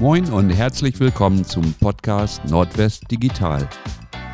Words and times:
Moin 0.00 0.32
und 0.32 0.48
herzlich 0.48 0.98
willkommen 0.98 1.44
zum 1.44 1.74
Podcast 1.74 2.42
Nordwest 2.46 3.10
Digital. 3.10 3.68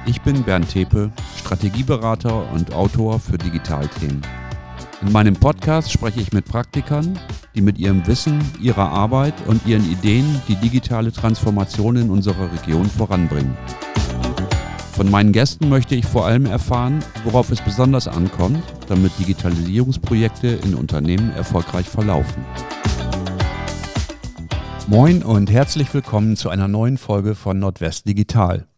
Ich 0.07 0.21
bin 0.23 0.45
Bernd 0.45 0.71
Tepe, 0.71 1.11
Strategieberater 1.41 2.53
und 2.53 2.73
Autor 2.73 3.19
für 3.19 3.37
Digitalthemen. 3.37 4.23
In 5.03 5.11
meinem 5.11 5.35
Podcast 5.35 5.91
spreche 5.91 6.21
ich 6.21 6.33
mit 6.33 6.45
Praktikern, 6.45 7.19
die 7.57 7.63
mit 7.63 7.79
ihrem 7.79 8.07
Wissen, 8.07 8.41
ihrer 8.61 8.91
Arbeit 8.91 9.35
und 9.49 9.67
ihren 9.67 9.91
Ideen 9.91 10.41
die 10.47 10.55
digitale 10.55 11.11
Transformation 11.11 11.97
in 11.97 12.11
unserer 12.11 12.53
Region 12.53 12.87
voranbringen. 12.89 13.59
Von 14.93 15.11
meinen 15.11 15.33
Gästen 15.33 15.69
möchte 15.69 15.97
ich 15.97 16.07
vor 16.07 16.27
allem 16.27 16.47
erfahren, 16.47 17.01
worauf 17.25 17.51
es 17.51 17.61
besonders 17.61 18.07
ankommt, 18.07 18.63
damit 18.87 19.19
Digitalisierungsprojekte 19.19 20.47
in 20.47 20.77
Unternehmen 20.77 21.33
erfolgreich 21.33 21.89
verlaufen. 21.89 22.45
Moin 24.89 25.25
und 25.25 25.51
herzlich 25.51 25.93
willkommen 25.93 26.37
zu 26.37 26.49
einer 26.49 26.69
neuen 26.69 26.97
Folge 26.97 27.35
von 27.35 27.59
Nordwest 27.59 28.07
Digital. 28.07 28.69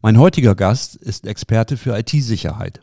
Mein 0.00 0.16
heutiger 0.16 0.54
Gast 0.54 0.94
ist 0.94 1.26
Experte 1.26 1.76
für 1.76 1.98
IT-Sicherheit. 1.98 2.82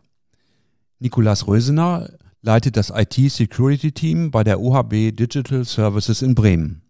Nikolas 0.99 1.47
Rösener 1.47 2.09
leitet 2.41 2.75
das 2.75 2.91
IT-Security-Team 2.93 4.31
bei 4.31 4.43
der 4.43 4.59
OHB 4.59 5.15
Digital 5.15 5.63
Services 5.63 6.21
in 6.21 6.35
Bremen. 6.35 6.81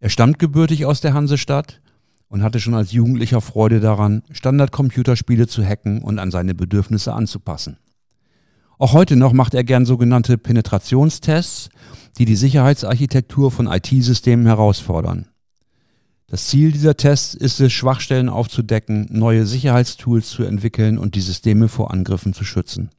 Er 0.00 0.10
stammt 0.10 0.38
gebürtig 0.38 0.84
aus 0.84 1.00
der 1.00 1.14
Hansestadt 1.14 1.80
und 2.28 2.42
hatte 2.42 2.60
schon 2.60 2.74
als 2.74 2.92
Jugendlicher 2.92 3.40
Freude 3.40 3.80
daran, 3.80 4.22
Standard-Computerspiele 4.30 5.46
zu 5.46 5.64
hacken 5.64 6.02
und 6.02 6.18
an 6.18 6.30
seine 6.30 6.54
Bedürfnisse 6.54 7.14
anzupassen. 7.14 7.78
Auch 8.78 8.92
heute 8.92 9.16
noch 9.16 9.32
macht 9.32 9.54
er 9.54 9.64
gern 9.64 9.86
sogenannte 9.86 10.36
Penetrationstests, 10.36 11.70
die 12.18 12.24
die 12.24 12.36
Sicherheitsarchitektur 12.36 13.50
von 13.50 13.66
IT-Systemen 13.66 14.46
herausfordern. 14.46 15.26
Das 16.26 16.46
Ziel 16.46 16.70
dieser 16.70 16.96
Tests 16.96 17.34
ist 17.34 17.60
es, 17.60 17.72
Schwachstellen 17.72 18.28
aufzudecken, 18.28 19.08
neue 19.10 19.46
Sicherheitstools 19.46 20.30
zu 20.30 20.44
entwickeln 20.44 20.96
und 20.96 21.16
die 21.16 21.20
Systeme 21.20 21.66
vor 21.66 21.90
Angriffen 21.90 22.32
zu 22.34 22.44
schützen. 22.44 22.90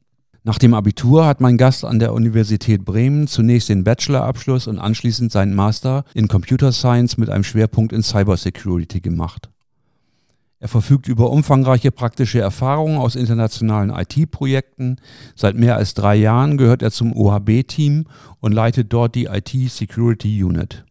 Nach 0.44 0.58
dem 0.58 0.74
Abitur 0.74 1.24
hat 1.24 1.40
mein 1.40 1.56
Gast 1.56 1.84
an 1.84 1.98
der 1.98 2.12
Universität 2.12 2.84
Bremen 2.84 3.28
zunächst 3.28 3.68
den 3.68 3.84
Bachelorabschluss 3.84 4.66
und 4.66 4.78
anschließend 4.78 5.30
seinen 5.30 5.54
Master 5.54 6.04
in 6.14 6.28
Computer 6.28 6.72
Science 6.72 7.16
mit 7.16 7.30
einem 7.30 7.44
Schwerpunkt 7.44 7.92
in 7.92 8.02
Cybersecurity 8.02 9.00
gemacht. 9.00 9.48
Er 10.62 10.68
verfügt 10.68 11.08
über 11.08 11.28
umfangreiche 11.30 11.90
praktische 11.90 12.38
Erfahrungen 12.38 12.96
aus 12.96 13.16
internationalen 13.16 13.90
IT-Projekten. 13.90 14.94
Seit 15.34 15.56
mehr 15.56 15.74
als 15.74 15.94
drei 15.94 16.14
Jahren 16.14 16.56
gehört 16.56 16.82
er 16.82 16.92
zum 16.92 17.12
OHB-Team 17.16 18.04
und 18.38 18.52
leitet 18.52 18.92
dort 18.92 19.16
die 19.16 19.24
IT-Security 19.24 20.44
Unit. 20.44 20.84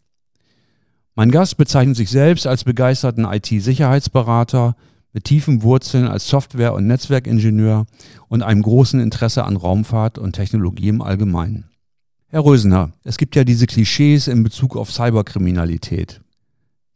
Mein 1.15 1.31
Gast 1.31 1.55
bezeichnet 1.55 1.95
sich 1.95 2.09
selbst 2.09 2.47
als 2.47 2.65
begeisterten 2.65 3.23
IT-Sicherheitsberater 3.23 4.75
mit 5.13 5.23
tiefen 5.23 5.63
Wurzeln 5.63 6.05
als 6.05 6.27
Software- 6.27 6.73
und 6.73 6.85
Netzwerkingenieur 6.87 7.85
und 8.27 8.43
einem 8.43 8.63
großen 8.63 8.99
Interesse 8.99 9.45
an 9.45 9.55
Raumfahrt 9.55 10.17
und 10.17 10.33
Technologie 10.33 10.89
im 10.89 11.01
Allgemeinen. 11.01 11.69
Herr 12.27 12.43
Rösener, 12.43 12.91
es 13.05 13.15
gibt 13.15 13.37
ja 13.37 13.45
diese 13.45 13.67
Klischees 13.67 14.27
in 14.27 14.43
Bezug 14.43 14.75
auf 14.75 14.91
Cyberkriminalität. 14.91 16.20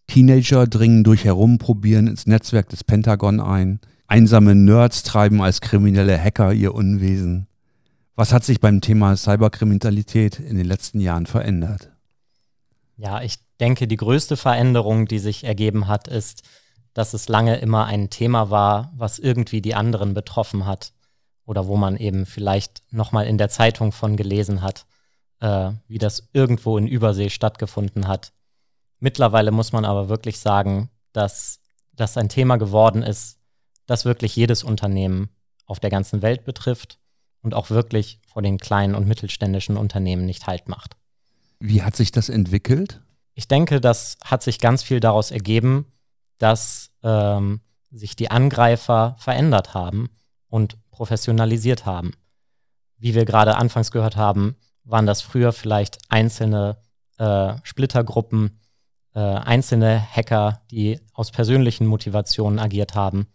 Teenager 0.07 0.67
dringen 0.67 1.03
durch 1.03 1.25
Herumprobieren 1.25 2.07
ins 2.07 2.27
Netzwerk 2.27 2.69
des 2.69 2.83
Pentagon 2.83 3.39
ein. 3.39 3.79
Einsame 4.07 4.55
Nerds 4.55 5.03
treiben 5.03 5.41
als 5.41 5.61
kriminelle 5.61 6.17
Hacker 6.21 6.53
ihr 6.53 6.73
Unwesen. 6.75 7.47
Was 8.15 8.31
hat 8.31 8.43
sich 8.43 8.59
beim 8.59 8.81
Thema 8.81 9.17
Cyberkriminalität 9.17 10.39
in 10.39 10.55
den 10.55 10.65
letzten 10.65 10.99
Jahren 10.99 11.25
verändert? 11.25 11.91
Ja, 12.97 13.21
ich 13.21 13.37
denke, 13.59 13.87
die 13.87 13.97
größte 13.97 14.37
Veränderung, 14.37 15.05
die 15.05 15.19
sich 15.19 15.43
ergeben 15.43 15.87
hat, 15.87 16.07
ist, 16.07 16.43
dass 16.93 17.13
es 17.13 17.27
lange 17.27 17.57
immer 17.57 17.85
ein 17.85 18.09
Thema 18.09 18.49
war, 18.49 18.93
was 18.95 19.19
irgendwie 19.19 19.61
die 19.61 19.75
anderen 19.75 20.13
betroffen 20.13 20.65
hat 20.65 20.93
oder 21.45 21.67
wo 21.67 21.75
man 21.75 21.97
eben 21.97 22.25
vielleicht 22.25 22.83
nochmal 22.91 23.27
in 23.27 23.37
der 23.37 23.49
Zeitung 23.49 23.91
von 23.91 24.15
gelesen 24.15 24.61
hat, 24.61 24.85
äh, 25.41 25.71
wie 25.87 25.97
das 25.97 26.29
irgendwo 26.31 26.77
in 26.77 26.87
Übersee 26.87 27.29
stattgefunden 27.29 28.07
hat. 28.07 28.31
Mittlerweile 28.99 29.51
muss 29.51 29.71
man 29.71 29.85
aber 29.85 30.09
wirklich 30.09 30.39
sagen, 30.39 30.89
dass 31.13 31.59
das 31.93 32.17
ein 32.17 32.29
Thema 32.29 32.57
geworden 32.57 33.03
ist, 33.03 33.39
das 33.85 34.05
wirklich 34.05 34.35
jedes 34.35 34.63
Unternehmen 34.63 35.29
auf 35.65 35.79
der 35.79 35.89
ganzen 35.89 36.21
Welt 36.21 36.43
betrifft 36.43 36.99
und 37.41 37.53
auch 37.53 37.69
wirklich 37.69 38.19
vor 38.27 38.41
den 38.41 38.57
kleinen 38.57 38.95
und 38.95 39.07
mittelständischen 39.07 39.77
Unternehmen 39.77 40.25
nicht 40.25 40.47
Halt 40.47 40.67
macht. 40.67 40.95
Wie 41.59 41.83
hat 41.83 41.95
sich 41.95 42.11
das 42.11 42.29
entwickelt? 42.29 43.01
Ich 43.33 43.47
denke, 43.47 43.81
das 43.81 44.17
hat 44.23 44.43
sich 44.43 44.59
ganz 44.59 44.83
viel 44.83 44.99
daraus 44.99 45.31
ergeben, 45.31 45.91
dass 46.37 46.91
ähm, 47.03 47.61
sich 47.91 48.15
die 48.15 48.31
Angreifer 48.31 49.15
verändert 49.19 49.73
haben 49.73 50.09
und 50.47 50.77
professionalisiert 50.91 51.85
haben. 51.85 52.13
Wie 52.97 53.13
wir 53.13 53.25
gerade 53.25 53.55
anfangs 53.55 53.91
gehört 53.91 54.15
haben, 54.15 54.55
waren 54.83 55.05
das 55.05 55.21
früher 55.21 55.51
vielleicht 55.51 55.99
einzelne 56.09 56.77
äh, 57.17 57.55
Splittergruppen, 57.63 58.59
äh, 59.15 59.19
einzelne 59.19 59.99
Hacker, 59.99 60.61
die 60.69 60.99
aus 61.13 61.31
persönlichen 61.31 61.87
Motivationen 61.87 62.59
agiert 62.59 62.95
haben 62.95 63.27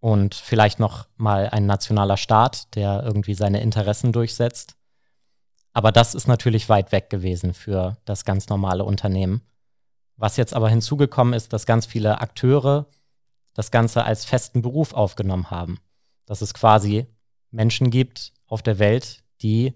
und 0.00 0.34
vielleicht 0.34 0.78
noch 0.78 1.08
mal 1.16 1.48
ein 1.50 1.66
nationaler 1.66 2.16
Staat, 2.16 2.74
der 2.76 3.02
irgendwie 3.04 3.34
seine 3.34 3.60
Interessen 3.60 4.12
durchsetzt. 4.12 4.76
Aber 5.72 5.92
das 5.92 6.14
ist 6.14 6.28
natürlich 6.28 6.68
weit 6.68 6.92
weg 6.92 7.10
gewesen 7.10 7.54
für 7.54 7.96
das 8.04 8.24
ganz 8.24 8.48
normale 8.48 8.84
Unternehmen. 8.84 9.42
Was 10.16 10.36
jetzt 10.36 10.54
aber 10.54 10.68
hinzugekommen 10.68 11.34
ist, 11.34 11.52
dass 11.52 11.66
ganz 11.66 11.86
viele 11.86 12.20
Akteure 12.20 12.86
das 13.54 13.70
Ganze 13.70 14.04
als 14.04 14.24
festen 14.24 14.62
Beruf 14.62 14.94
aufgenommen 14.94 15.50
haben. 15.50 15.80
Dass 16.26 16.40
es 16.40 16.54
quasi 16.54 17.06
Menschen 17.50 17.90
gibt 17.90 18.32
auf 18.46 18.62
der 18.62 18.78
Welt, 18.78 19.24
die 19.42 19.74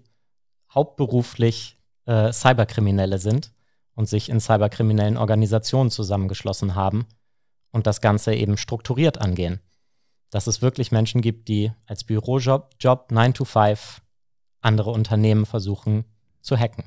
hauptberuflich 0.73 1.77
äh, 2.05 2.31
Cyberkriminelle 2.31 3.19
sind 3.19 3.53
und 3.95 4.07
sich 4.07 4.29
in 4.29 4.39
cyberkriminellen 4.39 5.17
Organisationen 5.17 5.91
zusammengeschlossen 5.91 6.75
haben 6.75 7.05
und 7.71 7.87
das 7.87 8.01
Ganze 8.01 8.33
eben 8.33 8.57
strukturiert 8.57 9.19
angehen. 9.19 9.59
Dass 10.31 10.47
es 10.47 10.61
wirklich 10.61 10.91
Menschen 10.91 11.21
gibt, 11.21 11.47
die 11.47 11.71
als 11.85 12.03
Bürojob 12.03 12.71
Job 12.79 13.11
9 13.11 13.33
to 13.33 13.45
5 13.45 14.01
andere 14.61 14.91
Unternehmen 14.91 15.45
versuchen 15.45 16.05
zu 16.41 16.57
hacken. 16.57 16.85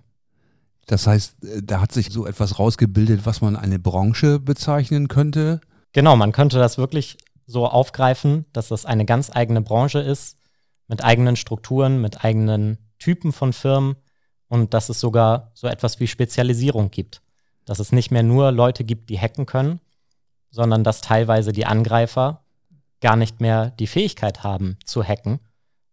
Das 0.87 1.07
heißt, 1.07 1.45
äh, 1.45 1.63
da 1.63 1.81
hat 1.81 1.93
sich 1.93 2.11
so 2.11 2.27
etwas 2.27 2.59
rausgebildet, 2.59 3.27
was 3.27 3.41
man 3.41 3.57
eine 3.57 3.79
Branche 3.79 4.39
bezeichnen 4.39 5.09
könnte. 5.09 5.61
Genau, 5.93 6.17
man 6.17 6.33
könnte 6.33 6.59
das 6.59 6.79
wirklich 6.79 7.19
so 7.47 7.67
aufgreifen, 7.67 8.47
dass 8.53 8.69
das 8.69 8.87
eine 8.87 9.05
ganz 9.05 9.31
eigene 9.35 9.63
Branche 9.63 10.01
ist, 10.01 10.39
mit 10.89 11.03
eigenen 11.03 11.37
Strukturen, 11.37 12.01
mit 12.01 12.25
eigenen 12.25 12.79
Typen 12.99 13.33
von 13.33 13.53
Firmen, 13.53 13.97
und 14.49 14.75
dass 14.75 14.89
es 14.89 15.01
sogar 15.01 15.51
so 15.55 15.67
etwas 15.67 16.01
wie 16.01 16.07
Spezialisierung 16.07 16.91
gibt. 16.91 17.23
Dass 17.65 17.79
es 17.79 17.93
nicht 17.93 18.11
mehr 18.11 18.23
nur 18.23 18.53
Leute 18.53 18.85
gibt, 18.85 19.11
die 19.11 19.19
hacken 19.19 19.47
können, 19.47 19.81
sondern 20.51 20.85
dass 20.85 21.01
teilweise 21.01 21.53
die 21.53 21.67
Angreifer 21.67 22.45
gar 23.01 23.17
nicht 23.17 23.41
mehr 23.41 23.71
die 23.71 23.87
Fähigkeit 23.87 24.43
haben 24.43 24.79
zu 24.85 25.03
hacken, 25.03 25.41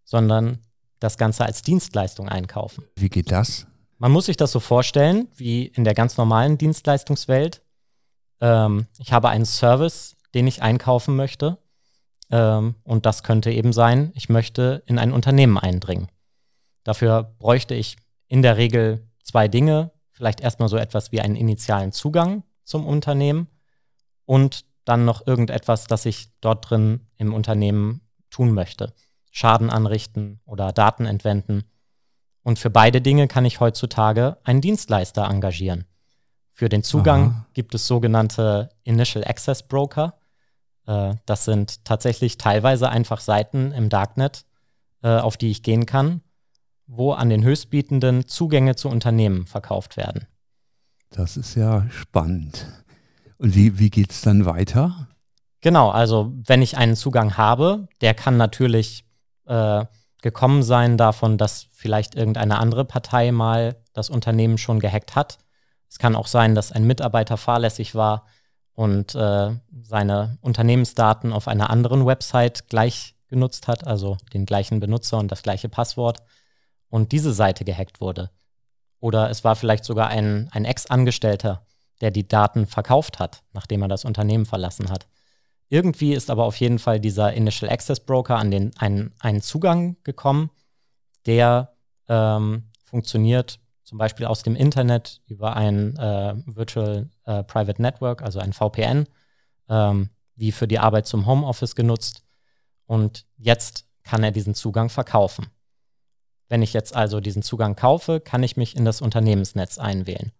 sondern 0.03 0.59
das 0.99 1.17
Ganze 1.17 1.45
als 1.45 1.61
Dienstleistung 1.61 2.29
einkaufen. 2.29 2.85
Wie 2.95 3.09
geht 3.09 3.31
das? 3.31 3.67
Man 3.97 4.11
muss 4.11 4.27
sich 4.27 4.37
das 4.37 4.51
so 4.51 4.59
vorstellen, 4.59 5.27
wie 5.35 5.65
in 5.65 5.83
der 5.83 5.93
ganz 5.93 6.17
normalen 6.17 6.57
Dienstleistungswelt. 6.57 7.61
Ähm, 8.41 8.87
ich 8.99 9.11
habe 9.11 9.29
einen 9.29 9.45
Service, 9.45 10.15
den 10.33 10.47
ich 10.47 10.61
einkaufen 10.61 11.15
möchte. 11.15 11.57
Ähm, 12.31 12.75
und 12.83 13.05
das 13.05 13.23
könnte 13.23 13.51
eben 13.51 13.73
sein, 13.73 14.11
ich 14.15 14.29
möchte 14.29 14.83
in 14.85 14.97
ein 14.97 15.11
Unternehmen 15.11 15.57
eindringen. 15.57 16.07
Dafür 16.83 17.35
bräuchte 17.39 17.75
ich 17.75 17.97
in 18.33 18.41
der 18.41 18.57
Regel 18.57 19.07
zwei 19.21 19.47
Dinge. 19.47 19.91
Vielleicht 20.11 20.41
erstmal 20.41 20.67
so 20.67 20.77
etwas 20.77 21.11
wie 21.11 21.21
einen 21.21 21.35
initialen 21.35 21.91
Zugang 21.91 22.41
zum 22.63 22.87
Unternehmen 22.87 23.47
und 24.25 24.65
dann 24.85 25.05
noch 25.05 25.27
irgendetwas, 25.27 25.85
das 25.85 26.07
ich 26.07 26.29
dort 26.41 26.67
drin 26.67 27.01
im 27.17 27.31
Unternehmen 27.31 28.01
tun 28.31 28.51
möchte. 28.51 28.95
Schaden 29.29 29.69
anrichten 29.69 30.39
oder 30.45 30.71
Daten 30.71 31.05
entwenden. 31.05 31.65
Und 32.41 32.57
für 32.57 32.71
beide 32.71 33.01
Dinge 33.01 33.27
kann 33.27 33.45
ich 33.45 33.59
heutzutage 33.59 34.37
einen 34.43 34.61
Dienstleister 34.61 35.29
engagieren. 35.29 35.85
Für 36.49 36.69
den 36.69 36.81
Zugang 36.81 37.29
Aha. 37.29 37.45
gibt 37.53 37.75
es 37.75 37.85
sogenannte 37.85 38.69
Initial 38.81 39.23
Access 39.23 39.61
Broker. 39.61 40.17
Äh, 40.87 41.13
das 41.27 41.45
sind 41.45 41.85
tatsächlich 41.85 42.39
teilweise 42.39 42.89
einfach 42.89 43.19
Seiten 43.19 43.71
im 43.73 43.89
Darknet, 43.89 44.45
äh, 45.03 45.19
auf 45.19 45.37
die 45.37 45.51
ich 45.51 45.61
gehen 45.61 45.85
kann 45.85 46.23
wo 46.87 47.13
an 47.13 47.29
den 47.29 47.43
Höchstbietenden 47.43 48.27
Zugänge 48.27 48.75
zu 48.75 48.89
Unternehmen 48.89 49.45
verkauft 49.47 49.97
werden. 49.97 50.27
Das 51.09 51.37
ist 51.37 51.55
ja 51.55 51.85
spannend. 51.89 52.67
Und 53.37 53.55
wie, 53.55 53.79
wie 53.79 53.89
geht 53.89 54.11
es 54.11 54.21
dann 54.21 54.45
weiter? 54.45 55.07
Genau, 55.61 55.89
also 55.89 56.33
wenn 56.45 56.61
ich 56.61 56.77
einen 56.77 56.95
Zugang 56.95 57.37
habe, 57.37 57.87
der 58.01 58.13
kann 58.13 58.35
natürlich 58.37 59.05
äh, 59.45 59.85
gekommen 60.21 60.63
sein 60.63 60.97
davon, 60.97 61.37
dass 61.37 61.67
vielleicht 61.71 62.15
irgendeine 62.15 62.57
andere 62.59 62.85
Partei 62.85 63.31
mal 63.31 63.75
das 63.93 64.09
Unternehmen 64.09 64.57
schon 64.57 64.79
gehackt 64.79 65.15
hat. 65.15 65.37
Es 65.89 65.99
kann 65.99 66.15
auch 66.15 66.27
sein, 66.27 66.55
dass 66.55 66.71
ein 66.71 66.85
Mitarbeiter 66.85 67.37
fahrlässig 67.37 67.93
war 67.93 68.25
und 68.73 69.13
äh, 69.13 69.51
seine 69.83 70.37
Unternehmensdaten 70.41 71.31
auf 71.31 71.47
einer 71.47 71.69
anderen 71.69 72.05
Website 72.05 72.67
gleich 72.67 73.15
genutzt 73.27 73.67
hat, 73.67 73.85
also 73.85 74.17
den 74.33 74.45
gleichen 74.45 74.79
Benutzer 74.79 75.17
und 75.17 75.31
das 75.31 75.43
gleiche 75.43 75.69
Passwort 75.69 76.19
und 76.93 77.11
diese 77.11 77.33
Seite 77.33 77.65
gehackt 77.65 78.01
wurde. 78.01 78.29
Oder 78.99 79.31
es 79.31 79.43
war 79.43 79.55
vielleicht 79.55 79.83
sogar 79.83 80.09
ein, 80.09 80.47
ein 80.51 80.63
Ex-Angestellter, 80.63 81.65
der 82.01 82.11
die 82.11 82.27
Daten 82.27 82.67
verkauft 82.67 83.17
hat, 83.17 83.41
nachdem 83.51 83.81
er 83.81 83.87
das 83.87 84.05
Unternehmen 84.05 84.45
verlassen 84.45 84.91
hat. 84.91 85.07
Irgendwie 85.69 86.13
ist 86.13 86.29
aber 86.29 86.43
auf 86.43 86.55
jeden 86.57 86.77
Fall 86.77 86.99
dieser 86.99 87.33
Initial 87.33 87.71
Access 87.71 87.99
Broker 87.99 88.37
an 88.37 88.51
den 88.51 88.77
einen, 88.77 89.11
einen 89.19 89.41
Zugang 89.41 89.97
gekommen, 90.03 90.51
der 91.25 91.73
ähm, 92.09 92.69
funktioniert 92.83 93.59
zum 93.83 93.97
Beispiel 93.97 94.27
aus 94.27 94.43
dem 94.43 94.55
Internet 94.55 95.23
über 95.25 95.55
ein 95.55 95.97
äh, 95.97 96.35
Virtual 96.45 97.09
äh, 97.25 97.43
Private 97.43 97.81
Network, 97.81 98.21
also 98.21 98.37
ein 98.37 98.53
VPN, 98.53 99.07
ähm, 99.67 100.11
wie 100.35 100.51
für 100.51 100.67
die 100.67 100.77
Arbeit 100.77 101.07
zum 101.07 101.25
Homeoffice 101.25 101.75
genutzt. 101.75 102.23
Und 102.85 103.25
jetzt 103.37 103.87
kann 104.03 104.23
er 104.23 104.29
diesen 104.29 104.53
Zugang 104.53 104.89
verkaufen. 104.89 105.47
Wenn 106.53 106.61
ich 106.61 106.73
jetzt 106.73 106.95
also 106.95 107.19
diesen 107.19 107.41
Zugang 107.41 107.75
kaufe, 107.75 108.19
kann 108.19 108.43
ich 108.43 108.57
mich 108.57 108.75
in 108.75 108.85
das 108.85 109.01
Unternehmensnetz 109.01 109.79
einwählen. 109.79 110.31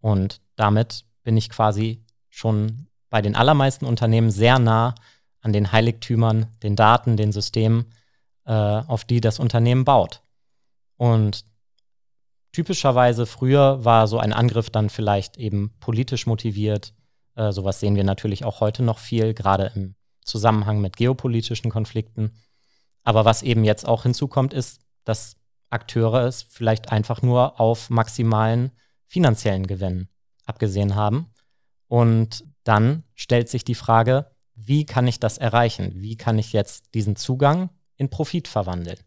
Und 0.00 0.40
damit 0.56 1.04
bin 1.22 1.36
ich 1.36 1.50
quasi 1.50 2.04
schon 2.30 2.88
bei 3.10 3.22
den 3.22 3.36
allermeisten 3.36 3.86
Unternehmen 3.86 4.32
sehr 4.32 4.58
nah 4.58 4.96
an 5.40 5.52
den 5.52 5.70
Heiligtümern, 5.70 6.48
den 6.64 6.74
Daten, 6.74 7.16
den 7.16 7.30
Systemen, 7.30 7.94
äh, 8.44 8.52
auf 8.52 9.04
die 9.04 9.20
das 9.20 9.38
Unternehmen 9.38 9.84
baut. 9.84 10.22
Und 10.96 11.44
typischerweise 12.50 13.24
früher 13.24 13.84
war 13.84 14.08
so 14.08 14.18
ein 14.18 14.32
Angriff 14.32 14.68
dann 14.68 14.90
vielleicht 14.90 15.36
eben 15.36 15.76
politisch 15.78 16.26
motiviert. 16.26 16.92
Äh, 17.36 17.52
sowas 17.52 17.78
sehen 17.78 17.94
wir 17.94 18.02
natürlich 18.02 18.44
auch 18.44 18.58
heute 18.58 18.82
noch 18.82 18.98
viel, 18.98 19.32
gerade 19.32 19.70
im 19.76 19.94
Zusammenhang 20.24 20.80
mit 20.80 20.96
geopolitischen 20.96 21.70
Konflikten. 21.70 22.32
Aber 23.04 23.24
was 23.24 23.44
eben 23.44 23.62
jetzt 23.62 23.86
auch 23.86 24.02
hinzukommt, 24.02 24.52
ist, 24.52 24.80
dass 25.04 25.36
Akteure 25.72 26.26
es 26.26 26.42
vielleicht 26.42 26.92
einfach 26.92 27.22
nur 27.22 27.60
auf 27.60 27.90
maximalen 27.90 28.72
finanziellen 29.06 29.66
Gewinn 29.66 30.08
abgesehen 30.46 30.94
haben. 30.94 31.32
Und 31.88 32.44
dann 32.64 33.04
stellt 33.14 33.48
sich 33.48 33.64
die 33.64 33.74
Frage, 33.74 34.30
wie 34.54 34.86
kann 34.86 35.06
ich 35.06 35.20
das 35.20 35.38
erreichen? 35.38 35.92
Wie 35.96 36.16
kann 36.16 36.38
ich 36.38 36.52
jetzt 36.52 36.94
diesen 36.94 37.16
Zugang 37.16 37.70
in 37.96 38.10
Profit 38.10 38.48
verwandeln? 38.48 38.98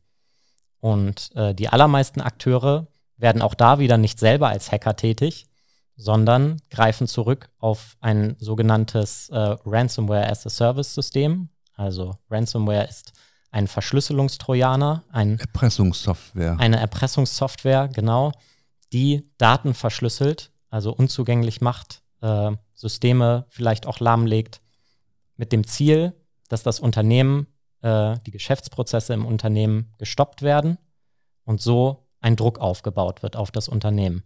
Und 0.79 1.31
äh, 1.35 1.55
die 1.55 1.69
allermeisten 1.69 2.21
Akteure 2.21 2.87
werden 3.17 3.41
auch 3.41 3.53
da 3.53 3.79
wieder 3.79 3.97
nicht 3.97 4.19
selber 4.19 4.49
als 4.49 4.71
Hacker 4.71 4.95
tätig, 4.95 5.47
sondern 5.95 6.61
greifen 6.69 7.07
zurück 7.07 7.49
auf 7.57 7.95
ein 8.01 8.35
sogenanntes 8.39 9.29
äh, 9.29 9.55
Ransomware 9.65 10.29
as 10.29 10.45
a 10.45 10.49
Service 10.49 10.93
System. 10.93 11.49
Also 11.75 12.17
Ransomware 12.29 12.87
ist 12.87 13.13
ein 13.55 13.67
Verschlüsselungstrojaner, 13.67 15.05
ein 15.13 15.39
Erpressungssoftware. 15.39 16.57
Eine 16.59 16.77
Erpressungssoftware, 16.77 17.87
genau, 17.87 18.33
die 18.91 19.31
Daten 19.37 19.73
verschlüsselt, 19.73 20.51
also 20.69 20.93
unzugänglich 20.93 21.61
macht, 21.61 22.01
äh, 22.19 22.51
Systeme 22.73 23.45
vielleicht 23.47 23.87
auch 23.87 24.01
lahmlegt, 24.01 24.59
mit 25.37 25.53
dem 25.53 25.65
Ziel, 25.65 26.11
dass 26.49 26.63
das 26.63 26.81
Unternehmen, 26.81 27.47
äh, 27.81 28.17
die 28.25 28.31
Geschäftsprozesse 28.31 29.13
im 29.13 29.25
Unternehmen 29.25 29.93
gestoppt 29.99 30.41
werden 30.41 30.77
und 31.45 31.61
so 31.61 32.09
ein 32.19 32.35
Druck 32.35 32.59
aufgebaut 32.59 33.23
wird 33.23 33.37
auf 33.37 33.51
das 33.51 33.69
Unternehmen. 33.69 34.23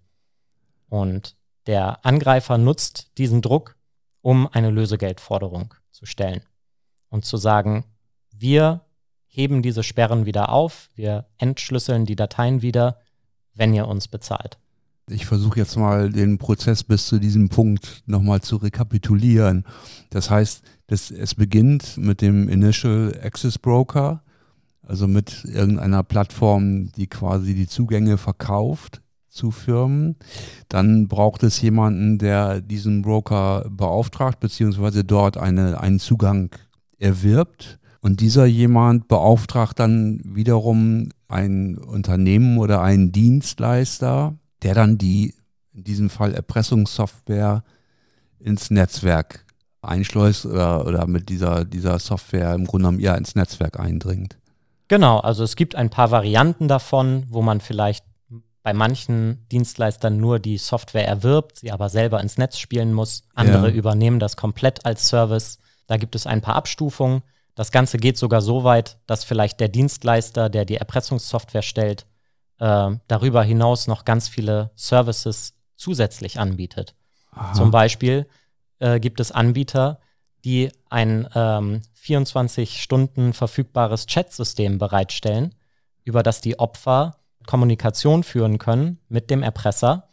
Und 0.90 1.36
der 1.68 2.04
Angreifer 2.04 2.58
nutzt 2.58 3.12
diesen 3.20 3.44
Druck, 3.44 3.76
um 4.24 4.48
eine 4.48 4.72
Lösegeldforderung 4.72 5.76
zu 5.92 6.08
stellen 6.08 6.42
und 7.10 7.26
zu 7.26 7.38
sagen, 7.38 7.86
wir 8.32 8.86
heben 9.30 9.62
diese 9.62 9.84
Sperren 9.84 10.26
wieder 10.26 10.50
auf, 10.50 10.90
wir 10.96 11.26
entschlüsseln 11.38 12.06
die 12.06 12.16
Dateien 12.16 12.62
wieder, 12.62 12.98
wenn 13.54 13.74
ihr 13.74 13.88
uns 13.88 14.08
bezahlt. 14.08 14.58
Ich 15.10 15.26
versuche 15.26 15.60
jetzt 15.60 15.76
mal 15.76 16.12
den 16.12 16.38
Prozess 16.38 16.84
bis 16.84 17.08
zu 17.08 17.20
diesem 17.20 17.50
Punkt 17.50 18.04
nochmal 18.06 18.42
zu 18.42 18.58
rekapitulieren. 18.58 19.66
Das 20.10 20.30
heißt, 20.30 20.62
das, 20.88 21.10
es 21.10 21.36
beginnt 21.36 21.98
mit 21.98 22.22
dem 22.22 22.48
Initial 22.48 23.18
Access 23.24 23.58
Broker, 23.58 24.22
also 24.84 25.08
mit 25.08 25.46
irgendeiner 25.46 26.04
Plattform, 26.04 26.92
die 26.92 27.08
quasi 27.08 27.56
die 27.56 27.68
Zugänge 27.68 28.18
verkauft 28.18 29.02
zu 29.30 29.52
Firmen. 29.52 30.16
Dann 30.68 31.08
braucht 31.08 31.44
es 31.44 31.62
jemanden, 31.62 32.18
der 32.18 32.62
diesen 32.62 33.02
Broker 33.02 33.66
beauftragt, 33.70 34.40
beziehungsweise 34.40 35.04
dort 35.04 35.38
eine, 35.38 35.80
einen 35.80 36.00
Zugang 36.00 36.52
erwirbt. 36.98 37.79
Und 38.02 38.22
dieser 38.22 38.46
jemand 38.46 39.08
beauftragt 39.08 39.80
dann 39.80 40.22
wiederum 40.24 41.10
ein 41.28 41.78
Unternehmen 41.78 42.58
oder 42.58 42.82
einen 42.82 43.12
Dienstleister, 43.12 44.36
der 44.64 44.74
dann 44.74 44.98
die, 44.98 45.36
in 45.74 45.84
diesem 45.84 46.10
Fall 46.10 46.34
Erpressungssoftware, 46.34 47.64
ins 48.40 48.72
Netzwerk 48.72 49.46
einschleust 49.82 50.46
oder, 50.46 50.86
oder 50.86 51.08
mit 51.08 51.30
dieser, 51.30 51.66
dieser 51.66 52.00
Software 52.00 52.54
im 52.54 52.66
Grunde 52.66 52.88
genommen 52.88 53.00
eher 53.00 53.18
ins 53.18 53.36
Netzwerk 53.36 53.80
eindringt. 53.80 54.38
Genau, 54.88 55.20
also 55.20 55.44
es 55.44 55.56
gibt 55.56 55.76
ein 55.76 55.90
paar 55.90 56.12
Varianten 56.12 56.68
davon, 56.68 57.26
wo 57.30 57.42
man 57.42 57.62
vielleicht 57.62 58.06
bei 58.64 58.74
manchen 58.74 59.46
Dienstleistern 59.52 60.18
nur 60.18 60.40
die 60.40 60.58
Software 60.58 61.08
erwirbt, 61.08 61.60
sie 61.60 61.72
aber 61.72 61.90
selber 61.90 62.22
ins 62.22 62.38
Netz 62.38 62.58
spielen 62.58 62.94
muss. 62.94 63.24
Andere 63.34 63.70
ja. 63.70 63.76
übernehmen 63.76 64.20
das 64.20 64.36
komplett 64.36 64.86
als 64.86 65.08
Service. 65.08 65.60
Da 65.88 65.98
gibt 65.98 66.16
es 66.16 66.28
ein 66.28 66.42
paar 66.42 66.56
Abstufungen. 66.56 67.22
Das 67.60 67.74
Ganze 67.74 67.98
geht 67.98 68.18
sogar 68.18 68.40
so 68.40 68.64
weit, 68.64 69.00
dass 69.06 69.26
vielleicht 69.26 69.60
der 69.60 69.68
Dienstleister, 69.68 70.48
der 70.48 70.64
die 70.64 70.78
Erpressungssoftware 70.78 71.62
stellt, 71.62 72.06
äh, 72.58 72.92
darüber 73.10 73.44
hinaus 73.44 73.86
noch 73.86 74.06
ganz 74.06 74.30
viele 74.30 74.72
Services 74.78 75.56
zusätzlich 75.76 76.40
anbietet. 76.40 76.96
Aha. 77.32 77.52
Zum 77.52 77.70
Beispiel 77.70 78.28
äh, 78.80 79.02
gibt 79.02 79.20
es 79.20 79.34
Anbieter, 79.34 80.00
die 80.46 80.72
ein 80.90 81.28
ähm, 81.36 81.82
24 81.96 82.82
Stunden 82.82 83.34
verfügbares 83.34 84.06
Chatsystem 84.06 84.78
bereitstellen, 84.78 85.54
über 86.06 86.24
das 86.24 86.40
die 86.40 86.60
Opfer 86.60 87.18
Kommunikation 87.46 88.24
führen 88.24 88.58
können 88.58 89.00
mit 89.10 89.30
dem 89.30 89.44
Erpresser 89.44 90.08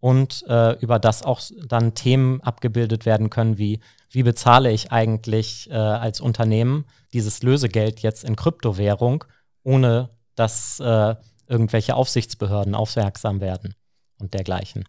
und 0.00 0.44
äh, 0.48 0.72
über 0.80 0.98
das 0.98 1.22
auch 1.22 1.40
dann 1.66 1.94
Themen 1.94 2.40
abgebildet 2.40 3.06
werden 3.06 3.30
können, 3.30 3.58
wie 3.58 3.80
wie 4.10 4.22
bezahle 4.22 4.70
ich 4.70 4.90
eigentlich 4.90 5.68
äh, 5.70 5.74
als 5.74 6.20
Unternehmen 6.20 6.86
dieses 7.12 7.42
Lösegeld 7.42 8.00
jetzt 8.00 8.24
in 8.24 8.36
Kryptowährung, 8.36 9.24
ohne 9.62 10.10
dass 10.34 10.80
äh, 10.80 11.14
irgendwelche 11.46 11.94
Aufsichtsbehörden 11.94 12.74
aufmerksam 12.74 13.40
werden 13.40 13.74
und 14.18 14.34
dergleichen. 14.34 14.84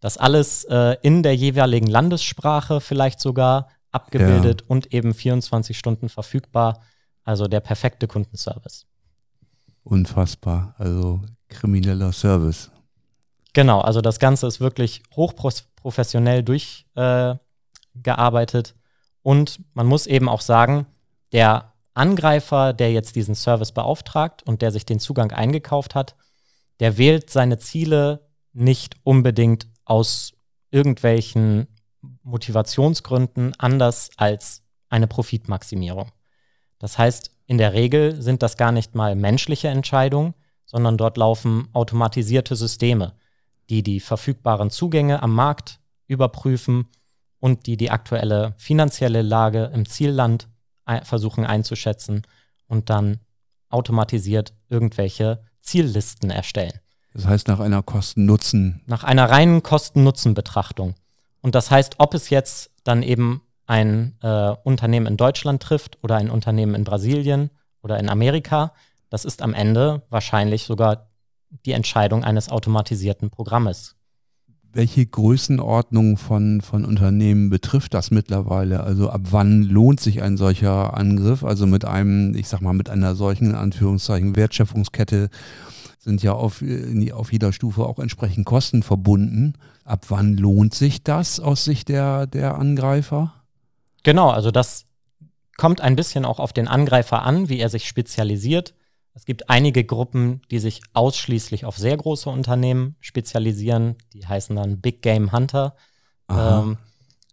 Das 0.00 0.18
alles 0.18 0.64
äh, 0.64 0.96
in 1.02 1.22
der 1.22 1.36
jeweiligen 1.36 1.86
Landessprache 1.86 2.80
vielleicht 2.80 3.20
sogar 3.20 3.68
abgebildet 3.92 4.62
ja. 4.62 4.66
und 4.68 4.92
eben 4.92 5.14
24 5.14 5.78
Stunden 5.78 6.08
verfügbar. 6.08 6.82
Also 7.24 7.46
der 7.46 7.60
perfekte 7.60 8.08
Kundenservice. 8.08 8.86
Unfassbar. 9.84 10.74
Also 10.76 11.22
krimineller 11.48 12.12
Service. 12.12 12.71
Genau, 13.52 13.80
also 13.80 14.00
das 14.00 14.18
Ganze 14.18 14.46
ist 14.46 14.60
wirklich 14.60 15.02
hochprofessionell 15.14 16.42
durchgearbeitet. 16.42 18.68
Äh, 18.68 18.72
und 19.22 19.60
man 19.74 19.86
muss 19.86 20.06
eben 20.06 20.28
auch 20.28 20.40
sagen, 20.40 20.86
der 21.32 21.72
Angreifer, 21.94 22.72
der 22.72 22.92
jetzt 22.92 23.16
diesen 23.16 23.34
Service 23.34 23.72
beauftragt 23.72 24.42
und 24.44 24.62
der 24.62 24.70
sich 24.70 24.86
den 24.86 24.98
Zugang 24.98 25.32
eingekauft 25.32 25.94
hat, 25.94 26.16
der 26.80 26.96
wählt 26.96 27.30
seine 27.30 27.58
Ziele 27.58 28.26
nicht 28.52 28.96
unbedingt 29.04 29.66
aus 29.84 30.32
irgendwelchen 30.70 31.68
Motivationsgründen 32.22 33.54
anders 33.58 34.10
als 34.16 34.62
eine 34.88 35.06
Profitmaximierung. 35.06 36.10
Das 36.78 36.98
heißt, 36.98 37.30
in 37.46 37.58
der 37.58 37.74
Regel 37.74 38.20
sind 38.20 38.42
das 38.42 38.56
gar 38.56 38.72
nicht 38.72 38.94
mal 38.94 39.14
menschliche 39.14 39.68
Entscheidungen, 39.68 40.34
sondern 40.64 40.96
dort 40.96 41.18
laufen 41.18 41.68
automatisierte 41.74 42.56
Systeme, 42.56 43.14
die 43.70 43.82
die 43.82 44.00
verfügbaren 44.00 44.70
Zugänge 44.70 45.22
am 45.22 45.34
Markt 45.34 45.80
überprüfen 46.06 46.88
und 47.38 47.66
die 47.66 47.76
die 47.76 47.90
aktuelle 47.90 48.54
finanzielle 48.58 49.22
Lage 49.22 49.70
im 49.74 49.86
Zielland 49.86 50.48
versuchen 51.04 51.46
einzuschätzen 51.46 52.22
und 52.66 52.90
dann 52.90 53.20
automatisiert 53.68 54.52
irgendwelche 54.68 55.42
Ziellisten 55.60 56.30
erstellen. 56.30 56.80
Das 57.14 57.26
heißt 57.26 57.48
nach 57.48 57.60
einer 57.60 57.82
Kosten-Nutzen. 57.82 58.82
Nach 58.86 59.04
einer 59.04 59.30
reinen 59.30 59.62
Kosten-Nutzen-Betrachtung. 59.62 60.94
Und 61.40 61.54
das 61.54 61.70
heißt, 61.70 61.96
ob 61.98 62.14
es 62.14 62.30
jetzt 62.30 62.70
dann 62.84 63.02
eben 63.02 63.42
ein 63.66 64.16
äh, 64.22 64.54
Unternehmen 64.64 65.06
in 65.06 65.16
Deutschland 65.16 65.62
trifft 65.62 65.98
oder 66.02 66.16
ein 66.16 66.30
Unternehmen 66.30 66.74
in 66.74 66.84
Brasilien 66.84 67.50
oder 67.82 67.98
in 67.98 68.08
Amerika, 68.08 68.72
das 69.10 69.24
ist 69.24 69.42
am 69.42 69.54
Ende 69.54 70.02
wahrscheinlich 70.08 70.64
sogar 70.64 71.11
die 71.64 71.72
Entscheidung 71.72 72.24
eines 72.24 72.48
automatisierten 72.48 73.30
Programmes. 73.30 73.94
welche 74.74 75.04
Größenordnung 75.04 76.16
von, 76.16 76.62
von 76.62 76.84
Unternehmen 76.84 77.50
betrifft 77.50 77.94
das 77.94 78.10
mittlerweile? 78.10 78.82
Also 78.82 79.10
ab 79.10 79.20
wann 79.30 79.62
lohnt 79.62 80.00
sich 80.00 80.22
ein 80.22 80.36
solcher 80.36 80.96
Angriff? 80.96 81.44
Also 81.44 81.66
mit 81.66 81.84
einem, 81.84 82.34
ich 82.34 82.48
sag 82.48 82.62
mal, 82.62 82.72
mit 82.72 82.88
einer 82.88 83.14
solchen, 83.14 83.50
in 83.50 83.54
Anführungszeichen, 83.54 84.34
Wertschöpfungskette 84.34 85.28
sind 85.98 86.22
ja 86.22 86.32
auf, 86.32 86.64
auf 87.12 87.32
jeder 87.32 87.52
Stufe 87.52 87.84
auch 87.84 87.98
entsprechend 87.98 88.46
Kosten 88.46 88.82
verbunden. 88.82 89.54
Ab 89.84 90.06
wann 90.08 90.36
lohnt 90.36 90.74
sich 90.74 91.04
das 91.04 91.38
aus 91.38 91.64
Sicht 91.64 91.88
der, 91.88 92.26
der 92.26 92.56
Angreifer? 92.56 93.34
Genau, 94.02 94.30
also 94.30 94.50
das 94.50 94.86
kommt 95.56 95.80
ein 95.80 95.96
bisschen 95.96 96.24
auch 96.24 96.40
auf 96.40 96.52
den 96.52 96.66
Angreifer 96.66 97.22
an, 97.22 97.48
wie 97.48 97.58
er 97.58 97.68
sich 97.68 97.86
spezialisiert. 97.86 98.74
Es 99.14 99.24
gibt 99.24 99.50
einige 99.50 99.84
Gruppen, 99.84 100.40
die 100.50 100.58
sich 100.58 100.80
ausschließlich 100.94 101.64
auf 101.64 101.76
sehr 101.76 101.96
große 101.96 102.30
Unternehmen 102.30 102.96
spezialisieren. 103.00 103.96
Die 104.14 104.26
heißen 104.26 104.56
dann 104.56 104.80
Big 104.80 105.02
Game 105.02 105.32
Hunter. 105.32 105.76
Ähm, 106.30 106.78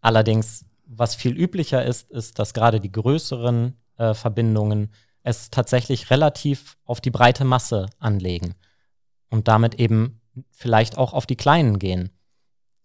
allerdings, 0.01 0.65
was 0.85 1.15
viel 1.15 1.37
üblicher 1.37 1.85
ist, 1.85 2.11
ist, 2.11 2.37
dass 2.37 2.53
gerade 2.53 2.81
die 2.81 2.91
größeren 2.91 3.77
äh, 3.97 4.13
Verbindungen 4.13 4.91
es 5.23 5.49
tatsächlich 5.49 6.09
relativ 6.09 6.77
auf 6.85 6.99
die 7.01 7.11
breite 7.11 7.45
Masse 7.45 7.87
anlegen 7.99 8.55
und 9.29 9.47
damit 9.47 9.75
eben 9.75 10.21
vielleicht 10.51 10.97
auch 10.97 11.13
auf 11.13 11.25
die 11.25 11.35
kleinen 11.35 11.79
gehen. 11.79 12.11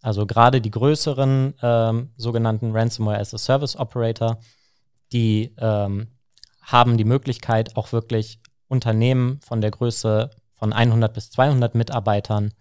Also 0.02 0.26
gerade 0.26 0.60
die 0.60 0.70
größeren 0.70 1.54
ähm, 1.62 2.10
sogenannten 2.16 2.72
Ransomware 2.72 3.18
as 3.18 3.32
a 3.32 3.38
Service 3.38 3.76
Operator, 3.76 4.38
die 5.12 5.54
ähm, 5.58 6.08
haben 6.60 6.98
die 6.98 7.04
Möglichkeit, 7.04 7.76
auch 7.76 7.92
wirklich 7.92 8.40
Unternehmen 8.74 9.40
von 9.40 9.60
der 9.60 9.70
Größe 9.70 10.30
von 10.52 10.72
100 10.72 11.14
bis 11.14 11.30
200 11.30 11.74
Mitarbeitern 11.74 12.52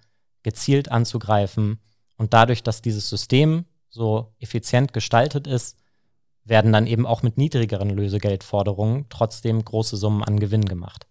gezielt 0.44 0.92
anzugreifen. 0.92 1.80
Und 2.18 2.34
dadurch, 2.34 2.64
dass 2.64 2.82
dieses 2.82 3.10
System 3.10 3.66
so 3.90 4.34
effizient 4.40 4.94
gestaltet 4.94 5.48
ist, 5.48 5.78
werden 6.46 6.72
dann 6.72 6.88
eben 6.88 7.06
auch 7.06 7.24
mit 7.24 7.38
niedrigeren 7.38 7.90
Lösegeldforderungen 7.90 9.06
trotzdem 9.10 9.64
große 9.64 9.98
Summen 9.98 10.24
an 10.24 10.40
Gewinn 10.40 10.66
gemacht. 10.66 11.08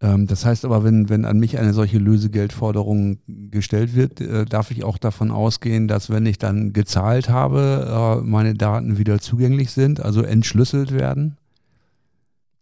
Ähm, 0.00 0.26
das 0.26 0.44
heißt 0.44 0.64
aber, 0.64 0.84
wenn, 0.84 1.08
wenn 1.08 1.24
an 1.24 1.38
mich 1.38 1.58
eine 1.58 1.72
solche 1.72 1.98
Lösegeldforderung 1.98 3.18
gestellt 3.26 3.94
wird, 3.94 4.20
äh, 4.20 4.44
darf 4.44 4.70
ich 4.70 4.84
auch 4.84 4.98
davon 4.98 5.30
ausgehen, 5.30 5.88
dass 5.88 6.10
wenn 6.10 6.26
ich 6.26 6.38
dann 6.38 6.72
gezahlt 6.72 7.28
habe, 7.28 8.20
äh, 8.20 8.26
meine 8.26 8.54
Daten 8.54 8.98
wieder 8.98 9.20
zugänglich 9.20 9.70
sind, 9.70 10.00
also 10.00 10.22
entschlüsselt 10.22 10.92
werden? 10.92 11.36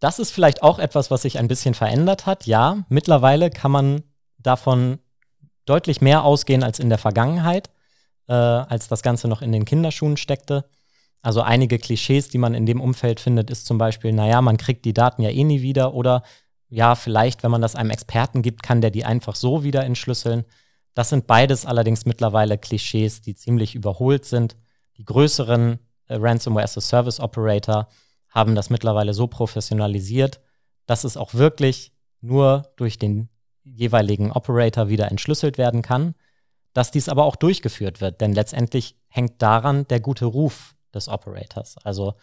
Das 0.02 0.18
ist 0.18 0.32
vielleicht 0.32 0.64
auch 0.64 0.80
etwas, 0.80 1.12
was 1.12 1.22
sich 1.22 1.38
ein 1.38 1.46
bisschen 1.46 1.74
verändert 1.74 2.26
hat. 2.26 2.44
Ja, 2.48 2.84
mittlerweile 2.88 3.50
kann 3.50 3.70
man 3.70 4.02
davon 4.36 4.98
deutlich 5.64 6.00
mehr 6.00 6.24
ausgehen 6.24 6.64
als 6.64 6.80
in 6.80 6.88
der 6.88 6.98
Vergangenheit, 6.98 7.70
äh, 8.26 8.32
als 8.32 8.88
das 8.88 9.02
Ganze 9.02 9.28
noch 9.28 9.42
in 9.42 9.52
den 9.52 9.64
Kinderschuhen 9.64 10.16
steckte. 10.16 10.64
Also 11.22 11.40
einige 11.42 11.78
Klischees, 11.78 12.28
die 12.28 12.38
man 12.38 12.52
in 12.52 12.66
dem 12.66 12.80
Umfeld 12.80 13.20
findet, 13.20 13.48
ist 13.48 13.64
zum 13.64 13.78
Beispiel, 13.78 14.12
naja, 14.12 14.42
man 14.42 14.56
kriegt 14.56 14.84
die 14.86 14.92
Daten 14.92 15.22
ja 15.22 15.30
eh 15.30 15.44
nie 15.44 15.62
wieder 15.62 15.94
oder 15.94 16.24
ja, 16.68 16.96
vielleicht, 16.96 17.44
wenn 17.44 17.52
man 17.52 17.62
das 17.62 17.76
einem 17.76 17.90
Experten 17.90 18.42
gibt, 18.42 18.64
kann 18.64 18.80
der 18.80 18.90
die 18.90 19.04
einfach 19.04 19.36
so 19.36 19.62
wieder 19.62 19.84
entschlüsseln. 19.84 20.44
Das 20.94 21.10
sind 21.10 21.28
beides 21.28 21.64
allerdings 21.64 22.06
mittlerweile 22.06 22.58
Klischees, 22.58 23.20
die 23.20 23.36
ziemlich 23.36 23.76
überholt 23.76 24.24
sind. 24.24 24.56
Die 24.96 25.04
größeren 25.04 25.78
äh, 26.08 26.16
Ransomware 26.16 26.64
as 26.64 26.76
a 26.76 26.80
Service 26.80 27.20
Operator 27.20 27.86
haben 28.32 28.54
das 28.54 28.70
mittlerweile 28.70 29.14
so 29.14 29.26
professionalisiert, 29.26 30.40
dass 30.86 31.04
es 31.04 31.16
auch 31.16 31.34
wirklich 31.34 31.92
nur 32.20 32.72
durch 32.76 32.98
den 32.98 33.28
jeweiligen 33.62 34.32
Operator 34.32 34.88
wieder 34.88 35.10
entschlüsselt 35.10 35.58
werden 35.58 35.82
kann, 35.82 36.14
dass 36.72 36.90
dies 36.90 37.08
aber 37.08 37.24
auch 37.24 37.36
durchgeführt 37.36 38.00
wird. 38.00 38.20
Denn 38.20 38.32
letztendlich 38.32 38.96
hängt 39.08 39.40
daran 39.40 39.86
der 39.88 40.00
gute 40.00 40.24
Ruf 40.24 40.74
des 40.94 41.08
Operators. 41.08 41.76
Also 41.84 42.14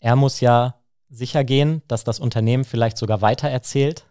er 0.00 0.16
muss 0.16 0.40
ja 0.40 0.80
sicher 1.10 1.44
gehen, 1.44 1.82
dass 1.88 2.04
das 2.04 2.20
Unternehmen 2.20 2.64
vielleicht 2.64 2.96
sogar 2.96 3.20
weiter 3.20 3.48
erzählt, 3.48 4.06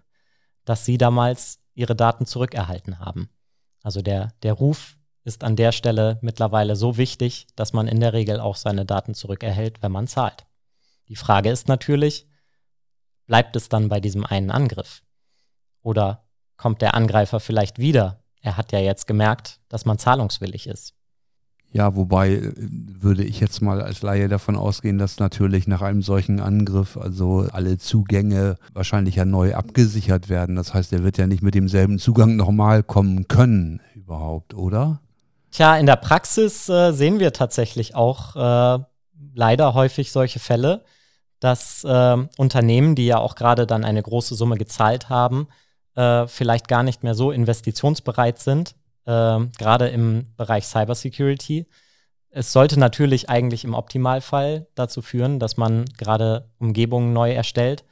dass 0.65 0.86
sie 0.86 0.98
damals 0.98 1.60
ihre 1.74 1.96
Daten 1.96 2.25
zurückerhalten 2.25 3.00
haben. 3.00 3.30
Also 3.82 4.01
der, 4.01 4.34
der 4.44 4.53
Ruf 4.53 4.98
ist 5.24 5.44
an 5.44 5.56
der 5.56 5.72
Stelle 5.72 6.20
mittlerweile 6.22 6.75
so 6.75 6.98
wichtig, 6.98 7.48
dass 7.56 7.74
man 7.74 7.88
in 7.88 8.00
der 8.00 8.13
Regel 8.13 8.39
auch 8.39 8.56
seine 8.56 8.86
Daten 8.86 9.13
zurückerhält, 9.13 9.82
wenn 9.82 9.92
man 9.92 10.08
zahlt. 10.08 10.46
Die 11.07 11.15
Frage 11.15 11.50
ist 11.50 11.67
natürlich, 11.67 12.27
bleibt 13.25 13.55
es 13.55 13.69
dann 13.69 13.89
bei 13.89 14.00
diesem 14.00 14.25
einen 14.25 14.51
Angriff? 14.51 15.03
Oder 15.81 16.25
kommt 16.57 16.81
der 16.81 16.95
Angreifer 16.95 17.39
vielleicht 17.39 17.79
wieder? 17.79 18.24
Er 18.41 18.57
hat 18.57 18.72
ja 18.72 18.79
jetzt 18.79 19.07
gemerkt, 19.07 19.60
dass 19.69 19.86
man 19.86 19.98
zahlungswillig 19.98 20.67
ist. 20.67 20.93
Ja, 21.74 21.95
wobei 21.95 22.33
äh, 22.33 22.53
würde 22.55 23.24
ich 23.24 23.39
jetzt 23.39 23.62
mal 23.62 23.81
als 23.81 24.03
Laie 24.03 24.27
davon 24.27 24.55
ausgehen, 24.55 25.00
dass 25.00 25.19
natürlich 25.19 25.67
nach 25.67 25.81
einem 25.81 26.03
solchen 26.03 26.39
Angriff 26.39 26.98
also 26.98 27.48
alle 27.51 27.79
Zugänge 27.79 28.57
wahrscheinlich 28.74 29.15
ja 29.15 29.25
neu 29.25 29.55
abgesichert 29.55 30.29
werden. 30.29 30.55
Das 30.55 30.74
heißt, 30.74 30.93
er 30.93 31.03
wird 31.03 31.17
ja 31.17 31.25
nicht 31.25 31.41
mit 31.41 31.55
demselben 31.55 31.98
Zugang 31.98 32.36
nochmal 32.36 32.83
kommen 32.83 33.27
können 33.27 33.81
überhaupt, 33.95 34.53
oder? 34.53 35.00
Tja, 35.50 35.75
in 35.77 35.88
der 35.88 35.95
Praxis 35.95 36.69
äh, 36.69 36.91
sehen 36.91 37.19
wir 37.19 37.33
tatsächlich 37.33 37.95
auch 37.95 38.36
äh, 38.36 38.83
leider 39.33 39.74
häufig 39.74 40.12
solche 40.12 40.39
Fälle, 40.39 40.83
dass 41.44 41.84
äh, 41.84 42.18
Unternehmen, 42.38 42.96
die 42.96 43.06
ja 43.06 43.18
auch 43.18 43.36
gerade 43.36 43.68
dann 43.68 43.84
eine 43.84 44.02
große 44.02 44.34
Summe 44.34 44.58
gezahlt 44.58 45.10
haben, 45.10 45.50
äh, 45.96 46.26
vielleicht 46.28 46.70
gar 46.70 46.84
nicht 46.84 47.04
mehr 47.04 47.16
so 47.16 47.32
investitionsbereit 47.32 48.40
sind, 48.40 48.76
äh, 49.06 49.40
gerade 49.58 49.90
im 49.90 50.34
Bereich 50.38 50.66
Cybersecurity. 50.66 51.68
Es 52.30 52.54
sollte 52.54 52.80
natürlich 52.80 53.30
eigentlich 53.30 53.66
im 53.66 53.74
Optimalfall 53.74 54.68
dazu 54.76 55.02
führen, 55.02 55.40
dass 55.40 55.58
man 55.58 55.86
gerade 55.98 56.50
Umgebungen 56.60 57.12
neu 57.12 57.34
erstellt. 57.34 57.84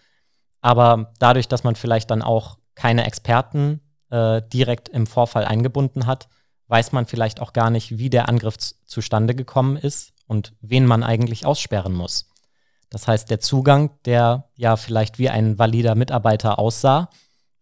Aber 0.61 1.11
dadurch, 1.19 1.47
dass 1.49 1.65
man 1.65 1.75
vielleicht 1.75 2.09
dann 2.09 2.21
auch 2.21 2.57
keine 2.73 3.05
Experten 3.05 3.81
äh, 4.09 4.41
direkt 4.41 4.87
im 4.89 5.07
Vorfall 5.07 5.43
eingebunden 5.43 6.05
hat, 6.05 6.29
weiß 6.69 6.93
man 6.93 7.05
vielleicht 7.05 7.41
auch 7.41 7.51
gar 7.51 7.69
nicht, 7.69 7.97
wie 7.97 8.09
der 8.09 8.29
Angriff 8.29 8.57
zustande 8.85 9.35
gekommen 9.35 9.75
ist 9.75 10.13
und 10.25 10.53
wen 10.61 10.85
man 10.85 11.03
eigentlich 11.03 11.45
aussperren 11.45 11.93
muss. 11.93 12.30
Das 12.91 13.07
heißt, 13.07 13.29
der 13.31 13.39
Zugang, 13.39 13.89
der 14.05 14.49
ja 14.55 14.75
vielleicht 14.75 15.17
wie 15.17 15.29
ein 15.29 15.57
valider 15.57 15.95
Mitarbeiter 15.95 16.59
aussah, 16.59 17.09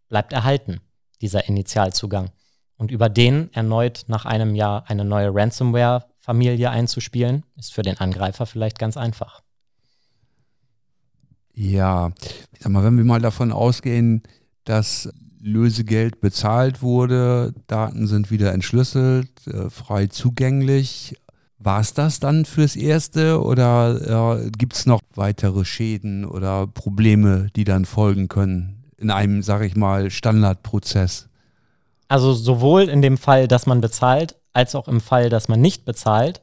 bleibt 0.09 0.33
erhalten, 0.33 0.81
dieser 1.21 1.48
Initialzugang. 1.48 2.31
Und 2.75 2.91
über 2.91 3.09
den 3.09 3.53
erneut 3.53 4.05
nach 4.07 4.25
einem 4.25 4.55
Jahr 4.55 4.89
eine 4.89 5.05
neue 5.05 5.33
Ransomware-Familie 5.33 6.71
einzuspielen, 6.71 7.43
ist 7.57 7.74
für 7.74 7.83
den 7.83 7.98
Angreifer 8.00 8.48
vielleicht 8.48 8.79
ganz 8.79 8.98
einfach. 8.98 9.41
Ja, 11.53 12.12
ich 12.53 12.62
sag 12.62 12.71
mal, 12.71 12.83
wenn 12.83 12.98
wir 12.98 13.03
mal 13.03 13.21
davon 13.21 13.51
ausgehen, 13.51 14.24
dass 14.63 15.09
Lösegeld 15.41 16.21
bezahlt 16.21 16.81
wurde, 16.81 17.53
Daten 17.67 18.07
sind 18.07 18.31
wieder 18.31 18.51
entschlüsselt, 18.53 19.45
äh, 19.45 19.69
frei 19.69 20.07
zugänglich, 20.07 21.15
war 21.59 21.81
es 21.81 21.93
das 21.93 22.19
dann 22.19 22.45
fürs 22.45 22.75
Erste 22.75 23.41
oder 23.41 24.39
äh, 24.39 24.49
gibt 24.51 24.73
es 24.73 24.85
noch 24.85 25.01
weitere 25.13 25.65
Schäden 25.65 26.25
oder 26.25 26.67
Probleme, 26.67 27.47
die 27.55 27.65
dann 27.65 27.85
folgen 27.85 28.29
können 28.29 28.85
in 28.97 29.11
einem, 29.11 29.43
sage 29.43 29.65
ich 29.65 29.75
mal, 29.75 30.09
Standardprozess? 30.09 31.27
Also 32.07 32.33
sowohl 32.33 32.83
in 32.89 33.01
dem 33.01 33.17
Fall, 33.17 33.47
dass 33.47 33.65
man 33.65 33.81
bezahlt, 33.81 34.35
als 34.53 34.73
auch 34.73 34.87
im 34.87 35.01
Fall, 35.01 35.29
dass 35.29 35.47
man 35.47 35.61
nicht 35.61 35.85
bezahlt, 35.85 36.41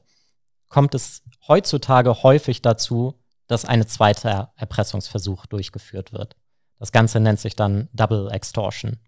kommt 0.68 0.94
es 0.94 1.23
heutzutage 1.49 2.23
häufig 2.23 2.62
dazu, 2.62 3.14
dass 3.46 3.64
eine 3.64 3.87
zweite 3.87 4.49
Erpressungsversuch 4.56 5.46
durchgeführt 5.46 6.12
wird. 6.12 6.37
Das 6.78 6.92
Ganze 6.92 7.20
nennt 7.20 7.40
sich 7.40 7.56
dann 7.56 7.88
Double 7.92 8.30
Extortion. 8.30 8.99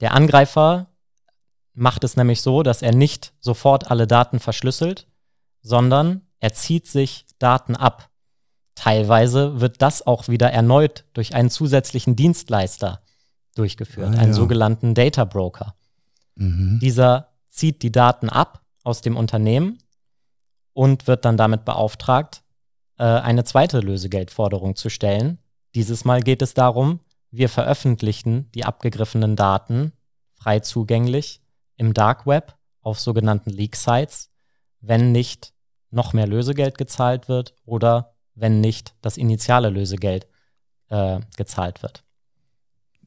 Der 0.00 0.14
Angreifer 0.14 0.86
macht 1.74 2.04
es 2.04 2.16
nämlich 2.16 2.40
so, 2.42 2.62
dass 2.62 2.82
er 2.82 2.94
nicht 2.94 3.32
sofort 3.40 3.90
alle 3.90 4.06
Daten 4.06 4.40
verschlüsselt, 4.40 5.06
sondern 5.62 6.22
er 6.38 6.52
zieht 6.52 6.86
sich 6.86 7.26
Daten 7.38 7.76
ab. 7.76 8.10
Teilweise 8.74 9.60
wird 9.60 9.82
das 9.82 10.06
auch 10.06 10.28
wieder 10.28 10.50
erneut 10.50 11.04
durch 11.12 11.34
einen 11.34 11.50
zusätzlichen 11.50 12.16
Dienstleister 12.16 13.02
durchgeführt, 13.54 14.14
ah, 14.14 14.18
einen 14.18 14.28
ja. 14.28 14.34
sogenannten 14.34 14.94
Data 14.94 15.24
Broker. 15.24 15.74
Mhm. 16.36 16.78
Dieser 16.80 17.28
zieht 17.48 17.82
die 17.82 17.92
Daten 17.92 18.30
ab 18.30 18.62
aus 18.84 19.02
dem 19.02 19.16
Unternehmen 19.16 19.78
und 20.72 21.06
wird 21.06 21.24
dann 21.24 21.36
damit 21.36 21.64
beauftragt, 21.64 22.42
äh, 22.98 23.04
eine 23.04 23.44
zweite 23.44 23.80
Lösegeldforderung 23.80 24.76
zu 24.76 24.88
stellen. 24.88 25.38
Dieses 25.74 26.04
Mal 26.04 26.22
geht 26.22 26.42
es 26.42 26.54
darum, 26.54 27.00
wir 27.30 27.48
veröffentlichen 27.48 28.50
die 28.52 28.64
abgegriffenen 28.64 29.36
Daten 29.36 29.92
frei 30.34 30.60
zugänglich 30.60 31.42
im 31.76 31.92
Dark 31.92 32.26
Web 32.26 32.56
auf 32.80 32.98
sogenannten 32.98 33.50
Leak-Sites 33.50 34.29
wenn 34.80 35.12
nicht 35.12 35.52
noch 35.90 36.12
mehr 36.12 36.26
Lösegeld 36.26 36.78
gezahlt 36.78 37.28
wird 37.28 37.54
oder 37.64 38.14
wenn 38.34 38.60
nicht 38.60 38.94
das 39.02 39.16
initiale 39.16 39.70
Lösegeld 39.70 40.26
äh, 40.88 41.20
gezahlt 41.36 41.82
wird. 41.82 42.04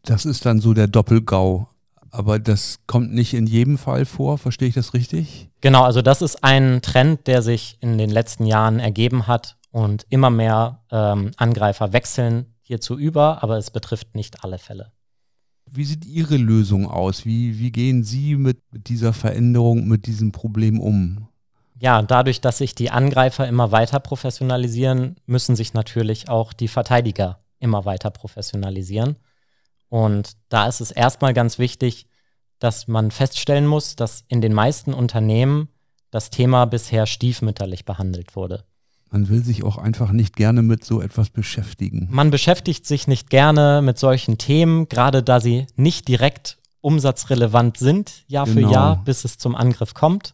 Das 0.03 0.25
ist 0.25 0.45
dann 0.45 0.59
so 0.59 0.73
der 0.73 0.87
Doppelgau 0.87 1.69
Aber 2.11 2.37
das 2.37 2.79
kommt 2.85 3.11
nicht 3.13 3.33
in 3.33 3.47
jedem 3.47 3.79
Fall 3.79 4.05
vor, 4.05 4.37
verstehe 4.37 4.67
ich 4.67 4.75
das 4.75 4.93
richtig? 4.93 5.49
Genau, 5.61 5.83
also 5.83 6.03
das 6.03 6.21
ist 6.21 6.43
ein 6.43 6.83
Trend, 6.83 7.25
der 7.25 7.41
sich 7.41 7.77
in 7.79 7.97
den 7.97 8.11
letzten 8.11 8.45
Jahren 8.45 8.79
ergeben 8.79 9.25
hat 9.25 9.57
und 9.71 10.05
immer 10.09 10.29
mehr 10.29 10.83
ähm, 10.91 11.31
Angreifer 11.37 11.91
wechseln 11.91 12.53
hierzu 12.61 12.99
über, 12.99 13.41
aber 13.41 13.57
es 13.57 13.71
betrifft 13.71 14.13
nicht 14.13 14.43
alle 14.43 14.59
Fälle. 14.59 14.91
Wie 15.71 15.85
sieht 15.85 16.05
Ihre 16.05 16.37
Lösung 16.37 16.87
aus? 16.87 17.25
Wie, 17.25 17.57
wie 17.57 17.71
gehen 17.71 18.03
Sie 18.03 18.35
mit, 18.35 18.59
mit 18.71 18.89
dieser 18.89 19.11
Veränderung, 19.11 19.87
mit 19.87 20.05
diesem 20.05 20.31
Problem 20.31 20.79
um? 20.79 21.27
Ja, 21.83 22.01
dadurch, 22.01 22.39
dass 22.39 22.59
sich 22.59 22.75
die 22.75 22.91
Angreifer 22.91 23.45
immer 23.45 23.73
weiter 23.73 23.99
professionalisieren, 23.99 25.17
müssen 25.25 25.57
sich 25.57 25.73
natürlich 25.73 26.29
auch 26.29 26.53
die 26.53 26.69
Verteidiger 26.69 27.39
immer 27.59 27.83
weiter 27.83 28.09
professionalisieren. 28.09 29.17
Und 29.89 30.37
da 30.47 30.67
ist 30.67 30.79
es 30.79 30.91
erstmal 30.91 31.33
ganz 31.33 31.59
wichtig, 31.59 32.07
dass 32.59 32.87
man 32.87 33.11
feststellen 33.11 33.67
muss, 33.67 33.97
dass 33.97 34.23
in 34.29 34.39
den 34.39 34.53
meisten 34.53 34.93
Unternehmen 34.93 35.67
das 36.09 36.29
Thema 36.29 36.63
bisher 36.63 37.05
stiefmütterlich 37.05 37.83
behandelt 37.83 38.37
wurde. 38.37 38.63
Man 39.11 39.27
will 39.27 39.43
sich 39.43 39.65
auch 39.65 39.77
einfach 39.77 40.13
nicht 40.13 40.37
gerne 40.37 40.61
mit 40.61 40.85
so 40.85 41.01
etwas 41.01 41.31
beschäftigen. 41.31 42.07
Man 42.09 42.31
beschäftigt 42.31 42.85
sich 42.85 43.07
nicht 43.07 43.29
gerne 43.29 43.81
mit 43.83 43.99
solchen 43.99 44.37
Themen, 44.37 44.87
gerade 44.87 45.21
da 45.21 45.41
sie 45.41 45.67
nicht 45.75 46.07
direkt 46.07 46.59
umsatzrelevant 46.79 47.75
sind, 47.75 48.23
Jahr 48.29 48.45
genau. 48.45 48.67
für 48.67 48.73
Jahr, 48.73 49.03
bis 49.03 49.25
es 49.25 49.37
zum 49.37 49.53
Angriff 49.53 49.93
kommt. 49.93 50.33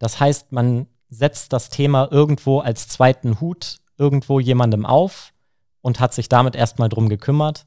Das 0.00 0.18
heißt, 0.18 0.50
man 0.50 0.88
setzt 1.10 1.52
das 1.52 1.68
Thema 1.68 2.08
irgendwo 2.10 2.58
als 2.58 2.88
zweiten 2.88 3.40
Hut 3.40 3.76
irgendwo 3.98 4.40
jemandem 4.40 4.86
auf 4.86 5.32
und 5.82 6.00
hat 6.00 6.14
sich 6.14 6.28
damit 6.28 6.56
erstmal 6.56 6.88
drum 6.88 7.08
gekümmert. 7.08 7.66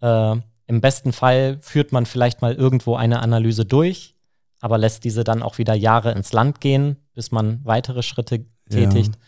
Äh, 0.00 0.36
Im 0.66 0.80
besten 0.80 1.12
Fall 1.12 1.58
führt 1.60 1.90
man 1.90 2.06
vielleicht 2.06 2.42
mal 2.42 2.54
irgendwo 2.54 2.96
eine 2.96 3.20
Analyse 3.20 3.64
durch, 3.64 4.14
aber 4.60 4.78
lässt 4.78 5.04
diese 5.04 5.24
dann 5.24 5.42
auch 5.42 5.58
wieder 5.58 5.74
Jahre 5.74 6.12
ins 6.12 6.32
Land 6.32 6.60
gehen, 6.60 6.96
bis 7.14 7.32
man 7.32 7.64
weitere 7.64 8.02
Schritte 8.02 8.44
tätigt. 8.68 9.14
Ja. 9.14 9.20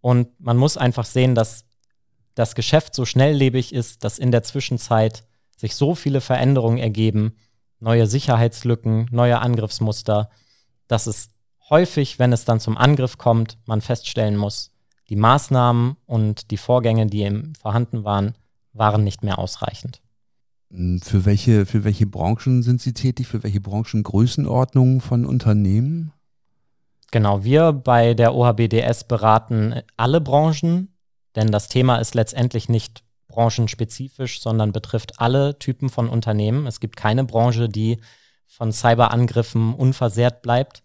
Und 0.00 0.28
man 0.40 0.56
muss 0.56 0.76
einfach 0.76 1.04
sehen, 1.04 1.34
dass 1.34 1.64
das 2.34 2.54
Geschäft 2.54 2.94
so 2.94 3.04
schnelllebig 3.04 3.72
ist, 3.72 4.04
dass 4.04 4.18
in 4.18 4.32
der 4.32 4.42
Zwischenzeit 4.42 5.24
sich 5.56 5.76
so 5.76 5.94
viele 5.94 6.20
Veränderungen 6.20 6.78
ergeben, 6.78 7.36
neue 7.78 8.06
Sicherheitslücken, 8.06 9.08
neue 9.10 9.38
Angriffsmuster, 9.38 10.30
dass 10.88 11.06
es 11.06 11.30
häufig, 11.70 12.18
wenn 12.18 12.32
es 12.32 12.44
dann 12.44 12.60
zum 12.60 12.76
Angriff 12.76 13.18
kommt, 13.18 13.58
man 13.66 13.80
feststellen 13.80 14.36
muss, 14.36 14.72
die 15.08 15.16
Maßnahmen 15.16 15.96
und 16.06 16.50
die 16.50 16.56
Vorgänge, 16.56 17.06
die 17.06 17.22
eben 17.22 17.54
vorhanden 17.60 18.04
waren, 18.04 18.34
waren 18.72 19.04
nicht 19.04 19.22
mehr 19.22 19.38
ausreichend. 19.38 20.00
Hm, 20.70 21.00
für 21.00 21.24
welche, 21.24 21.66
für 21.66 21.84
welche 21.84 22.06
Branchen 22.06 22.62
sind 22.62 22.80
Sie 22.80 22.92
tätig? 22.92 23.28
Für 23.28 23.42
welche 23.42 23.60
Branchengrößenordnungen 23.60 25.00
von 25.00 25.24
Unternehmen? 25.24 26.12
Genau, 27.12 27.44
wir 27.44 27.72
bei 27.72 28.14
der 28.14 28.34
OHBDS 28.34 29.04
beraten 29.04 29.80
alle 29.96 30.20
Branchen, 30.20 30.88
denn 31.36 31.48
das 31.52 31.68
Thema 31.68 31.98
ist 31.98 32.14
letztendlich 32.14 32.68
nicht 32.68 33.04
branchenspezifisch, 33.28 34.40
sondern 34.40 34.72
betrifft 34.72 35.20
alle 35.20 35.58
Typen 35.58 35.88
von 35.88 36.08
Unternehmen. 36.08 36.66
Es 36.66 36.80
gibt 36.80 36.96
keine 36.96 37.24
Branche, 37.24 37.68
die 37.68 38.00
von 38.46 38.72
Cyberangriffen 38.72 39.74
unversehrt 39.74 40.42
bleibt. 40.42 40.82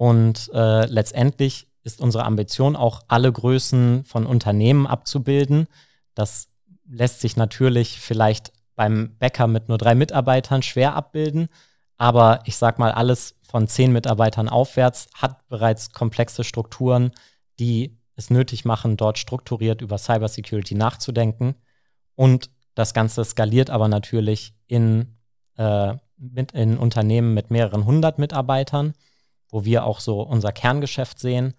Und 0.00 0.50
äh, 0.54 0.86
letztendlich 0.86 1.68
ist 1.82 2.00
unsere 2.00 2.24
Ambition 2.24 2.74
auch, 2.74 3.02
alle 3.08 3.30
Größen 3.30 4.02
von 4.06 4.24
Unternehmen 4.24 4.86
abzubilden. 4.86 5.66
Das 6.14 6.48
lässt 6.88 7.20
sich 7.20 7.36
natürlich 7.36 8.00
vielleicht 8.00 8.50
beim 8.76 9.18
Bäcker 9.18 9.46
mit 9.46 9.68
nur 9.68 9.76
drei 9.76 9.94
Mitarbeitern 9.94 10.62
schwer 10.62 10.96
abbilden. 10.96 11.48
Aber 11.98 12.40
ich 12.46 12.56
sag 12.56 12.78
mal, 12.78 12.92
alles 12.92 13.34
von 13.42 13.68
zehn 13.68 13.92
Mitarbeitern 13.92 14.48
aufwärts 14.48 15.10
hat 15.12 15.46
bereits 15.48 15.92
komplexe 15.92 16.44
Strukturen, 16.44 17.10
die 17.58 17.98
es 18.16 18.30
nötig 18.30 18.64
machen, 18.64 18.96
dort 18.96 19.18
strukturiert 19.18 19.82
über 19.82 19.98
Cybersecurity 19.98 20.76
nachzudenken. 20.76 21.56
Und 22.14 22.48
das 22.74 22.94
Ganze 22.94 23.22
skaliert 23.22 23.68
aber 23.68 23.88
natürlich 23.88 24.54
in, 24.66 25.18
äh, 25.58 25.92
mit, 26.16 26.52
in 26.52 26.78
Unternehmen 26.78 27.34
mit 27.34 27.50
mehreren 27.50 27.84
hundert 27.84 28.18
Mitarbeitern, 28.18 28.94
wo 29.50 29.64
wir 29.64 29.84
auch 29.84 30.00
so 30.00 30.22
unser 30.22 30.52
Kerngeschäft 30.52 31.18
sehen. 31.18 31.54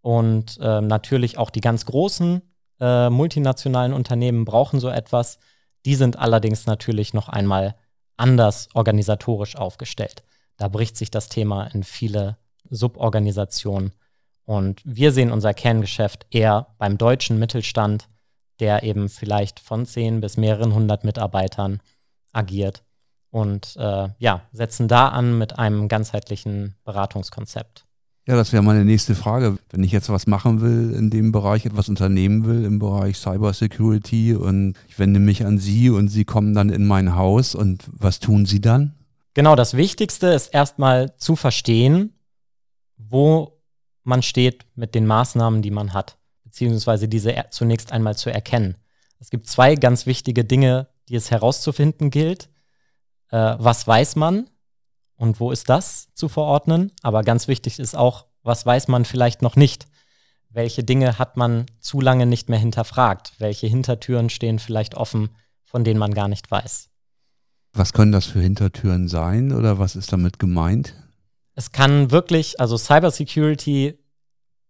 Und 0.00 0.58
äh, 0.60 0.80
natürlich 0.80 1.38
auch 1.38 1.50
die 1.50 1.60
ganz 1.60 1.86
großen 1.86 2.42
äh, 2.80 3.10
multinationalen 3.10 3.92
Unternehmen 3.92 4.44
brauchen 4.44 4.80
so 4.80 4.88
etwas. 4.88 5.38
Die 5.84 5.94
sind 5.94 6.18
allerdings 6.18 6.66
natürlich 6.66 7.14
noch 7.14 7.28
einmal 7.28 7.76
anders 8.16 8.68
organisatorisch 8.74 9.56
aufgestellt. 9.56 10.24
Da 10.56 10.68
bricht 10.68 10.96
sich 10.96 11.10
das 11.10 11.28
Thema 11.28 11.66
in 11.66 11.84
viele 11.84 12.36
Suborganisationen. 12.70 13.92
Und 14.44 14.80
wir 14.84 15.12
sehen 15.12 15.30
unser 15.30 15.54
Kerngeschäft 15.54 16.26
eher 16.30 16.74
beim 16.78 16.98
deutschen 16.98 17.38
Mittelstand, 17.38 18.08
der 18.60 18.82
eben 18.82 19.08
vielleicht 19.08 19.60
von 19.60 19.86
zehn 19.86 20.20
bis 20.20 20.36
mehreren 20.36 20.74
hundert 20.74 21.04
Mitarbeitern 21.04 21.80
agiert. 22.32 22.82
Und 23.32 23.76
äh, 23.78 24.10
ja, 24.18 24.42
setzen 24.52 24.88
da 24.88 25.08
an 25.08 25.38
mit 25.38 25.58
einem 25.58 25.88
ganzheitlichen 25.88 26.74
Beratungskonzept. 26.84 27.86
Ja, 28.26 28.36
das 28.36 28.52
wäre 28.52 28.62
meine 28.62 28.84
nächste 28.84 29.14
Frage. 29.16 29.58
Wenn 29.70 29.82
ich 29.82 29.90
jetzt 29.90 30.10
was 30.10 30.28
machen 30.28 30.60
will 30.60 30.94
in 30.94 31.10
dem 31.10 31.32
Bereich, 31.32 31.66
etwas 31.66 31.88
unternehmen 31.88 32.44
will 32.44 32.64
im 32.64 32.78
Bereich 32.78 33.16
Cybersecurity 33.16 34.34
und 34.34 34.74
ich 34.86 34.98
wende 34.98 35.18
mich 35.18 35.44
an 35.44 35.58
Sie 35.58 35.90
und 35.90 36.08
Sie 36.08 36.24
kommen 36.24 36.54
dann 36.54 36.68
in 36.68 36.86
mein 36.86 37.16
Haus 37.16 37.54
und 37.56 37.84
was 37.90 38.20
tun 38.20 38.46
Sie 38.46 38.60
dann? 38.60 38.94
Genau, 39.34 39.56
das 39.56 39.74
Wichtigste 39.74 40.28
ist 40.28 40.48
erstmal 40.54 41.16
zu 41.16 41.34
verstehen, 41.34 42.12
wo 42.96 43.58
man 44.04 44.22
steht 44.22 44.66
mit 44.74 44.94
den 44.94 45.06
Maßnahmen, 45.06 45.62
die 45.62 45.70
man 45.70 45.94
hat, 45.94 46.18
beziehungsweise 46.44 47.08
diese 47.08 47.34
zunächst 47.50 47.92
einmal 47.92 48.14
zu 48.14 48.30
erkennen. 48.30 48.76
Es 49.18 49.30
gibt 49.30 49.46
zwei 49.46 49.74
ganz 49.74 50.06
wichtige 50.06 50.44
Dinge, 50.44 50.88
die 51.08 51.16
es 51.16 51.30
herauszufinden 51.30 52.10
gilt. 52.10 52.50
Äh, 53.32 53.56
was 53.58 53.86
weiß 53.86 54.16
man 54.16 54.48
und 55.16 55.40
wo 55.40 55.50
ist 55.50 55.68
das 55.68 56.12
zu 56.14 56.28
verordnen? 56.28 56.92
Aber 57.02 57.22
ganz 57.22 57.48
wichtig 57.48 57.80
ist 57.80 57.96
auch, 57.96 58.26
was 58.42 58.64
weiß 58.64 58.88
man 58.88 59.04
vielleicht 59.04 59.42
noch 59.42 59.56
nicht? 59.56 59.86
Welche 60.50 60.84
Dinge 60.84 61.18
hat 61.18 61.36
man 61.36 61.66
zu 61.80 62.00
lange 62.00 62.26
nicht 62.26 62.50
mehr 62.50 62.58
hinterfragt? 62.58 63.32
Welche 63.38 63.66
Hintertüren 63.66 64.28
stehen 64.28 64.58
vielleicht 64.58 64.94
offen, 64.94 65.30
von 65.64 65.82
denen 65.82 65.98
man 65.98 66.12
gar 66.12 66.28
nicht 66.28 66.50
weiß? 66.50 66.90
Was 67.72 67.94
können 67.94 68.12
das 68.12 68.26
für 68.26 68.40
Hintertüren 68.40 69.08
sein 69.08 69.52
oder 69.52 69.78
was 69.78 69.96
ist 69.96 70.12
damit 70.12 70.38
gemeint? 70.38 70.94
Es 71.54 71.72
kann 71.72 72.10
wirklich, 72.10 72.60
also 72.60 72.76
Cybersecurity 72.76 73.98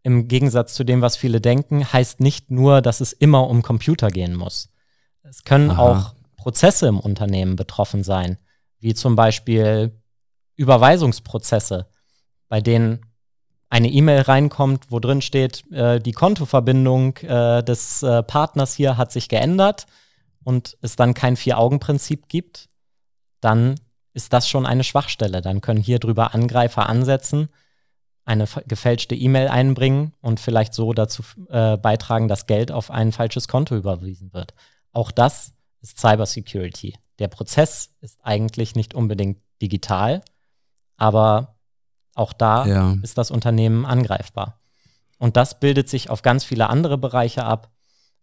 im 0.05 0.29
Gegensatz 0.29 0.75
zu 0.75 0.85
dem, 0.85 1.01
was 1.01 1.17
viele 1.17 1.41
denken, 1.41 1.93
heißt 1.93 2.21
nicht 2.21 2.53
nur, 2.53 2.81
dass 2.81 3.01
es 3.01 3.13
immer 3.13 3.49
um 3.49 3.63
Computer 3.63 4.09
gehen 4.09 4.37
muss. 4.37 4.69
Es 5.23 5.43
können 5.43 5.71
Aha. 5.71 5.79
auch 5.83 6.15
Prozesse 6.37 6.87
im 6.87 7.01
Unternehmen 7.01 7.57
betroffen 7.57 8.05
sein, 8.05 8.37
wie 8.83 8.95
zum 8.95 9.17
Beispiel 9.17 9.99
Überweisungsprozesse, 10.57 11.87
bei 12.49 12.61
denen 12.61 13.07
eine 13.71 13.89
E-Mail 13.89 14.23
reinkommt, 14.23 14.91
wo 14.91 14.99
drin 14.99 15.23
steht, 15.23 15.65
äh, 15.73 15.99
die 15.99 16.13
Kontoverbindung 16.13 17.17
äh, 17.19 17.63
des 17.63 18.03
äh, 18.03 18.23
Partners 18.23 18.75
hier 18.75 18.99
hat 18.99 19.13
sich 19.13 19.29
geändert 19.29 19.87
und 20.45 20.77
es 20.83 20.97
dann 20.97 21.15
kein 21.15 21.37
Vier-Augen-Prinzip 21.37 22.29
gibt, 22.29 22.69
dann 23.41 23.77
ist 24.13 24.33
das 24.33 24.47
schon 24.47 24.67
eine 24.67 24.85
Schwachstelle. 24.85 25.41
Dann 25.41 25.63
können 25.63 25.81
hier 25.81 26.01
drüber 26.01 26.35
Angreifer 26.35 26.89
ansetzen, 26.89 27.49
eine 28.25 28.47
gefälschte 28.67 29.15
E-Mail 29.15 29.49
einbringen 29.49 30.13
und 30.21 30.39
vielleicht 30.39 30.75
so 30.75 30.93
dazu 30.93 31.23
äh, 31.49 31.77
beitragen, 31.79 32.29
dass 32.29 32.47
Geld 32.47 32.71
auf 32.71 32.91
ein 32.91 33.13
falsches 33.13 33.49
Konto 33.49 33.75
überwiesen 33.75 34.33
wird. 34.35 34.55
Auch 34.93 35.13
das 35.13 35.55
ist 35.83 35.99
Cybersecurity. 35.99 36.95
Der 37.19 37.29
Prozess 37.29 37.91
ist 38.01 38.19
eigentlich 38.23 38.75
nicht 38.75 38.95
unbedingt 38.95 39.39
digital, 39.61 40.23
aber 40.97 41.57
auch 42.15 42.33
da 42.33 42.67
ja. 42.67 42.97
ist 43.03 43.19
das 43.19 43.31
Unternehmen 43.31 43.85
angreifbar. 43.85 44.61
Und 45.19 45.37
das 45.37 45.61
bildet 45.61 45.89
sich 45.89 46.11
auf 46.11 46.23
ganz 46.23 46.45
viele 46.45 46.69
andere 46.69 46.99
Bereiche 46.99 47.45
ab. 47.45 47.71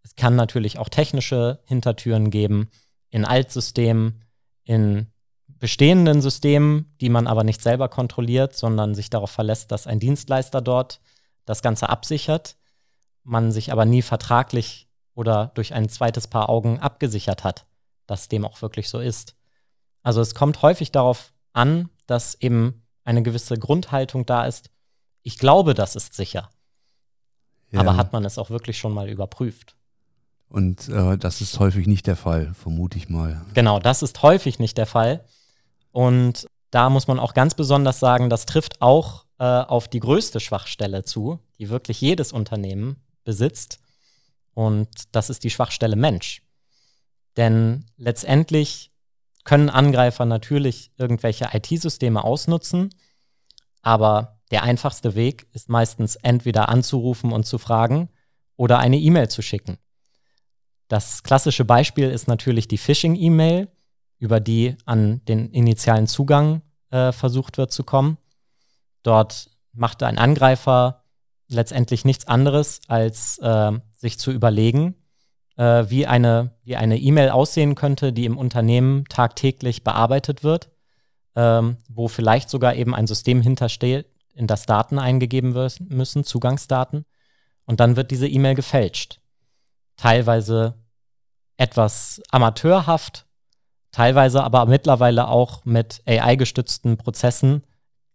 Es 0.03 0.15
kann 0.15 0.35
natürlich 0.35 0.79
auch 0.79 0.89
technische 0.89 1.59
Hintertüren 1.65 2.29
geben 2.29 2.69
in 3.09 3.25
Altsystemen, 3.25 4.25
in 4.63 5.07
bestehenden 5.47 6.21
Systemen, 6.21 6.93
die 6.99 7.09
man 7.09 7.27
aber 7.27 7.43
nicht 7.43 7.61
selber 7.61 7.89
kontrolliert, 7.89 8.55
sondern 8.55 8.95
sich 8.95 9.09
darauf 9.09 9.31
verlässt, 9.31 9.71
dass 9.71 9.87
ein 9.87 9.99
Dienstleister 9.99 10.61
dort 10.61 10.99
das 11.45 11.61
Ganze 11.61 11.89
absichert, 11.89 12.57
man 13.23 13.51
sich 13.51 13.71
aber 13.71 13.85
nie 13.85 14.01
vertraglich 14.01 14.88
oder 15.15 15.51
durch 15.55 15.73
ein 15.73 15.89
zweites 15.89 16.27
Paar 16.27 16.49
Augen 16.49 16.79
abgesichert 16.79 17.43
hat, 17.43 17.65
dass 18.07 18.27
dem 18.27 18.45
auch 18.45 18.61
wirklich 18.61 18.89
so 18.89 18.99
ist. 18.99 19.35
Also 20.03 20.21
es 20.21 20.35
kommt 20.35 20.61
häufig 20.61 20.91
darauf 20.91 21.33
an, 21.53 21.89
dass 22.07 22.35
eben 22.35 22.83
eine 23.03 23.23
gewisse 23.23 23.57
Grundhaltung 23.57 24.25
da 24.25 24.45
ist. 24.45 24.69
Ich 25.23 25.37
glaube, 25.37 25.73
das 25.73 25.95
ist 25.95 26.13
sicher. 26.13 26.49
Ja. 27.71 27.81
Aber 27.81 27.97
hat 27.97 28.13
man 28.13 28.25
es 28.25 28.37
auch 28.37 28.49
wirklich 28.49 28.77
schon 28.77 28.93
mal 28.93 29.09
überprüft? 29.09 29.75
Und 30.49 30.89
äh, 30.89 31.17
das 31.17 31.41
ist 31.41 31.59
häufig 31.59 31.85
nicht 31.85 32.07
der 32.07 32.15
Fall, 32.15 32.53
vermute 32.55 32.97
ich 32.97 33.09
mal. 33.09 33.45
Genau, 33.53 33.79
das 33.79 34.01
ist 34.01 34.21
häufig 34.23 34.57
nicht 34.57 34.77
der 34.77 34.87
Fall. 34.87 35.23
Und 35.91 36.47
da 36.71 36.89
muss 36.89 37.07
man 37.07 37.19
auch 37.19 37.33
ganz 37.33 37.53
besonders 37.53 37.99
sagen, 37.99 38.29
das 38.29 38.45
trifft 38.45 38.81
auch 38.81 39.25
äh, 39.37 39.43
auf 39.43 39.87
die 39.87 39.99
größte 39.99 40.39
Schwachstelle 40.39 41.03
zu, 41.03 41.39
die 41.59 41.69
wirklich 41.69 42.01
jedes 42.01 42.31
Unternehmen 42.31 42.97
besitzt. 43.23 43.79
Und 44.59 44.89
das 45.13 45.29
ist 45.29 45.45
die 45.45 45.51
Schwachstelle 45.51 45.95
Mensch. 45.95 46.41
Denn 47.37 47.85
letztendlich 47.95 48.91
können 49.45 49.69
Angreifer 49.69 50.25
natürlich 50.25 50.91
irgendwelche 50.97 51.51
IT-Systeme 51.53 52.25
ausnutzen, 52.25 52.89
aber 53.81 54.41
der 54.51 54.63
einfachste 54.63 55.15
Weg 55.15 55.47
ist 55.53 55.69
meistens 55.69 56.17
entweder 56.17 56.67
anzurufen 56.67 57.31
und 57.31 57.45
zu 57.45 57.57
fragen 57.57 58.09
oder 58.57 58.79
eine 58.79 58.97
E-Mail 58.97 59.29
zu 59.29 59.41
schicken. 59.41 59.77
Das 60.89 61.23
klassische 61.23 61.63
Beispiel 61.63 62.09
ist 62.09 62.27
natürlich 62.27 62.67
die 62.67 62.79
Phishing-E-Mail, 62.79 63.69
über 64.17 64.41
die 64.41 64.75
an 64.83 65.23
den 65.23 65.51
initialen 65.51 66.05
Zugang 66.05 66.63
äh, 66.89 67.13
versucht 67.13 67.57
wird 67.57 67.71
zu 67.71 67.85
kommen. 67.85 68.17
Dort 69.03 69.51
machte 69.71 70.05
ein 70.05 70.17
Angreifer 70.17 71.05
letztendlich 71.47 72.03
nichts 72.03 72.27
anderes, 72.27 72.81
als 72.89 73.37
äh, 73.37 73.79
sich 73.99 74.17
zu 74.17 74.31
überlegen, 74.31 74.95
äh, 75.57 75.85
wie 75.89 76.07
eine 76.07 76.51
wie 76.63 76.77
eine 76.77 76.97
E-Mail 76.97 77.29
aussehen 77.29 77.75
könnte, 77.75 78.13
die 78.13 78.25
im 78.25 78.37
Unternehmen 78.37 79.05
tagtäglich 79.09 79.83
bearbeitet 79.83 80.43
wird, 80.43 80.69
ähm, 81.35 81.77
wo 81.89 82.07
vielleicht 82.07 82.49
sogar 82.49 82.75
eben 82.75 82.95
ein 82.95 83.07
System 83.07 83.41
hintersteht, 83.41 84.07
in 84.33 84.47
das 84.47 84.65
Daten 84.65 84.99
eingegeben 84.99 85.53
müssen, 85.89 86.23
Zugangsdaten, 86.23 87.05
und 87.65 87.81
dann 87.81 87.97
wird 87.97 88.09
diese 88.11 88.27
E-Mail 88.27 88.55
gefälscht. 88.55 89.19
Teilweise 89.97 90.75
etwas 91.57 92.21
amateurhaft, 92.31 93.27
teilweise 93.91 94.43
aber 94.43 94.65
mittlerweile 94.65 95.27
auch 95.27 95.65
mit 95.65 96.01
AI-gestützten 96.07 96.97
Prozessen, 96.97 97.63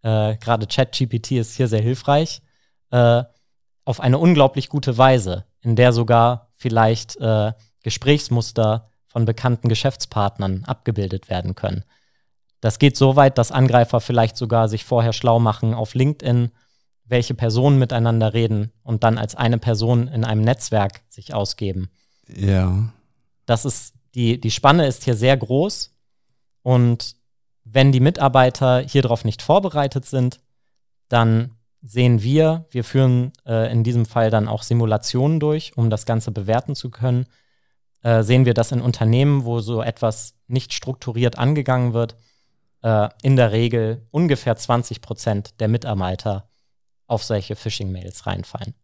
äh, 0.03 0.37
gerade 0.38 0.66
ChatGPT 0.66 1.33
ist 1.33 1.57
hier 1.57 1.68
sehr 1.68 1.83
hilfreich, 1.83 2.40
äh, 2.90 3.23
auf 3.85 4.01
eine 4.01 4.18
unglaublich 4.18 4.70
gute 4.70 4.97
Weise, 4.97 5.44
in 5.64 5.77
der 5.77 5.92
sogar 5.92 6.48
vielleicht 6.53 7.16
äh, 7.16 7.53
Gesprächsmuster 7.83 8.90
von 9.07 9.24
bekannten 9.24 9.68
Geschäftspartnern 9.68 10.64
abgebildet 10.64 11.29
werden 11.29 11.55
können. 11.55 11.85
Das 12.61 12.79
geht 12.79 12.96
so 12.96 13.16
weit, 13.16 13.38
dass 13.38 13.53
Angreifer 13.53 14.00
vielleicht 14.00 14.37
sogar 14.37 14.68
sich 14.68 14.85
vorher 14.85 15.12
schlau 15.12 15.38
machen 15.38 15.74
auf 15.74 15.94
LinkedIn, 15.94 16.50
welche 17.05 17.35
Personen 17.35 17.79
miteinander 17.79 18.33
reden 18.33 18.72
und 18.83 19.05
dann 19.05 19.18
als 19.18 19.35
eine 19.35 19.59
Person 19.59 20.09
in 20.09 20.24
einem 20.24 20.40
Netzwerk 20.40 21.03
sich 21.11 21.35
ausgeben. 21.35 21.90
Ja. 22.27 22.92
Das 23.46 23.64
ist, 23.64 23.94
die, 24.14 24.40
die 24.40 24.50
Spanne 24.50 24.87
ist 24.87 25.05
hier 25.05 25.14
sehr 25.14 25.37
groß 25.37 25.94
und 26.62 27.16
wenn 27.64 27.92
die 27.92 28.00
Mitarbeiter 28.00 28.81
hier 28.81 29.03
darauf 29.03 29.24
nicht 29.24 29.42
vorbereitet 29.42 30.07
sind, 30.07 30.40
dann 31.09 31.57
sehen 31.85 32.23
wir, 32.23 32.64
wir 32.70 32.83
führen 32.83 33.33
äh, 33.47 33.70
in 33.70 33.85
diesem 33.85 34.07
Fall 34.07 34.31
dann 34.31 34.49
auch 34.49 34.62
Simulationen 34.62 35.38
durch, 35.38 35.77
um 35.77 35.90
das 35.90 36.07
Ganze 36.07 36.33
bewerten 36.33 36.75
zu 36.75 36.90
können, 36.90 37.27
äh, 38.03 38.23
sehen 38.23 38.47
wir, 38.47 38.55
dass 38.55 38.73
in 38.73 38.81
Unternehmen, 38.81 39.44
wo 39.44 39.61
so 39.61 39.83
etwas 39.83 40.35
nicht 40.47 40.73
strukturiert 40.73 41.38
angegangen 41.38 41.92
wird, 41.92 42.16
äh, 42.83 43.09
in 43.23 43.37
der 43.37 43.53
Regel 43.53 44.07
ungefähr 44.11 44.57
20 44.57 45.03
Prozent 45.03 45.61
der 45.61 45.68
Mitarbeiter 45.68 46.49
auf 47.07 47.23
solche 47.23 47.55
Phishing-Mails 47.55 48.27
reinfallen. 48.27 48.75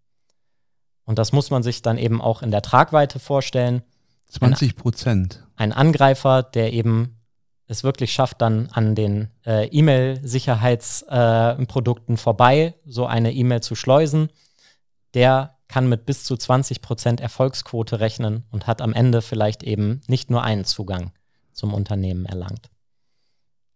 Und 1.04 1.18
das 1.18 1.32
muss 1.32 1.50
man 1.50 1.62
sich 1.62 1.82
dann 1.82 1.98
eben 1.98 2.20
auch 2.20 2.42
in 2.42 2.50
der 2.50 2.62
Tragweite 2.62 3.18
vorstellen. 3.18 3.82
20 4.28 4.76
Prozent. 4.76 5.46
Ein, 5.56 5.72
ein 5.72 5.78
Angreifer, 5.86 6.42
der 6.42 6.72
eben 6.72 7.19
es 7.70 7.84
wirklich 7.84 8.12
schafft, 8.12 8.42
dann 8.42 8.68
an 8.72 8.96
den 8.96 9.28
äh, 9.46 9.68
E-Mail-Sicherheitsprodukten 9.68 12.16
äh, 12.16 12.18
vorbei 12.18 12.74
so 12.84 13.06
eine 13.06 13.32
E-Mail 13.32 13.60
zu 13.60 13.76
schleusen, 13.76 14.28
der 15.14 15.56
kann 15.68 15.88
mit 15.88 16.04
bis 16.04 16.24
zu 16.24 16.36
20 16.36 16.82
Prozent 16.82 17.20
Erfolgsquote 17.20 18.00
rechnen 18.00 18.42
und 18.50 18.66
hat 18.66 18.82
am 18.82 18.92
Ende 18.92 19.22
vielleicht 19.22 19.62
eben 19.62 20.00
nicht 20.08 20.30
nur 20.30 20.42
einen 20.42 20.64
Zugang 20.64 21.12
zum 21.52 21.72
Unternehmen 21.72 22.26
erlangt. 22.26 22.70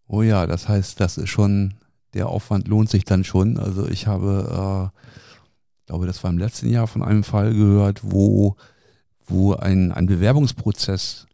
Oh 0.09 0.23
ja, 0.23 0.49
das 0.49 0.69
heißt, 0.69 0.99
das 0.99 1.17
ist 1.17 1.29
schon, 1.29 1.75
der 2.15 2.29
Aufwand 2.29 2.67
lohnt 2.67 2.91
sich 2.91 3.05
dann 3.05 3.23
schon. 3.23 3.59
Also 3.59 3.87
ich 3.89 4.09
habe, 4.09 4.91
äh, 4.93 4.99
glaube, 5.87 6.07
das 6.07 6.25
war 6.25 6.33
im 6.33 6.39
letzten 6.39 6.69
Jahr 6.69 6.89
von 6.89 7.05
einem 7.05 7.23
Fall 7.23 7.55
gehört, 7.55 8.01
wo, 8.03 8.57
wo 9.25 9.55
ein, 9.55 9.93
ein 9.93 10.07
Bewerbungsprozess 10.07 11.29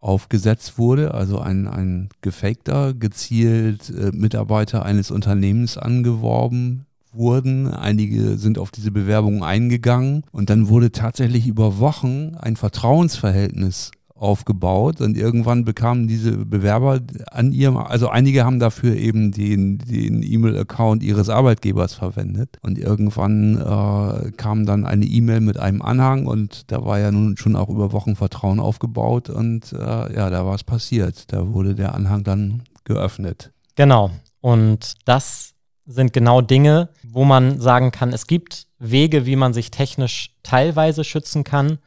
aufgesetzt 0.00 0.78
wurde, 0.78 1.14
also 1.14 1.38
ein, 1.38 1.68
ein 1.68 2.08
gefakter, 2.22 2.94
gezielt 2.94 3.90
äh, 3.90 4.10
Mitarbeiter 4.12 4.84
eines 4.84 5.10
Unternehmens 5.10 5.76
angeworben 5.76 6.86
wurden. 7.12 7.68
Einige 7.68 8.38
sind 8.38 8.58
auf 8.58 8.70
diese 8.70 8.90
Bewerbung 8.90 9.44
eingegangen 9.44 10.24
und 10.32 10.50
dann 10.50 10.68
wurde 10.68 10.92
tatsächlich 10.92 11.46
über 11.46 11.78
Wochen 11.78 12.36
ein 12.38 12.56
Vertrauensverhältnis 12.56 13.90
aufgebaut 14.20 15.00
und 15.00 15.16
irgendwann 15.16 15.64
bekamen 15.64 16.06
diese 16.06 16.32
Bewerber 16.32 17.00
an 17.30 17.52
ihrem, 17.52 17.78
also 17.78 18.08
einige 18.08 18.44
haben 18.44 18.58
dafür 18.58 18.94
eben 18.94 19.32
den, 19.32 19.78
den 19.78 20.22
E-Mail-Account 20.22 21.02
ihres 21.02 21.30
Arbeitgebers 21.30 21.94
verwendet 21.94 22.58
und 22.62 22.78
irgendwann 22.78 23.56
äh, 23.56 24.30
kam 24.32 24.66
dann 24.66 24.84
eine 24.84 25.06
E-Mail 25.06 25.40
mit 25.40 25.58
einem 25.58 25.80
Anhang 25.80 26.26
und 26.26 26.70
da 26.70 26.84
war 26.84 26.98
ja 26.98 27.10
nun 27.10 27.38
schon 27.38 27.56
auch 27.56 27.70
über 27.70 27.92
Wochen 27.92 28.14
Vertrauen 28.14 28.60
aufgebaut 28.60 29.30
und 29.30 29.72
äh, 29.72 29.78
ja, 29.78 30.28
da 30.28 30.44
war 30.44 30.54
es 30.54 30.64
passiert. 30.64 31.32
Da 31.32 31.52
wurde 31.54 31.74
der 31.74 31.94
Anhang 31.94 32.22
dann 32.22 32.62
geöffnet. 32.84 33.52
Genau. 33.74 34.10
Und 34.42 34.94
das 35.06 35.54
sind 35.86 36.12
genau 36.12 36.42
Dinge, 36.42 36.90
wo 37.02 37.24
man 37.24 37.58
sagen 37.58 37.90
kann, 37.90 38.12
es 38.12 38.26
gibt 38.26 38.66
Wege, 38.78 39.24
wie 39.24 39.36
man 39.36 39.52
sich 39.54 39.70
technisch 39.70 40.36
teilweise 40.42 41.04
schützen 41.04 41.42
kann 41.42 41.78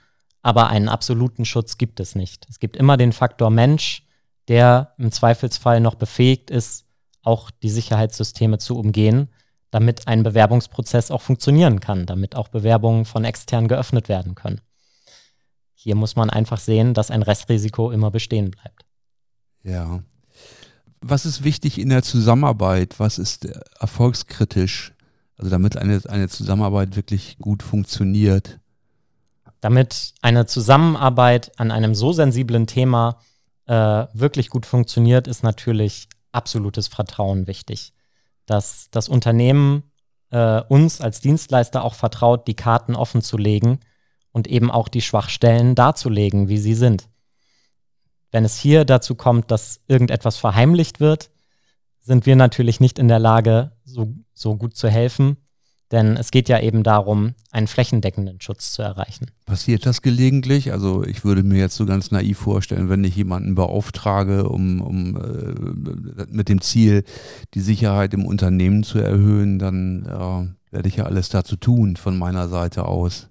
aber 0.44 0.68
einen 0.68 0.90
absoluten 0.90 1.46
Schutz 1.46 1.78
gibt 1.78 2.00
es 2.00 2.16
nicht. 2.16 2.46
Es 2.50 2.60
gibt 2.60 2.78
immer 2.78 2.98
den 2.98 3.14
Faktor 3.14 3.50
Mensch, 3.50 4.06
der 4.50 4.94
im 4.98 5.12
Zweifelsfall 5.12 5.80
noch 5.80 5.96
befähigt 5.96 6.52
ist, 6.52 6.86
auch 7.24 7.50
die 7.50 7.70
Sicherheitssysteme 7.70 8.58
zu 8.58 8.78
umgehen, 8.78 9.30
damit 9.72 10.08
ein 10.08 10.22
Bewerbungsprozess 10.22 11.10
auch 11.10 11.22
funktionieren 11.22 11.80
kann, 11.80 12.06
damit 12.06 12.36
auch 12.36 12.50
Bewerbungen 12.50 13.06
von 13.06 13.24
extern 13.24 13.70
geöffnet 13.70 14.10
werden 14.10 14.36
können. 14.36 14.62
Hier 15.74 15.96
muss 15.96 16.18
man 16.18 16.30
einfach 16.30 16.60
sehen, 16.60 16.94
dass 16.94 17.10
ein 17.10 17.24
Restrisiko 17.24 17.92
immer 17.92 18.12
bestehen 18.12 18.52
bleibt. 18.52 18.86
Ja. 19.64 20.04
Was 21.00 21.26
ist 21.26 21.44
wichtig 21.44 21.80
in 21.80 21.90
der 21.90 22.04
Zusammenarbeit? 22.04 23.00
Was 23.00 23.18
ist 23.18 23.46
erfolgskritisch? 23.80 24.94
Also 25.38 25.50
damit 25.50 25.78
eine, 25.78 26.02
eine 26.08 26.28
Zusammenarbeit 26.28 26.98
wirklich 26.98 27.38
gut 27.40 27.64
funktioniert? 27.64 28.60
Damit 29.64 30.14
eine 30.22 30.46
Zusammenarbeit 30.46 31.58
an 31.58 31.72
einem 31.72 31.96
so 31.96 32.12
sensiblen 32.12 32.68
Thema 32.68 33.20
äh, 33.66 34.08
wirklich 34.12 34.50
gut 34.50 34.66
funktioniert, 34.66 35.26
ist 35.26 35.42
natürlich 35.42 36.10
absolutes 36.34 36.90
Vertrauen 36.90 37.48
wichtig. 37.48 37.94
Dass 38.46 38.90
das 38.92 39.08
Unternehmen 39.08 39.84
äh, 40.32 40.62
uns 40.64 41.00
als 41.00 41.22
Dienstleister 41.22 41.86
auch 41.86 41.94
vertraut, 41.94 42.46
die 42.50 42.56
Karten 42.56 42.94
offen 42.94 43.22
zu 43.22 43.38
legen 43.38 43.80
und 44.34 44.48
eben 44.50 44.70
auch 44.70 44.90
die 44.90 45.00
Schwachstellen 45.00 45.76
darzulegen, 45.76 46.50
wie 46.50 46.58
sie 46.58 46.76
sind. 46.76 47.08
Wenn 48.32 48.44
es 48.44 48.58
hier 48.58 48.84
dazu 48.84 49.16
kommt, 49.16 49.50
dass 49.50 49.80
irgendetwas 49.88 50.36
verheimlicht 50.36 51.00
wird, 51.00 51.32
sind 52.02 52.26
wir 52.26 52.36
natürlich 52.36 52.82
nicht 52.82 53.00
in 53.00 53.08
der 53.08 53.20
Lage, 53.20 53.72
so, 53.86 54.14
so 54.34 54.58
gut 54.58 54.76
zu 54.76 54.90
helfen, 54.90 55.38
denn 55.94 56.18
es 56.18 56.32
geht 56.32 56.50
ja 56.50 56.60
eben 56.60 56.82
darum, 56.84 57.36
einen 57.52 57.68
flächendeckenden 57.68 58.42
Schutz 58.42 58.72
zu 58.74 58.82
erreichen. 58.82 59.28
Passiert 59.46 59.86
das 59.86 60.02
gelegentlich? 60.02 60.72
Also 60.72 61.04
ich 61.04 61.24
würde 61.24 61.44
mir 61.44 61.60
jetzt 61.60 61.76
so 61.76 61.86
ganz 61.86 62.10
naiv 62.10 62.40
vorstellen, 62.40 62.90
wenn 62.90 63.04
ich 63.04 63.16
jemanden 63.16 63.54
beauftrage, 63.54 64.50
um, 64.50 64.82
um 64.82 65.16
äh, 65.16 66.26
mit 66.30 66.50
dem 66.50 66.62
Ziel, 66.62 67.04
die 67.54 67.62
Sicherheit 67.62 68.14
im 68.16 68.26
Unternehmen 68.26 68.84
zu 68.84 68.98
erhöhen, 68.98 69.60
dann 69.60 70.06
äh, 70.06 70.74
werde 70.74 70.90
ich 70.90 70.96
ja 70.96 71.06
alles 71.06 71.30
dazu 71.30 71.56
tun 71.56 71.96
von 71.96 72.18
meiner 72.18 72.50
Seite 72.50 72.86
aus. 72.86 73.30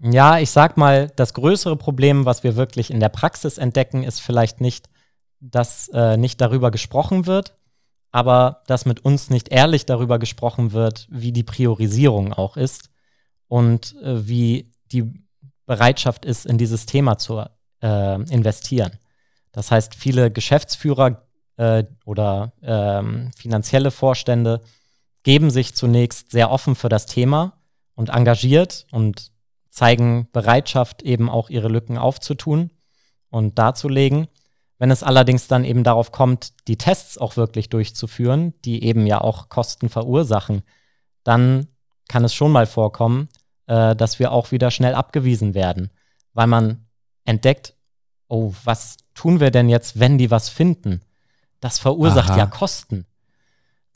Ja, 0.00 0.38
ich 0.38 0.50
sag 0.50 0.76
mal, 0.76 1.10
das 1.16 1.34
größere 1.34 1.76
Problem, 1.76 2.26
was 2.26 2.44
wir 2.44 2.54
wirklich 2.54 2.92
in 2.92 3.00
der 3.00 3.08
Praxis 3.08 3.58
entdecken, 3.58 4.04
ist 4.04 4.20
vielleicht 4.20 4.60
nicht, 4.60 4.88
dass 5.40 5.88
äh, 5.92 6.16
nicht 6.16 6.40
darüber 6.40 6.70
gesprochen 6.70 7.26
wird, 7.26 7.54
aber 8.14 8.62
dass 8.68 8.86
mit 8.86 9.04
uns 9.04 9.28
nicht 9.28 9.48
ehrlich 9.48 9.86
darüber 9.86 10.20
gesprochen 10.20 10.70
wird, 10.70 11.08
wie 11.10 11.32
die 11.32 11.42
Priorisierung 11.42 12.32
auch 12.32 12.56
ist 12.56 12.90
und 13.48 13.96
äh, 14.02 14.28
wie 14.28 14.70
die 14.92 15.12
Bereitschaft 15.66 16.24
ist, 16.24 16.46
in 16.46 16.56
dieses 16.56 16.86
Thema 16.86 17.18
zu 17.18 17.44
äh, 17.82 18.22
investieren. 18.32 18.92
Das 19.50 19.72
heißt, 19.72 19.96
viele 19.96 20.30
Geschäftsführer 20.30 21.26
äh, 21.56 21.82
oder 22.04 22.52
ähm, 22.62 23.32
finanzielle 23.36 23.90
Vorstände 23.90 24.60
geben 25.24 25.50
sich 25.50 25.74
zunächst 25.74 26.30
sehr 26.30 26.52
offen 26.52 26.76
für 26.76 26.88
das 26.88 27.06
Thema 27.06 27.54
und 27.96 28.10
engagiert 28.10 28.86
und 28.92 29.32
zeigen 29.70 30.28
Bereitschaft, 30.30 31.02
eben 31.02 31.28
auch 31.28 31.50
ihre 31.50 31.66
Lücken 31.66 31.98
aufzutun 31.98 32.70
und 33.30 33.58
darzulegen. 33.58 34.28
Wenn 34.78 34.90
es 34.90 35.02
allerdings 35.02 35.46
dann 35.46 35.64
eben 35.64 35.84
darauf 35.84 36.12
kommt, 36.12 36.52
die 36.68 36.76
Tests 36.76 37.16
auch 37.18 37.36
wirklich 37.36 37.68
durchzuführen, 37.68 38.54
die 38.64 38.84
eben 38.84 39.06
ja 39.06 39.20
auch 39.20 39.48
Kosten 39.48 39.88
verursachen, 39.88 40.62
dann 41.22 41.68
kann 42.08 42.24
es 42.24 42.34
schon 42.34 42.52
mal 42.52 42.66
vorkommen, 42.66 43.28
äh, 43.66 43.96
dass 43.96 44.18
wir 44.18 44.32
auch 44.32 44.50
wieder 44.50 44.70
schnell 44.70 44.94
abgewiesen 44.94 45.54
werden, 45.54 45.90
weil 46.32 46.46
man 46.46 46.86
entdeckt, 47.24 47.74
oh, 48.28 48.52
was 48.64 48.96
tun 49.14 49.40
wir 49.40 49.50
denn 49.50 49.68
jetzt, 49.68 50.00
wenn 50.00 50.18
die 50.18 50.30
was 50.30 50.48
finden? 50.48 51.00
Das 51.60 51.78
verursacht 51.78 52.30
Aha. 52.30 52.38
ja 52.38 52.46
Kosten. 52.46 53.06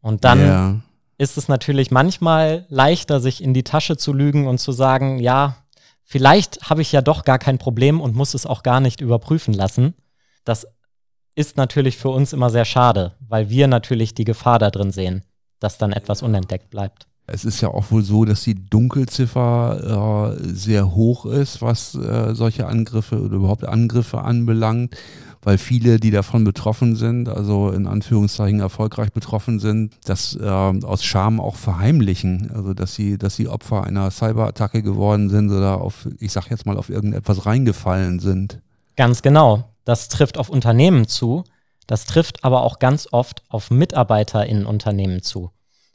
Und 0.00 0.24
dann 0.24 0.38
yeah. 0.38 0.80
ist 1.18 1.36
es 1.36 1.48
natürlich 1.48 1.90
manchmal 1.90 2.66
leichter, 2.68 3.20
sich 3.20 3.42
in 3.42 3.52
die 3.52 3.64
Tasche 3.64 3.96
zu 3.96 4.12
lügen 4.12 4.46
und 4.46 4.58
zu 4.58 4.72
sagen, 4.72 5.18
ja, 5.18 5.56
vielleicht 6.04 6.70
habe 6.70 6.82
ich 6.82 6.92
ja 6.92 7.02
doch 7.02 7.24
gar 7.24 7.38
kein 7.38 7.58
Problem 7.58 8.00
und 8.00 8.14
muss 8.14 8.34
es 8.34 8.46
auch 8.46 8.62
gar 8.62 8.80
nicht 8.80 9.00
überprüfen 9.00 9.52
lassen. 9.52 9.94
Das 10.48 10.66
ist 11.34 11.58
natürlich 11.58 11.98
für 11.98 12.08
uns 12.08 12.32
immer 12.32 12.48
sehr 12.48 12.64
schade, 12.64 13.12
weil 13.20 13.50
wir 13.50 13.68
natürlich 13.68 14.14
die 14.14 14.24
Gefahr 14.24 14.58
da 14.58 14.70
drin 14.70 14.92
sehen, 14.92 15.22
dass 15.60 15.76
dann 15.76 15.92
etwas 15.92 16.22
unentdeckt 16.22 16.70
bleibt. 16.70 17.06
Es 17.26 17.44
ist 17.44 17.60
ja 17.60 17.68
auch 17.68 17.90
wohl 17.90 18.02
so, 18.02 18.24
dass 18.24 18.44
die 18.44 18.54
Dunkelziffer 18.54 20.32
äh, 20.40 20.54
sehr 20.54 20.94
hoch 20.94 21.26
ist, 21.26 21.60
was 21.60 21.94
äh, 21.94 22.34
solche 22.34 22.66
Angriffe 22.66 23.20
oder 23.20 23.36
überhaupt 23.36 23.68
Angriffe 23.68 24.22
anbelangt, 24.22 24.96
weil 25.42 25.58
viele, 25.58 26.00
die 26.00 26.10
davon 26.10 26.44
betroffen 26.44 26.96
sind, 26.96 27.28
also 27.28 27.68
in 27.72 27.86
Anführungszeichen 27.86 28.60
erfolgreich 28.60 29.12
betroffen 29.12 29.58
sind, 29.58 29.98
das 30.06 30.34
äh, 30.34 30.46
aus 30.46 31.04
Scham 31.04 31.40
auch 31.40 31.56
verheimlichen, 31.56 32.50
also 32.54 32.72
dass 32.72 32.94
sie, 32.94 33.18
dass 33.18 33.36
sie 33.36 33.48
Opfer 33.48 33.84
einer 33.84 34.10
Cyberattacke 34.10 34.82
geworden 34.82 35.28
sind 35.28 35.50
oder 35.50 35.82
auf, 35.82 36.08
ich 36.18 36.32
sag 36.32 36.48
jetzt 36.48 36.64
mal, 36.64 36.78
auf 36.78 36.88
irgendetwas 36.88 37.44
reingefallen 37.44 38.18
sind. 38.18 38.62
Ganz 38.96 39.20
genau. 39.20 39.68
Das 39.88 40.08
trifft 40.08 40.36
auf 40.36 40.50
Unternehmen 40.50 41.08
zu. 41.08 41.44
Das 41.86 42.04
trifft 42.04 42.44
aber 42.44 42.62
auch 42.62 42.78
ganz 42.78 43.08
oft 43.10 43.42
auf 43.48 43.70
Mitarbeiter 43.70 44.44
in 44.44 44.66
Unternehmen 44.66 45.22
zu. 45.22 45.50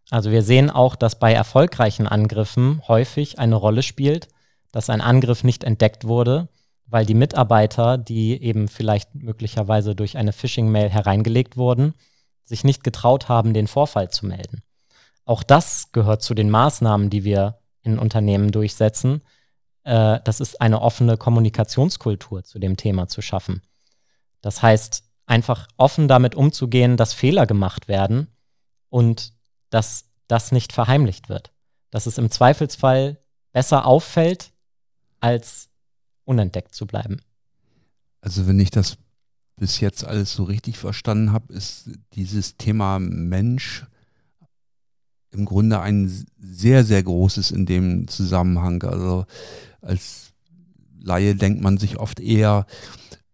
Also 0.10 0.32
wir 0.32 0.41
sehen 0.41 0.71
auch, 0.71 0.95
dass 0.95 1.19
bei 1.19 1.32
erfolgreichen 1.32 2.08
Angriffen 2.08 2.82
häufig 2.88 3.38
eine 3.38 3.53
Rolle 3.53 3.84
spielt, 3.84 4.29
dass 4.71 4.89
ein 4.89 4.99
Angriff 4.99 5.43
nicht 5.43 5.63
entdeckt 5.63 6.08
wurde, 6.08 6.49
weil 6.88 7.06
die 7.06 7.13
Mitarbeiter, 7.13 7.99
die 7.99 8.41
eben 8.41 8.67
vielleicht 8.67 9.13
möglicherweise 9.13 9.93
durch 9.93 10.17
eine 10.17 10.34
Phishing-Mail 10.34 10.89
hereingelegt 10.89 11.56
wurden, 11.56 11.93
sich 12.45 12.63
nicht 12.63 12.84
getraut 12.84 13.29
haben, 13.29 13.53
den 13.53 13.67
Vorfall 13.67 14.10
zu 14.10 14.25
melden. 14.25 14.63
Auch 15.23 15.43
das 15.43 15.91
gehört 15.91 16.23
zu 16.23 16.34
den 16.34 16.49
Maßnahmen, 16.49 17.12
die 17.12 17.25
wir 17.25 17.60
in 17.84 17.99
Unternehmen 17.99 18.51
durchsetzen. 18.51 19.21
Äh, 19.84 20.19
das 20.23 20.39
ist 20.39 20.62
eine 20.62 20.82
offene 20.82 21.15
Kommunikationskultur 21.15 22.43
zu 22.43 22.58
dem 22.58 22.75
Thema 22.75 23.08
zu 23.08 23.21
schaffen. 23.21 23.62
Das 24.43 24.62
heißt, 24.62 25.03
einfach 25.25 25.67
offen 25.77 26.08
damit 26.08 26.36
umzugehen, 26.36 26.97
dass 26.97 27.13
Fehler 27.13 27.47
gemacht 27.47 27.88
werden 27.88 28.27
und 28.89 29.34
dass 29.69 30.06
das 30.27 30.51
nicht 30.51 30.73
verheimlicht 30.73 31.29
wird. 31.29 31.51
Dass 31.89 32.06
es 32.06 32.17
im 32.17 32.29
Zweifelsfall 32.29 33.17
besser 33.53 33.86
auffällt, 33.86 34.51
als 35.21 35.69
unentdeckt 36.25 36.75
zu 36.75 36.86
bleiben. 36.86 37.21
Also 38.19 38.45
wenn 38.45 38.60
ich 38.60 38.69
das 38.69 38.97
bis 39.56 39.79
jetzt 39.79 40.03
alles 40.03 40.34
so 40.34 40.43
richtig 40.43 40.77
verstanden 40.77 41.32
habe, 41.32 41.53
ist 41.53 41.89
dieses 42.13 42.58
Thema 42.58 42.99
Mensch 42.99 43.86
im 45.32 45.45
Grunde 45.45 45.79
ein 45.79 46.25
sehr, 46.38 46.84
sehr 46.84 47.01
großes 47.01 47.51
in 47.51 47.65
dem 47.65 48.10
Zusammenhang. 48.10 48.84
Also 48.84 49.25
als 49.82 50.34
Laie 50.99 51.36
denkt 51.36 51.62
man 51.62 51.77
sich 51.77 51.97
oft 51.97 52.19
eher, 52.19 52.65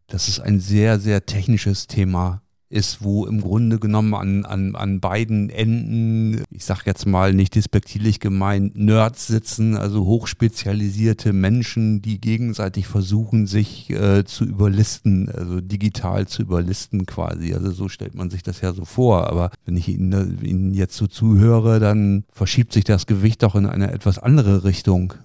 dass 0.10 0.28
es 0.28 0.40
ein 0.40 0.60
sehr, 0.60 1.00
sehr 1.00 1.26
technisches 1.26 1.88
Thema 1.88 2.42
ist, 2.70 3.04
wo 3.04 3.26
im 3.26 3.42
Grunde 3.42 3.80
genommen 3.80 4.14
an, 4.14 4.46
an, 4.46 4.76
an 4.76 5.00
beiden 5.00 5.50
Enden, 5.50 6.44
ich 6.52 6.66
sag 6.66 6.86
jetzt 6.86 7.08
mal 7.08 7.34
nicht 7.34 7.56
despektierlich 7.56 8.20
gemeint, 8.20 8.78
Nerds 8.78 9.28
sitzen, 9.28 9.76
also 9.76 10.06
hochspezialisierte 10.06 11.34
Menschen, 11.34 12.02
die 12.02 12.22
gegenseitig 12.22 12.88
versuchen, 12.88 13.48
sich 13.48 13.90
äh, 13.90 14.24
zu 14.24 14.46
überlisten, 14.46 15.30
also 15.30 15.62
digital 15.62 16.28
zu 16.28 16.44
überlisten 16.44 17.08
quasi. 17.08 17.54
Also 17.56 17.72
so 17.72 17.90
stellt 17.90 18.14
man 18.14 18.30
sich 18.30 18.44
das 18.44 18.62
ja 18.62 18.72
so 18.74 18.86
vor. 18.86 19.28
Aber 19.28 19.50
wenn 19.66 19.76
ich 19.76 19.88
Ihnen, 19.88 20.40
Ihnen 20.44 20.74
jetzt 20.74 20.96
so 20.96 21.08
zuhöre, 21.08 21.80
dann 21.80 22.24
verschiebt 22.32 22.72
sich 22.72 22.84
das 22.84 23.08
Gewicht 23.08 23.42
doch 23.42 23.56
in 23.56 23.66
eine 23.66 23.92
etwas 23.92 24.20
andere 24.20 24.64
Richtung. 24.64 25.16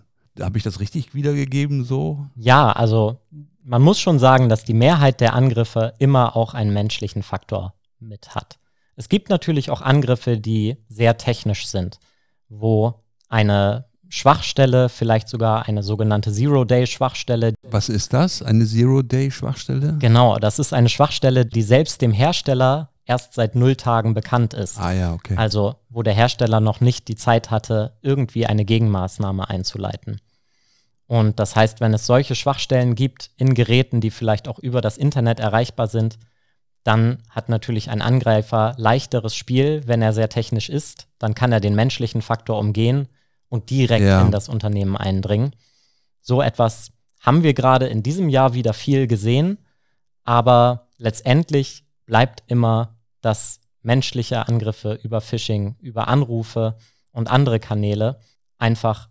Habe 0.40 0.56
ich 0.56 0.64
das 0.64 0.80
richtig 0.80 1.14
wiedergegeben 1.14 1.84
so? 1.84 2.26
Ja, 2.36 2.72
also 2.72 3.18
man 3.64 3.82
muss 3.82 3.98
schon 3.98 4.18
sagen, 4.18 4.48
dass 4.48 4.64
die 4.64 4.74
Mehrheit 4.74 5.20
der 5.20 5.34
Angriffe 5.34 5.94
immer 5.98 6.36
auch 6.36 6.54
einen 6.54 6.72
menschlichen 6.72 7.22
Faktor 7.22 7.74
mit 7.98 8.34
hat. 8.34 8.58
Es 8.96 9.08
gibt 9.08 9.30
natürlich 9.30 9.70
auch 9.70 9.80
Angriffe, 9.80 10.38
die 10.38 10.76
sehr 10.88 11.16
technisch 11.16 11.66
sind, 11.66 11.98
wo 12.48 13.02
eine 13.28 13.86
Schwachstelle, 14.08 14.88
vielleicht 14.88 15.28
sogar 15.28 15.66
eine 15.66 15.82
sogenannte 15.82 16.30
Zero-Day-Schwachstelle. 16.30 17.54
Was 17.62 17.88
ist 17.88 18.12
das? 18.12 18.42
Eine 18.42 18.64
Zero-Day-Schwachstelle? 18.64 19.96
Genau, 19.98 20.36
das 20.36 20.60
ist 20.60 20.72
eine 20.72 20.88
Schwachstelle, 20.88 21.44
die 21.44 21.62
selbst 21.62 22.00
dem 22.00 22.12
Hersteller 22.12 22.90
erst 23.06 23.34
seit 23.34 23.56
null 23.56 23.74
Tagen 23.74 24.14
bekannt 24.14 24.54
ist. 24.54 24.78
Ah 24.78 24.92
ja, 24.92 25.12
okay. 25.14 25.36
Also 25.36 25.74
wo 25.88 26.02
der 26.02 26.14
Hersteller 26.14 26.60
noch 26.60 26.80
nicht 26.80 27.08
die 27.08 27.16
Zeit 27.16 27.50
hatte, 27.50 27.96
irgendwie 28.02 28.46
eine 28.46 28.64
Gegenmaßnahme 28.64 29.48
einzuleiten. 29.48 30.20
Und 31.06 31.38
das 31.38 31.54
heißt, 31.54 31.80
wenn 31.80 31.92
es 31.92 32.06
solche 32.06 32.34
Schwachstellen 32.34 32.94
gibt 32.94 33.30
in 33.36 33.54
Geräten, 33.54 34.00
die 34.00 34.10
vielleicht 34.10 34.48
auch 34.48 34.58
über 34.58 34.80
das 34.80 34.96
Internet 34.96 35.38
erreichbar 35.38 35.86
sind, 35.86 36.18
dann 36.82 37.18
hat 37.30 37.48
natürlich 37.48 37.90
ein 37.90 38.02
Angreifer 38.02 38.74
leichteres 38.76 39.34
Spiel, 39.34 39.82
wenn 39.86 40.02
er 40.02 40.12
sehr 40.12 40.28
technisch 40.28 40.68
ist. 40.68 41.08
Dann 41.18 41.34
kann 41.34 41.52
er 41.52 41.60
den 41.60 41.74
menschlichen 41.74 42.22
Faktor 42.22 42.58
umgehen 42.58 43.08
und 43.48 43.70
direkt 43.70 44.04
ja. 44.04 44.22
in 44.22 44.30
das 44.30 44.48
Unternehmen 44.48 44.96
eindringen. 44.96 45.54
So 46.20 46.42
etwas 46.42 46.92
haben 47.20 47.42
wir 47.42 47.54
gerade 47.54 47.86
in 47.86 48.02
diesem 48.02 48.28
Jahr 48.28 48.54
wieder 48.54 48.74
viel 48.74 49.06
gesehen, 49.06 49.58
aber 50.24 50.88
letztendlich 50.98 51.84
bleibt 52.06 52.42
immer, 52.46 52.96
dass 53.20 53.60
menschliche 53.82 54.46
Angriffe 54.46 54.98
über 55.02 55.20
Phishing, 55.20 55.76
über 55.80 56.08
Anrufe 56.08 56.76
und 57.12 57.30
andere 57.30 57.60
Kanäle 57.60 58.20
einfach 58.58 59.08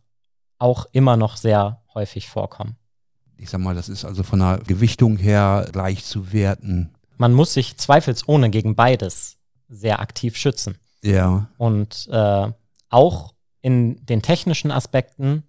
auch 0.58 0.88
immer 0.92 1.18
noch 1.18 1.38
sehr 1.38 1.83
häufig 1.94 2.30
vorkommen. 2.30 2.76
Ich 3.38 3.50
sag 3.50 3.60
mal, 3.60 3.76
das 3.76 3.90
ist 3.90 4.06
also 4.06 4.24
von 4.24 4.40
der 4.40 4.60
Gewichtung 4.66 5.18
her 5.18 5.68
gleich 5.72 6.06
zu 6.06 6.32
werten. 6.32 6.94
Man 7.18 7.34
muss 7.34 7.54
sich 7.54 7.78
zweifelsohne 7.78 8.50
gegen 8.50 8.76
beides 8.76 9.38
sehr 9.70 10.00
aktiv 10.00 10.38
schützen. 10.38 10.78
Ja. 11.02 11.48
Und 11.58 12.08
äh, 12.12 12.52
auch 12.90 13.34
in 13.62 14.06
den 14.06 14.22
technischen 14.22 14.72
Aspekten 14.72 15.44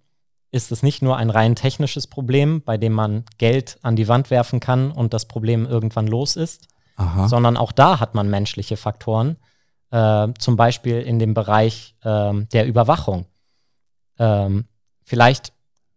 ist 0.51 0.71
es 0.71 0.83
nicht 0.83 1.01
nur 1.01 1.17
ein 1.17 1.29
rein 1.29 1.55
technisches 1.55 2.07
Problem, 2.07 2.61
bei 2.61 2.77
dem 2.77 2.93
man 2.93 3.25
Geld 3.37 3.77
an 3.81 3.95
die 3.95 4.07
Wand 4.07 4.29
werfen 4.29 4.59
kann 4.59 4.91
und 4.91 5.13
das 5.13 5.25
Problem 5.25 5.65
irgendwann 5.65 6.07
los 6.07 6.37
ist, 6.37 6.67
Aha. 6.95 7.27
sondern 7.27 7.57
auch 7.57 7.71
da 7.73 7.99
hat 7.99 8.15
man 8.15 8.29
menschliche 8.29 8.77
Faktoren, 8.77 9.35
äh, 9.91 10.29
zum 10.39 10.55
Beispiel 10.55 11.01
in 11.01 11.19
dem 11.19 11.33
Bereich 11.33 11.95
äh, 12.03 12.33
der 12.53 12.67
Überwachung. 12.67 13.25
Ähm, 14.17 14.65
vielleicht 15.03 15.51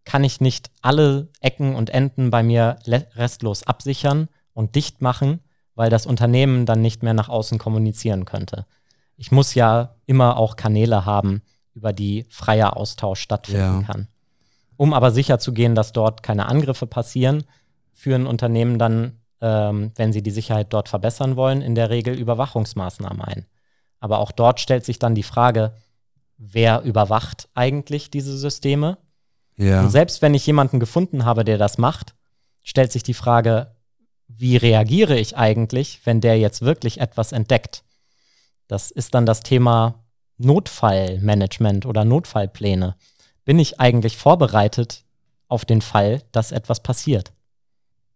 kann 0.09 0.23
ich 0.23 0.41
nicht 0.41 0.71
alle 0.81 1.27
Ecken 1.39 1.75
und 1.75 1.91
Enden 1.91 2.31
bei 2.31 2.41
mir 2.41 2.79
restlos 2.87 3.61
absichern 3.61 4.27
und 4.53 4.73
dicht 4.73 5.03
machen, 5.03 5.39
weil 5.75 5.91
das 5.91 6.07
Unternehmen 6.07 6.65
dann 6.65 6.81
nicht 6.81 7.03
mehr 7.03 7.13
nach 7.13 7.29
außen 7.29 7.59
kommunizieren 7.59 8.25
könnte. 8.25 8.65
Ich 9.17 9.31
muss 9.31 9.53
ja 9.53 9.93
immer 10.07 10.37
auch 10.37 10.55
Kanäle 10.55 11.05
haben, 11.05 11.43
über 11.75 11.93
die 11.93 12.25
freier 12.27 12.75
Austausch 12.75 13.19
stattfinden 13.19 13.81
ja. 13.81 13.83
kann. 13.83 14.07
Um 14.77 14.95
aber 14.95 15.11
sicherzugehen, 15.11 15.75
dass 15.75 15.93
dort 15.93 16.23
keine 16.23 16.47
Angriffe 16.47 16.87
passieren, 16.87 17.43
führen 17.93 18.25
Unternehmen 18.25 18.79
dann, 18.79 19.19
ähm, 19.41 19.91
wenn 19.93 20.11
sie 20.11 20.23
die 20.23 20.31
Sicherheit 20.31 20.73
dort 20.73 20.89
verbessern 20.89 21.35
wollen, 21.35 21.61
in 21.61 21.75
der 21.75 21.91
Regel 21.91 22.17
Überwachungsmaßnahmen 22.17 23.21
ein. 23.21 23.45
Aber 23.99 24.17
auch 24.17 24.31
dort 24.31 24.59
stellt 24.59 24.85
sich 24.85 24.97
dann 24.97 25.13
die 25.13 25.21
Frage, 25.21 25.75
wer 26.39 26.81
überwacht 26.81 27.47
eigentlich 27.53 28.09
diese 28.09 28.35
Systeme? 28.35 28.97
Ja. 29.59 29.81
Und 29.81 29.89
selbst 29.89 30.21
wenn 30.21 30.33
ich 30.33 30.47
jemanden 30.47 30.79
gefunden 30.79 31.25
habe, 31.25 31.43
der 31.43 31.57
das 31.57 31.77
macht, 31.77 32.15
stellt 32.63 32.91
sich 32.91 33.03
die 33.03 33.13
Frage, 33.13 33.75
wie 34.27 34.55
reagiere 34.55 35.19
ich 35.19 35.37
eigentlich, 35.37 35.99
wenn 36.05 36.21
der 36.21 36.39
jetzt 36.39 36.61
wirklich 36.61 37.01
etwas 37.01 37.33
entdeckt? 37.33 37.83
Das 38.67 38.89
ist 38.89 39.13
dann 39.13 39.25
das 39.25 39.41
Thema 39.41 40.05
Notfallmanagement 40.37 41.85
oder 41.85 42.05
Notfallpläne. 42.05 42.95
Bin 43.43 43.59
ich 43.59 43.79
eigentlich 43.79 44.15
vorbereitet 44.15 45.03
auf 45.49 45.65
den 45.65 45.81
Fall, 45.81 46.21
dass 46.31 46.51
etwas 46.51 46.81
passiert? 46.81 47.33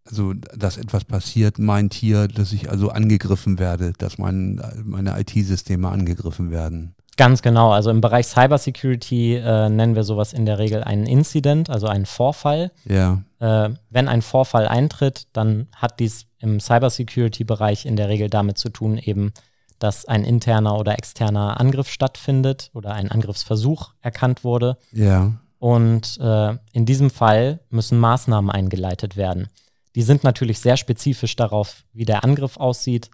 Also, 0.05 0.33
dass 0.33 0.77
etwas 0.77 1.05
passiert, 1.05 1.59
meint 1.59 1.93
hier, 1.93 2.27
dass 2.27 2.53
ich 2.53 2.69
also 2.69 2.89
angegriffen 2.89 3.57
werde, 3.59 3.93
dass 3.97 4.17
mein, 4.17 4.61
meine 4.83 5.19
IT-Systeme 5.19 5.89
angegriffen 5.89 6.51
werden. 6.51 6.95
Ganz 7.15 7.41
genau. 7.41 7.71
Also 7.71 7.91
im 7.91 8.01
Bereich 8.01 8.27
Cybersecurity 8.27 9.35
äh, 9.35 9.69
nennen 9.69 9.95
wir 9.95 10.03
sowas 10.03 10.33
in 10.33 10.45
der 10.45 10.57
Regel 10.57 10.83
einen 10.83 11.05
Incident, 11.05 11.69
also 11.69 11.87
einen 11.87 12.05
Vorfall. 12.05 12.71
Ja. 12.85 13.23
Äh, 13.39 13.69
wenn 13.89 14.07
ein 14.07 14.21
Vorfall 14.21 14.67
eintritt, 14.67 15.27
dann 15.33 15.67
hat 15.75 15.99
dies 15.99 16.25
im 16.39 16.59
Cybersecurity-Bereich 16.59 17.85
in 17.85 17.95
der 17.95 18.09
Regel 18.09 18.29
damit 18.29 18.57
zu 18.57 18.69
tun, 18.69 18.97
eben, 18.97 19.31
dass 19.79 20.05
ein 20.05 20.23
interner 20.23 20.77
oder 20.77 20.97
externer 20.97 21.59
Angriff 21.59 21.89
stattfindet 21.89 22.71
oder 22.73 22.93
ein 22.93 23.11
Angriffsversuch 23.11 23.93
erkannt 24.01 24.43
wurde. 24.43 24.77
Ja. 24.91 25.33
Und 25.59 26.17
äh, 26.19 26.57
in 26.73 26.85
diesem 26.85 27.09
Fall 27.09 27.59
müssen 27.69 27.99
Maßnahmen 27.99 28.49
eingeleitet 28.49 29.17
werden. 29.17 29.49
Die 29.95 30.01
sind 30.01 30.23
natürlich 30.23 30.59
sehr 30.59 30.77
spezifisch 30.77 31.35
darauf, 31.35 31.83
wie 31.93 32.05
der 32.05 32.23
Angriff 32.23 32.57
aussieht, 32.57 33.11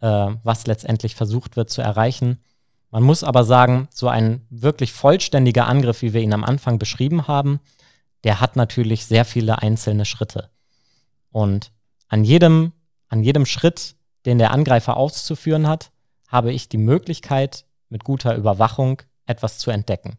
äh, 0.00 0.28
was 0.42 0.66
letztendlich 0.66 1.14
versucht 1.14 1.56
wird 1.56 1.70
zu 1.70 1.80
erreichen. 1.80 2.38
Man 2.90 3.02
muss 3.02 3.22
aber 3.22 3.44
sagen, 3.44 3.88
so 3.92 4.08
ein 4.08 4.46
wirklich 4.50 4.92
vollständiger 4.92 5.66
Angriff, 5.66 6.02
wie 6.02 6.12
wir 6.12 6.22
ihn 6.22 6.32
am 6.32 6.44
Anfang 6.44 6.78
beschrieben 6.78 7.28
haben, 7.28 7.60
der 8.24 8.40
hat 8.40 8.56
natürlich 8.56 9.06
sehr 9.06 9.24
viele 9.24 9.60
einzelne 9.62 10.04
Schritte. 10.04 10.50
Und 11.30 11.72
an 12.08 12.24
jedem, 12.24 12.72
an 13.08 13.22
jedem 13.22 13.46
Schritt, 13.46 13.96
den 14.24 14.38
der 14.38 14.52
Angreifer 14.52 14.96
auszuführen 14.96 15.68
hat, 15.68 15.90
habe 16.28 16.52
ich 16.52 16.68
die 16.68 16.78
Möglichkeit, 16.78 17.64
mit 17.88 18.04
guter 18.04 18.34
Überwachung 18.34 19.02
etwas 19.26 19.58
zu 19.58 19.70
entdecken. 19.70 20.18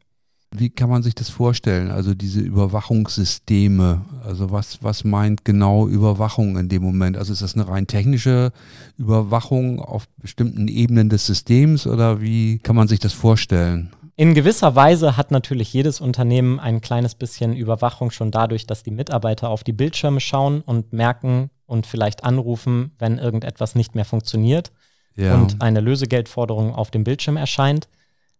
Wie 0.51 0.71
kann 0.71 0.89
man 0.89 1.03
sich 1.03 1.13
das 1.13 1.29
vorstellen? 1.29 1.91
Also 1.91 2.15
diese 2.15 2.39
Überwachungssysteme, 2.39 4.01
also 4.25 4.49
was, 4.49 4.81
was 4.81 5.03
meint 5.03 5.45
genau 5.45 5.87
Überwachung 5.87 6.57
in 6.57 6.69
dem 6.69 6.81
Moment? 6.81 7.17
Also 7.17 7.33
ist 7.33 7.43
das 7.43 7.53
eine 7.53 7.67
rein 7.67 7.85
technische 7.85 8.51
Überwachung 8.97 9.79
auf 9.79 10.07
bestimmten 10.17 10.67
Ebenen 10.67 11.09
des 11.09 11.27
Systems 11.27 11.85
oder 11.85 12.19
wie 12.19 12.57
kann 12.59 12.75
man 12.75 12.87
sich 12.87 12.99
das 12.99 13.13
vorstellen? 13.13 13.91
In 14.15 14.33
gewisser 14.33 14.75
Weise 14.75 15.15
hat 15.17 15.29
natürlich 15.29 15.71
jedes 15.71 16.01
Unternehmen 16.01 16.59
ein 16.59 16.81
kleines 16.81 17.13
bisschen 17.13 17.55
Überwachung 17.55 18.09
schon 18.09 18.31
dadurch, 18.31 18.65
dass 18.65 18.81
die 18.81 18.91
Mitarbeiter 18.91 19.49
auf 19.49 19.63
die 19.63 19.71
Bildschirme 19.71 20.19
schauen 20.19 20.61
und 20.61 20.91
merken 20.93 21.51
und 21.67 21.85
vielleicht 21.85 22.23
anrufen, 22.23 22.91
wenn 22.97 23.19
irgendetwas 23.19 23.75
nicht 23.75 23.93
mehr 23.93 24.03
funktioniert 24.03 24.71
ja. 25.15 25.35
und 25.35 25.61
eine 25.61 25.79
Lösegeldforderung 25.79 26.73
auf 26.73 26.89
dem 26.91 27.03
Bildschirm 27.03 27.37
erscheint. 27.37 27.87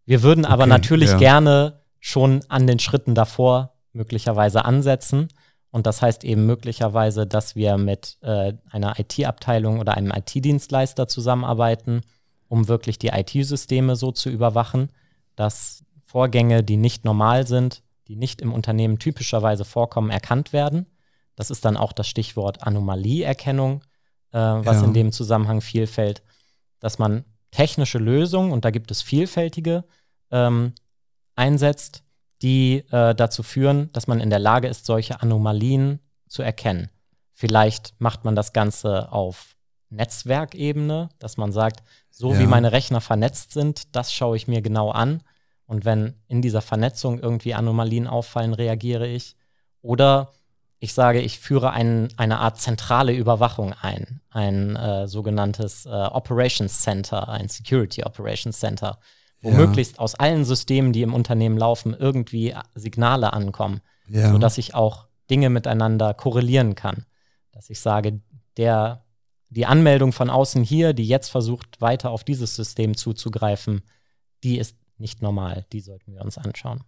Wir 0.05 0.23
würden 0.23 0.43
aber 0.43 0.63
okay, 0.63 0.69
natürlich 0.69 1.11
ja. 1.11 1.17
gerne 1.17 1.79
schon 1.99 2.41
an 2.49 2.67
den 2.67 2.79
Schritten 2.79 3.15
davor 3.15 3.73
möglicherweise 3.93 4.65
ansetzen. 4.65 5.27
Und 5.71 5.85
das 5.85 6.01
heißt 6.01 6.23
eben 6.23 6.45
möglicherweise, 6.45 7.27
dass 7.27 7.55
wir 7.55 7.77
mit 7.77 8.17
äh, 8.21 8.53
einer 8.71 8.99
IT-Abteilung 8.99 9.79
oder 9.79 9.95
einem 9.95 10.11
IT-Dienstleister 10.11 11.07
zusammenarbeiten, 11.07 12.01
um 12.47 12.67
wirklich 12.67 12.97
die 12.97 13.09
IT-Systeme 13.09 13.95
so 13.95 14.11
zu 14.11 14.29
überwachen, 14.29 14.89
dass 15.35 15.83
Vorgänge, 16.05 16.63
die 16.63 16.77
nicht 16.77 17.05
normal 17.05 17.45
sind, 17.45 17.83
die 18.07 18.15
nicht 18.15 18.41
im 18.41 18.51
Unternehmen 18.51 18.97
typischerweise 18.97 19.63
vorkommen, 19.63 20.09
erkannt 20.09 20.53
werden. 20.53 20.87
Das 21.35 21.51
ist 21.51 21.63
dann 21.63 21.77
auch 21.77 21.93
das 21.93 22.07
Stichwort 22.07 22.63
Anomalieerkennung, 22.63 23.81
äh, 24.31 24.37
was 24.37 24.81
ja. 24.81 24.85
in 24.85 24.93
dem 24.93 25.11
Zusammenhang 25.11 25.61
viel 25.61 25.85
fällt, 25.85 26.23
dass 26.79 26.97
man 26.97 27.25
technische 27.51 27.99
Lösungen, 27.99 28.51
und 28.51 28.65
da 28.65 28.71
gibt 28.71 28.89
es 28.89 29.03
vielfältige, 29.03 29.83
ähm, 30.31 30.73
einsetzt, 31.39 32.03
die 32.43 32.85
äh, 32.91 33.15
dazu 33.15 33.41
führen, 33.41 33.91
dass 33.93 34.07
man 34.07 34.19
in 34.19 34.29
der 34.29 34.39
Lage 34.39 34.67
ist, 34.67 34.85
solche 34.85 35.21
Anomalien 35.21 35.99
zu 36.27 36.43
erkennen. 36.43 36.89
Vielleicht 37.33 37.95
macht 37.99 38.25
man 38.25 38.35
das 38.35 38.53
Ganze 38.53 39.11
auf 39.11 39.55
Netzwerkebene, 39.89 41.09
dass 41.17 41.37
man 41.37 41.51
sagt, 41.51 41.81
so 42.11 42.33
ja. 42.33 42.39
wie 42.39 42.47
meine 42.47 42.71
Rechner 42.71 43.01
vernetzt 43.01 43.53
sind, 43.53 43.95
das 43.95 44.13
schaue 44.13 44.37
ich 44.37 44.47
mir 44.47 44.61
genau 44.61 44.91
an. 44.91 45.21
Und 45.65 45.85
wenn 45.85 46.15
in 46.27 46.41
dieser 46.41 46.61
Vernetzung 46.61 47.19
irgendwie 47.19 47.53
Anomalien 47.53 48.07
auffallen, 48.07 48.53
reagiere 48.53 49.07
ich. 49.07 49.35
Oder 49.81 50.31
ich 50.79 50.93
sage, 50.93 51.21
ich 51.21 51.39
führe 51.39 51.71
ein, 51.71 52.09
eine 52.17 52.39
Art 52.39 52.59
zentrale 52.59 53.13
Überwachung 53.13 53.73
ein, 53.81 54.21
ein 54.29 54.75
äh, 54.75 55.07
sogenanntes 55.07 55.85
äh, 55.85 55.89
Operations 55.89 56.81
Center, 56.81 57.29
ein 57.29 57.49
Security 57.49 58.03
Operations 58.03 58.59
Center, 58.59 58.99
wo 59.41 59.51
ja. 59.51 59.57
möglichst 59.57 59.99
aus 59.99 60.15
allen 60.15 60.45
Systemen, 60.45 60.93
die 60.93 61.01
im 61.01 61.13
Unternehmen 61.13 61.57
laufen, 61.57 61.95
irgendwie 61.97 62.55
Signale 62.75 63.33
ankommen, 63.33 63.81
ja. 64.07 64.31
sodass 64.31 64.57
ich 64.57 64.75
auch 64.75 65.07
Dinge 65.29 65.49
miteinander 65.49 66.13
korrelieren 66.13 66.75
kann. 66.75 67.05
Dass 67.51 67.69
ich 67.69 67.79
sage, 67.79 68.21
der, 68.57 69.05
die 69.49 69.65
Anmeldung 69.65 70.11
von 70.11 70.29
außen 70.29 70.63
hier, 70.63 70.93
die 70.93 71.07
jetzt 71.07 71.29
versucht, 71.29 71.79
weiter 71.81 72.11
auf 72.11 72.23
dieses 72.23 72.55
System 72.55 72.95
zuzugreifen, 72.95 73.81
die 74.43 74.57
ist 74.57 74.75
nicht 74.97 75.21
normal. 75.21 75.65
Die 75.71 75.81
sollten 75.81 76.13
wir 76.13 76.21
uns 76.21 76.37
anschauen. 76.37 76.83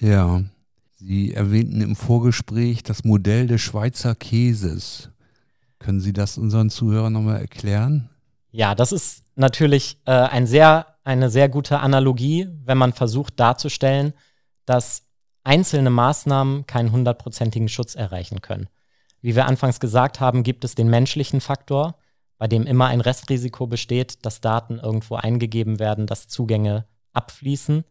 Ja. 0.00 0.42
Sie 0.96 1.34
erwähnten 1.34 1.80
im 1.80 1.96
Vorgespräch 1.96 2.82
das 2.82 3.04
Modell 3.04 3.46
des 3.46 3.60
Schweizer 3.60 4.14
Käses. 4.14 5.10
Können 5.78 6.00
Sie 6.00 6.12
das 6.12 6.38
unseren 6.38 6.70
Zuhörern 6.70 7.12
nochmal 7.12 7.40
erklären? 7.40 8.08
Ja, 8.52 8.74
das 8.74 8.92
ist 8.92 9.23
natürlich 9.36 9.98
äh, 10.06 10.12
ein 10.12 10.46
sehr 10.46 10.94
eine 11.04 11.28
sehr 11.28 11.48
gute 11.48 11.80
Analogie, 11.80 12.48
wenn 12.64 12.78
man 12.78 12.94
versucht 12.94 13.38
darzustellen, 13.38 14.14
dass 14.64 15.06
einzelne 15.44 15.90
Maßnahmen 15.90 16.66
keinen 16.66 16.92
hundertprozentigen 16.92 17.68
Schutz 17.68 17.94
erreichen 17.94 18.40
können. 18.40 18.68
Wie 19.20 19.36
wir 19.36 19.46
anfangs 19.46 19.80
gesagt 19.80 20.20
haben, 20.20 20.42
gibt 20.42 20.64
es 20.64 20.74
den 20.74 20.88
menschlichen 20.88 21.40
Faktor, 21.40 21.96
bei 22.38 22.48
dem 22.48 22.66
immer 22.66 22.86
ein 22.86 23.02
Restrisiko 23.02 23.66
besteht, 23.66 24.24
dass 24.24 24.40
Daten 24.40 24.78
irgendwo 24.78 25.16
eingegeben 25.16 25.78
werden, 25.78 26.06
dass 26.06 26.28
Zugänge 26.28 26.86
abfließen. 27.12 27.84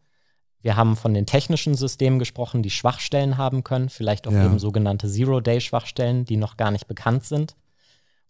Wir 0.62 0.76
haben 0.76 0.96
von 0.96 1.14
den 1.14 1.26
technischen 1.26 1.76
Systemen 1.76 2.20
gesprochen, 2.20 2.64
die 2.64 2.70
Schwachstellen 2.70 3.38
haben 3.38 3.64
können, 3.64 3.90
vielleicht 3.90 4.28
auch 4.28 4.32
ja. 4.32 4.46
eben 4.46 4.60
sogenannte 4.60 5.08
Zero-Day-Schwachstellen, 5.08 6.26
die 6.26 6.38
noch 6.38 6.58
gar 6.58 6.72
nicht 6.72 6.88
bekannt 6.88 7.26
sind. 7.26 7.56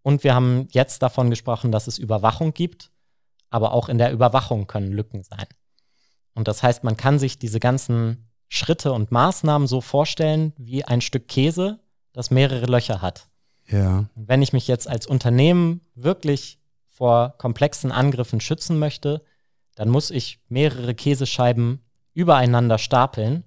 Und 0.02 0.24
wir 0.24 0.36
haben 0.36 0.68
jetzt 0.72 1.02
davon 1.02 1.30
gesprochen, 1.30 1.72
dass 1.72 1.88
es 1.88 1.98
Überwachung 1.98 2.54
gibt 2.54 2.92
aber 3.54 3.74
auch 3.74 3.88
in 3.88 4.00
der 4.00 4.12
Überwachung 4.12 4.66
können 4.66 4.92
Lücken 4.92 5.24
sein. 5.24 5.46
Und 6.34 6.48
das 6.48 6.64
heißt, 6.64 6.84
man 6.84 6.98
kann 6.98 7.20
sich 7.20 7.38
diese 7.38 7.60
ganzen 7.60 8.30
Schritte 8.48 8.92
und 8.92 9.12
Maßnahmen 9.12 9.68
so 9.68 9.80
vorstellen 9.80 10.54
wie 10.58 10.84
ein 10.84 11.02
Stück 11.02 11.28
Käse, 11.28 11.80
das 12.14 12.32
mehrere 12.32 12.66
Löcher 12.66 13.02
hat. 13.02 13.28
Ja. 13.68 14.10
Und 14.16 14.28
wenn 14.28 14.42
ich 14.42 14.54
mich 14.54 14.68
jetzt 14.68 14.88
als 14.88 15.06
Unternehmen 15.06 15.82
wirklich 15.94 16.60
vor 16.88 17.36
komplexen 17.38 17.92
Angriffen 17.92 18.42
schützen 18.42 18.80
möchte, 18.80 19.24
dann 19.76 19.90
muss 19.90 20.10
ich 20.10 20.40
mehrere 20.50 20.96
Käsescheiben 20.96 21.84
übereinander 22.14 22.80
stapeln, 22.80 23.44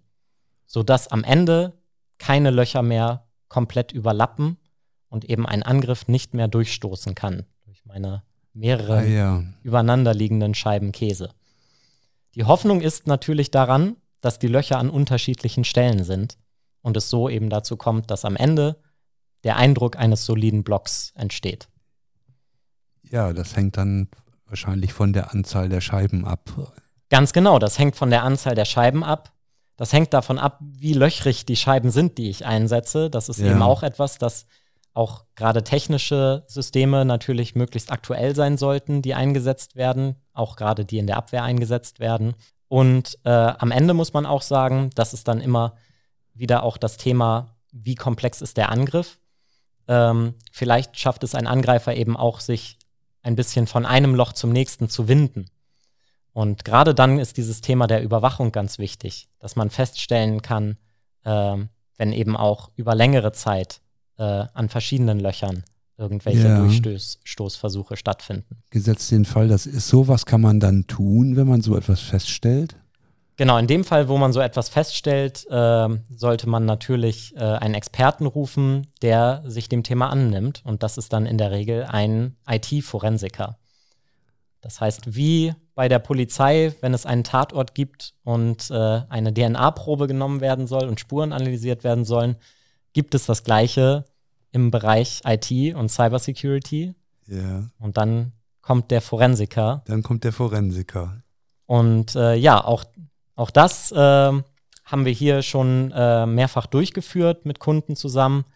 sodass 0.66 1.09
am 1.09 1.25
Ende 1.25 1.73
keine 2.19 2.51
Löcher 2.51 2.83
mehr 2.83 3.27
komplett 3.49 3.90
überlappen 3.90 4.57
und 5.09 5.25
eben 5.25 5.47
ein 5.47 5.64
Angriff 5.64 6.07
nicht 6.07 6.33
mehr 6.33 6.47
durchstoßen 6.47 7.16
kann 7.16 7.45
durch 7.64 7.85
meine 7.85 8.23
mehrere 8.57 8.99
ah, 8.99 9.05
ja. 9.05 9.45
übereinanderliegenden 9.62 10.55
Scheiben 10.55 10.92
Käse. 10.92 11.31
Die 12.35 12.45
Hoffnung 12.45 12.81
ist 12.81 13.07
natürlich 13.07 13.51
daran, 13.51 13.97
dass 14.21 14.38
die 14.38 14.49
Löcher 14.49 14.79
an 14.79 14.90
unterschiedlichen 14.90 15.64
Stellen 15.64 16.05
sind 16.05 16.38
und 16.83 16.97
es 16.97 17.11
so 17.11 17.29
eben 17.29 17.51
dazu 17.51 17.77
kommt, 17.77 18.11
dass 18.11 18.25
am 18.25 18.37
Ende 18.37 18.81
der 19.45 19.57
Eindruck 19.57 19.97
eines 19.97 20.25
soliden 20.25 20.64
Blocks 20.64 21.12
entsteht. 21.14 21.69
Ja, 23.03 23.33
das 23.33 23.55
hängt 23.57 23.77
dann 23.77 24.09
wahrscheinlich 24.47 24.92
von 24.92 25.12
der 25.12 25.33
Anzahl 25.33 25.69
der 25.69 25.81
Scheiben 25.81 26.25
ab. 26.25 26.51
Ganz 27.09 27.33
genau, 27.33 27.59
das 27.59 27.79
hängt 27.79 27.97
von 27.97 28.11
der 28.11 28.25
Anzahl 28.25 28.55
der 28.55 28.64
Scheiben 28.64 29.05
ab. 29.05 29.33
Das 29.77 29.92
hängt 29.92 30.14
davon 30.14 30.38
ab, 30.38 30.59
wie 30.61 30.95
löchrig 30.95 31.45
die 31.45 31.57
Scheiben 31.57 31.90
sind, 31.90 32.19
die 32.19 32.31
ich 32.31 32.47
einsetze. 32.47 33.11
Das 33.11 33.29
ist 33.29 33.38
ja. 33.38 33.51
eben 33.51 33.62
auch 33.62 33.83
etwas, 33.83 34.19
das 34.19 34.47
auch 34.97 35.25
gerade 35.35 35.63
technische 35.63 36.45
Systeme 36.47 37.05
natürlich 37.05 37.55
möglichst 37.55 37.93
aktuell 37.93 38.35
sein 38.35 38.57
sollten, 38.57 39.03
die 39.03 39.15
eingesetzt 39.15 39.77
werden, 39.77 40.17
auch 40.33 40.57
gerade 40.57 40.85
die 40.85 40.99
in 40.99 41.07
der 41.07 41.19
Abwehr 41.19 41.43
eingesetzt 41.43 42.01
werden. 42.01 42.35
Und 42.69 43.19
äh, 43.25 43.31
am 43.31 43.71
Ende 43.71 43.95
muss 43.95 44.15
man 44.15 44.25
auch 44.27 44.43
sagen, 44.43 44.91
das 44.95 45.13
ist 45.13 45.29
dann 45.29 45.41
immer 45.41 45.77
wieder 46.33 46.63
auch 46.63 46.79
das 46.79 46.97
Thema, 46.97 47.57
wie 47.73 47.95
komplex 47.95 48.41
ist 48.41 48.57
der 48.57 48.71
Angriff. 48.71 49.19
Ähm, 49.87 50.35
vielleicht 50.51 50.99
schafft 50.99 51.23
es 51.25 51.35
ein 51.35 51.47
Angreifer 51.47 51.95
eben 51.95 52.16
auch, 52.16 52.41
sich 52.41 52.79
ein 53.23 53.37
bisschen 53.37 53.66
von 53.66 53.85
einem 53.85 54.14
Loch 54.14 54.33
zum 54.33 54.51
nächsten 54.51 54.89
zu 54.89 55.09
winden. 55.09 55.47
Und 56.33 56.64
gerade 56.64 56.95
dann 56.95 57.18
ist 57.18 57.37
dieses 57.37 57.61
Thema 57.61 57.87
der 57.87 58.03
Überwachung 58.03 58.51
ganz 58.51 58.79
wichtig, 58.79 59.29
dass 59.39 59.57
man 59.57 59.68
feststellen 59.70 60.43
kann, 60.43 60.79
äh, 61.25 61.57
wenn 61.99 62.12
eben 62.12 62.37
auch 62.37 62.70
über 62.77 62.95
längere 62.95 63.33
Zeit 63.33 63.81
äh, 64.19 64.45
an 64.53 64.69
verschiedenen 64.69 65.21
Löchern 65.21 65.64
irgendwelche 65.99 66.49
ja. 66.49 66.59
Durchstoßversuche 66.59 67.97
stattfinden. 67.97 68.59
Gesetzt 68.71 69.11
den 69.11 69.25
Fall, 69.25 69.49
das 69.49 69.67
ist 69.67 69.89
so, 69.89 70.09
was 70.09 70.27
kann 70.27 70.41
man 70.41 70.61
dann 70.61 70.87
tun, 70.87 71.37
wenn 71.37 71.49
man 71.49 71.62
so 71.62 71.77
etwas 71.77 72.01
feststellt? 72.01 72.77
Genau, 73.39 73.59
in 73.59 73.67
dem 73.67 73.85
Fall, 73.85 74.09
wo 74.09 74.17
man 74.17 74.33
so 74.33 74.41
etwas 74.41 74.71
feststellt, 74.71 75.47
äh, 75.51 75.89
sollte 76.14 76.49
man 76.49 76.64
natürlich 76.64 77.35
äh, 77.37 77.41
einen 77.41 77.75
Experten 77.75 78.25
rufen, 78.25 78.87
der 79.03 79.43
sich 79.47 79.69
dem 79.69 79.83
Thema 79.83 80.09
annimmt. 80.09 80.62
Und 80.64 80.83
das 80.83 80.97
ist 80.97 81.12
dann 81.12 81.27
in 81.27 81.37
der 81.37 81.51
Regel 81.51 81.85
ein 81.85 82.37
IT-Forensiker. 82.49 83.59
Das 84.62 84.81
heißt, 84.81 85.14
wie 85.14 85.55
bei 85.75 85.89
der 85.89 85.99
Polizei, 85.99 86.73
wenn 86.81 86.95
es 86.95 87.05
einen 87.05 87.25
Tatort 87.25 87.75
gibt 87.75 88.14
und 88.25 88.71
äh, 88.71 89.03
eine 89.11 89.35
DNA-Probe 89.35 90.07
genommen 90.07 90.41
werden 90.41 90.67
soll 90.67 90.89
und 90.89 90.99
Spuren 90.99 91.35
analysiert 91.35 91.85
werden 91.85 92.07
sollen, 92.07 92.37
gibt 92.97 93.14
es 93.14 93.26
das 93.26 93.44
Gleiche 93.44 94.07
im 94.53 94.70
Bereich 94.70 95.20
IT 95.26 95.74
und 95.74 95.90
Cybersecurity. 95.90 96.94
Ja. 97.26 97.68
Und 97.78 97.99
dann 97.99 98.32
kommt 98.62 98.90
der 98.90 99.03
Forensiker. 99.03 99.82
Dann 99.84 100.03
kommt 100.03 100.24
der 100.24 100.32
Forensiker. 100.32 101.22
Und 101.66 102.16
äh, 102.16 102.36
ja, 102.36 102.64
auch, 102.64 102.84
auch 103.34 103.51
das 103.51 103.92
äh, 103.92 103.97
haben 103.97 105.05
wir 105.05 105.12
hier 105.12 105.42
schon 105.42 105.92
äh, 105.94 106.24
mehrfach 106.24 106.64
durchgeführt 106.64 107.44
mit 107.44 107.59
Kunden 107.59 107.97
zusammen. 107.97 108.47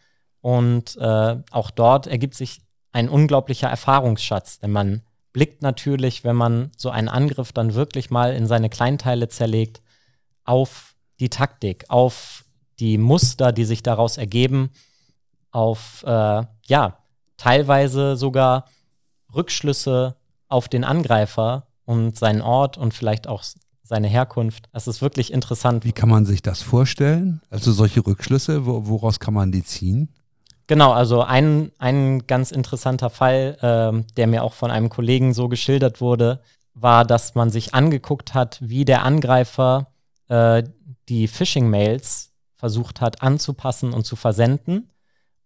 Und 0.40 0.96
äh, 0.96 1.36
auch 1.50 1.70
dort 1.70 2.06
ergibt 2.06 2.34
sich 2.34 2.62
ein 2.92 3.10
unglaublicher 3.10 3.68
Erfahrungsschatz, 3.68 4.58
denn 4.60 4.70
man 4.70 5.02
blickt 5.34 5.60
natürlich, 5.60 6.24
wenn 6.24 6.36
man 6.36 6.70
so 6.78 6.88
einen 6.88 7.10
Angriff 7.10 7.52
dann 7.52 7.74
wirklich 7.74 8.08
mal 8.08 8.32
in 8.32 8.46
seine 8.46 8.70
Kleinteile 8.70 9.28
zerlegt, 9.28 9.82
auf 10.44 10.94
die 11.20 11.28
Taktik, 11.28 11.84
auf 11.88 12.46
die 12.80 12.98
Muster, 12.98 13.52
die 13.52 13.64
sich 13.64 13.82
daraus 13.82 14.16
ergeben, 14.16 14.70
auf, 15.52 16.02
äh, 16.06 16.42
ja, 16.66 16.98
teilweise 17.36 18.16
sogar 18.16 18.64
Rückschlüsse 19.34 20.16
auf 20.48 20.68
den 20.68 20.84
Angreifer 20.84 21.66
und 21.84 22.18
seinen 22.18 22.40
Ort 22.40 22.78
und 22.78 22.94
vielleicht 22.94 23.28
auch 23.28 23.44
seine 23.82 24.08
Herkunft. 24.08 24.68
Das 24.72 24.86
ist 24.86 25.02
wirklich 25.02 25.32
interessant. 25.32 25.84
Wie 25.84 25.92
kann 25.92 26.08
man 26.08 26.24
sich 26.24 26.42
das 26.42 26.62
vorstellen? 26.62 27.40
Also 27.50 27.72
solche 27.72 28.06
Rückschlüsse, 28.06 28.66
wo, 28.66 28.86
woraus 28.86 29.20
kann 29.20 29.34
man 29.34 29.52
die 29.52 29.64
ziehen? 29.64 30.08
Genau, 30.68 30.92
also 30.92 31.22
ein, 31.22 31.72
ein 31.78 32.26
ganz 32.28 32.52
interessanter 32.52 33.10
Fall, 33.10 33.58
ähm, 33.60 34.06
der 34.16 34.28
mir 34.28 34.44
auch 34.44 34.52
von 34.52 34.70
einem 34.70 34.88
Kollegen 34.88 35.34
so 35.34 35.48
geschildert 35.48 36.00
wurde, 36.00 36.40
war, 36.74 37.04
dass 37.04 37.34
man 37.34 37.50
sich 37.50 37.74
angeguckt 37.74 38.34
hat, 38.34 38.58
wie 38.62 38.84
der 38.84 39.04
Angreifer 39.04 39.88
äh, 40.28 40.62
die 41.08 41.26
Phishing-Mails 41.26 42.29
versucht 42.60 43.00
hat 43.00 43.22
anzupassen 43.22 43.92
und 43.92 44.04
zu 44.04 44.16
versenden 44.16 44.90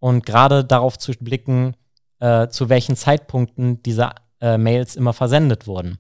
und 0.00 0.26
gerade 0.26 0.64
darauf 0.64 0.98
zu 0.98 1.12
blicken, 1.12 1.76
äh, 2.18 2.48
zu 2.48 2.68
welchen 2.68 2.96
Zeitpunkten 2.96 3.82
diese 3.84 4.10
äh, 4.40 4.58
Mails 4.58 4.96
immer 4.96 5.12
versendet 5.12 5.68
wurden. 5.68 5.98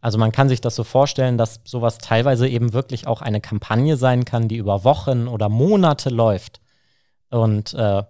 Also 0.00 0.16
man 0.16 0.32
kann 0.32 0.48
sich 0.48 0.62
das 0.62 0.74
so 0.74 0.84
vorstellen, 0.84 1.36
dass 1.36 1.60
sowas 1.64 1.98
teilweise 1.98 2.48
eben 2.48 2.72
wirklich 2.72 3.06
auch 3.06 3.20
eine 3.20 3.40
Kampagne 3.40 3.96
sein 3.96 4.24
kann, 4.24 4.48
die 4.48 4.56
über 4.56 4.84
Wochen 4.84 5.28
oder 5.28 5.50
Monate 5.50 6.08
läuft. 6.08 6.60
Und 7.30 7.74
äh, 7.74 8.02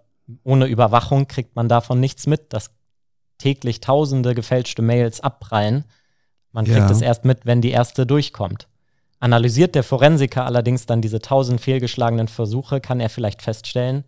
ohne 0.45 0.67
Überwachung 0.67 1.27
kriegt 1.27 1.57
man 1.57 1.69
davon 1.69 1.99
nichts 1.99 2.27
mit, 2.29 2.53
dass 2.53 2.71
täglich 3.39 3.81
tausende 3.81 4.35
gefälschte 4.35 4.83
Mails 4.83 5.21
abprallen. 5.21 5.85
Man 6.53 6.67
kriegt 6.67 6.79
ja. 6.79 6.91
es 6.91 7.01
erst 7.01 7.25
mit, 7.25 7.47
wenn 7.47 7.63
die 7.63 7.71
erste 7.71 8.07
durchkommt. 8.07 8.69
Analysiert 9.21 9.75
der 9.75 9.83
Forensiker 9.83 10.45
allerdings 10.45 10.87
dann 10.87 11.03
diese 11.03 11.21
tausend 11.21 11.61
fehlgeschlagenen 11.61 12.29
Versuche, 12.29 12.81
kann 12.81 13.01
er 13.01 13.09
vielleicht 13.09 13.43
feststellen, 13.43 14.05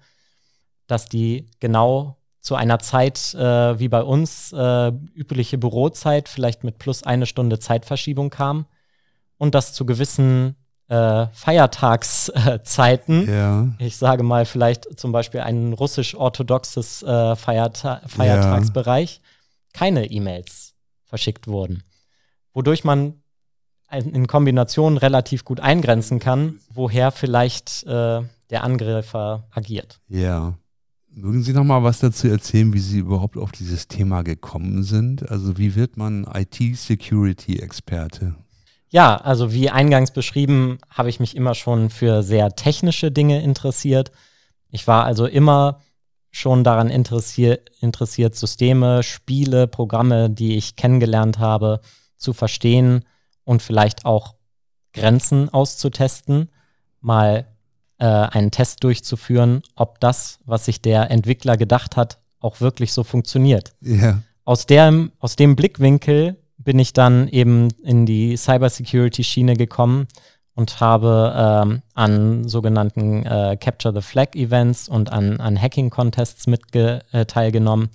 dass 0.87 1.07
die 1.07 1.47
genau 1.59 2.17
zu 2.41 2.55
einer 2.55 2.79
Zeit 2.79 3.35
äh, 3.35 3.79
wie 3.79 3.89
bei 3.89 4.03
uns, 4.03 4.53
äh, 4.53 4.93
übliche 5.15 5.59
Bürozeit, 5.59 6.29
vielleicht 6.29 6.65
mit 6.65 6.79
plus 6.79 7.03
eine 7.03 7.27
Stunde 7.27 7.59
Zeitverschiebung 7.59 8.31
kam 8.31 8.67
und 9.37 9.55
dass 9.55 9.75
zu 9.75 9.85
gewissen 9.85 10.57
äh, 10.89 11.27
Feiertagszeiten, 11.33 13.29
ja. 13.33 13.69
ich 13.79 13.97
sage 13.97 14.23
mal 14.23 14.45
vielleicht 14.47 14.99
zum 14.99 15.13
Beispiel 15.13 15.41
ein 15.41 15.73
russisch-orthodoxes 15.73 17.03
äh, 17.03 17.37
Feierta 17.37 18.01
Feiertagsbereich, 18.07 19.17
ja. 19.17 19.23
keine 19.73 20.11
E-Mails 20.11 20.75
verschickt 21.05 21.47
wurden. 21.47 21.83
Wodurch 22.53 22.85
man 22.85 23.20
in 23.91 24.27
Kombination 24.27 24.97
relativ 24.97 25.45
gut 25.45 25.61
eingrenzen 25.61 26.19
kann, 26.19 26.61
woher 26.73 27.11
vielleicht 27.11 27.85
äh, 27.85 28.23
der 28.51 28.65
Angreifer 28.65 29.45
agiert. 29.51 30.01
Ja. 30.09 30.55
Mögen 31.13 31.43
Sie 31.43 31.53
noch 31.53 31.65
mal 31.65 31.83
was 31.83 31.99
dazu 31.99 32.29
erzählen, 32.29 32.73
wie 32.73 32.79
Sie 32.79 33.01
überhaupt 33.01 33.37
auf 33.37 33.51
dieses 33.51 33.89
Thema 33.89 34.23
gekommen 34.23 34.85
sind? 34.85 35.29
Also 35.29 35.59
wie 35.59 35.75
wird 35.75 35.97
man 35.97 36.25
IT-Security-Experte? 36.33 38.37
Ja, 38.91 39.17
also 39.17 39.53
wie 39.53 39.71
eingangs 39.71 40.13
beschrieben, 40.13 40.79
habe 40.89 41.11
ich 41.11 41.19
mich 41.19 41.37
immer 41.37 41.55
schon 41.55 41.91
für 41.91 42.23
sehr 42.23 42.51
technische 42.51 43.11
Dinge 43.11 43.43
interessiert. 43.43 44.13
Ich 44.71 44.87
war 44.87 45.05
also 45.05 45.27
immer 45.27 45.81
schon 46.31 46.63
daran 46.63 46.91
interessiert, 46.91 47.71
interessiert 47.81 48.37
Systeme, 48.37 49.03
Spiele, 49.03 49.67
Programme, 49.67 50.31
die 50.31 50.57
ich 50.57 50.77
kennengelernt 50.77 51.41
habe, 51.41 51.81
zu 52.17 52.33
verstehen 52.33 53.05
und 53.51 53.63
vielleicht 53.63 54.05
auch 54.05 54.37
Grenzen 54.93 55.49
auszutesten, 55.49 56.51
mal 57.01 57.47
äh, 57.99 58.05
einen 58.05 58.53
Test 58.53 58.85
durchzuführen, 58.85 59.63
ob 59.75 59.99
das, 59.99 60.39
was 60.45 60.67
sich 60.67 60.81
der 60.83 61.11
Entwickler 61.11 61.57
gedacht 61.57 61.97
hat, 61.97 62.21
auch 62.39 62.61
wirklich 62.61 62.93
so 62.93 63.03
funktioniert. 63.03 63.73
Ja. 63.81 64.23
Aus, 64.45 64.67
dem, 64.67 65.11
aus 65.19 65.35
dem 65.35 65.57
Blickwinkel 65.57 66.37
bin 66.59 66.79
ich 66.79 66.93
dann 66.93 67.27
eben 67.27 67.73
in 67.83 68.07
die 68.07 68.37
Cybersecurity-Schiene 68.37 69.55
gekommen 69.55 70.07
und 70.55 70.79
habe 70.79 71.35
ähm, 71.37 71.83
an 71.95 72.47
sogenannten 72.47 73.27
äh, 73.27 73.57
Capture 73.61 73.93
the 73.93 74.01
Flag 74.01 74.37
Events 74.37 74.89
und 74.89 75.11
an, 75.11 75.41
an 75.41 75.61
Hacking-Contests 75.61 76.47
mit 76.47 76.73
äh, 76.77 77.01
teilgenommen, 77.27 77.89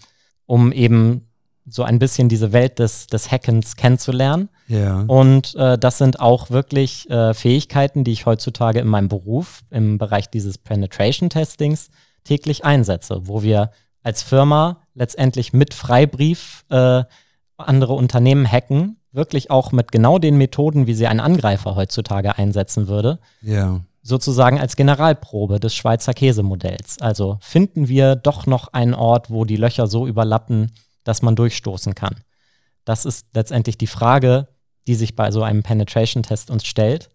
um 0.47 0.73
eben 0.73 1.29
so 1.67 1.83
ein 1.83 1.99
bisschen 1.99 2.29
diese 2.29 2.51
Welt 2.53 2.79
des, 2.79 3.07
des 3.07 3.31
Hackens 3.31 3.75
kennenzulernen. 3.75 4.49
Ja. 4.67 5.03
Und 5.07 5.55
äh, 5.55 5.77
das 5.77 5.97
sind 5.97 6.19
auch 6.19 6.49
wirklich 6.51 7.09
äh, 7.09 7.33
Fähigkeiten, 7.33 8.03
die 8.03 8.11
ich 8.11 8.25
heutzutage 8.25 8.79
in 8.79 8.87
meinem 8.87 9.09
Beruf 9.09 9.63
im 9.71 9.97
Bereich 9.97 10.29
dieses 10.29 10.57
Penetration 10.57 11.29
Testings 11.29 11.89
täglich 12.23 12.65
einsetze, 12.65 13.21
wo 13.23 13.41
wir 13.41 13.71
als 14.03 14.21
Firma 14.21 14.77
letztendlich 14.93 15.53
mit 15.53 15.73
Freibrief 15.73 16.65
äh, 16.69 17.03
andere 17.57 17.93
Unternehmen 17.93 18.49
hacken, 18.49 18.97
wirklich 19.11 19.49
auch 19.49 19.71
mit 19.71 19.91
genau 19.91 20.19
den 20.19 20.37
Methoden, 20.37 20.87
wie 20.87 20.93
sie 20.93 21.07
ein 21.07 21.19
Angreifer 21.19 21.75
heutzutage 21.75 22.37
einsetzen 22.37 22.87
würde. 22.87 23.19
Ja. 23.41 23.81
Sozusagen 24.03 24.59
als 24.59 24.75
Generalprobe 24.75 25.59
des 25.59 25.73
Schweizer 25.73 26.13
Käsemodells. 26.13 27.01
Also 27.01 27.37
finden 27.41 27.87
wir 27.87 28.15
doch 28.15 28.45
noch 28.45 28.73
einen 28.73 28.93
Ort, 28.93 29.31
wo 29.31 29.45
die 29.45 29.55
Löcher 29.55 29.87
so 29.87 30.05
überlappen, 30.05 30.71
dass 31.05 31.21
man 31.21 31.37
durchstoßen 31.37 31.95
kann. 31.95 32.15
Das 32.83 33.05
ist 33.05 33.27
letztendlich 33.33 33.77
die 33.77 33.87
Frage, 33.87 34.49
die 34.87 34.95
sich 34.95 35.15
bei 35.15 35.31
so 35.31 35.41
einem 35.41 35.63
Penetration-Test 35.63 36.51
uns 36.51 36.65
stellt. 36.65 37.09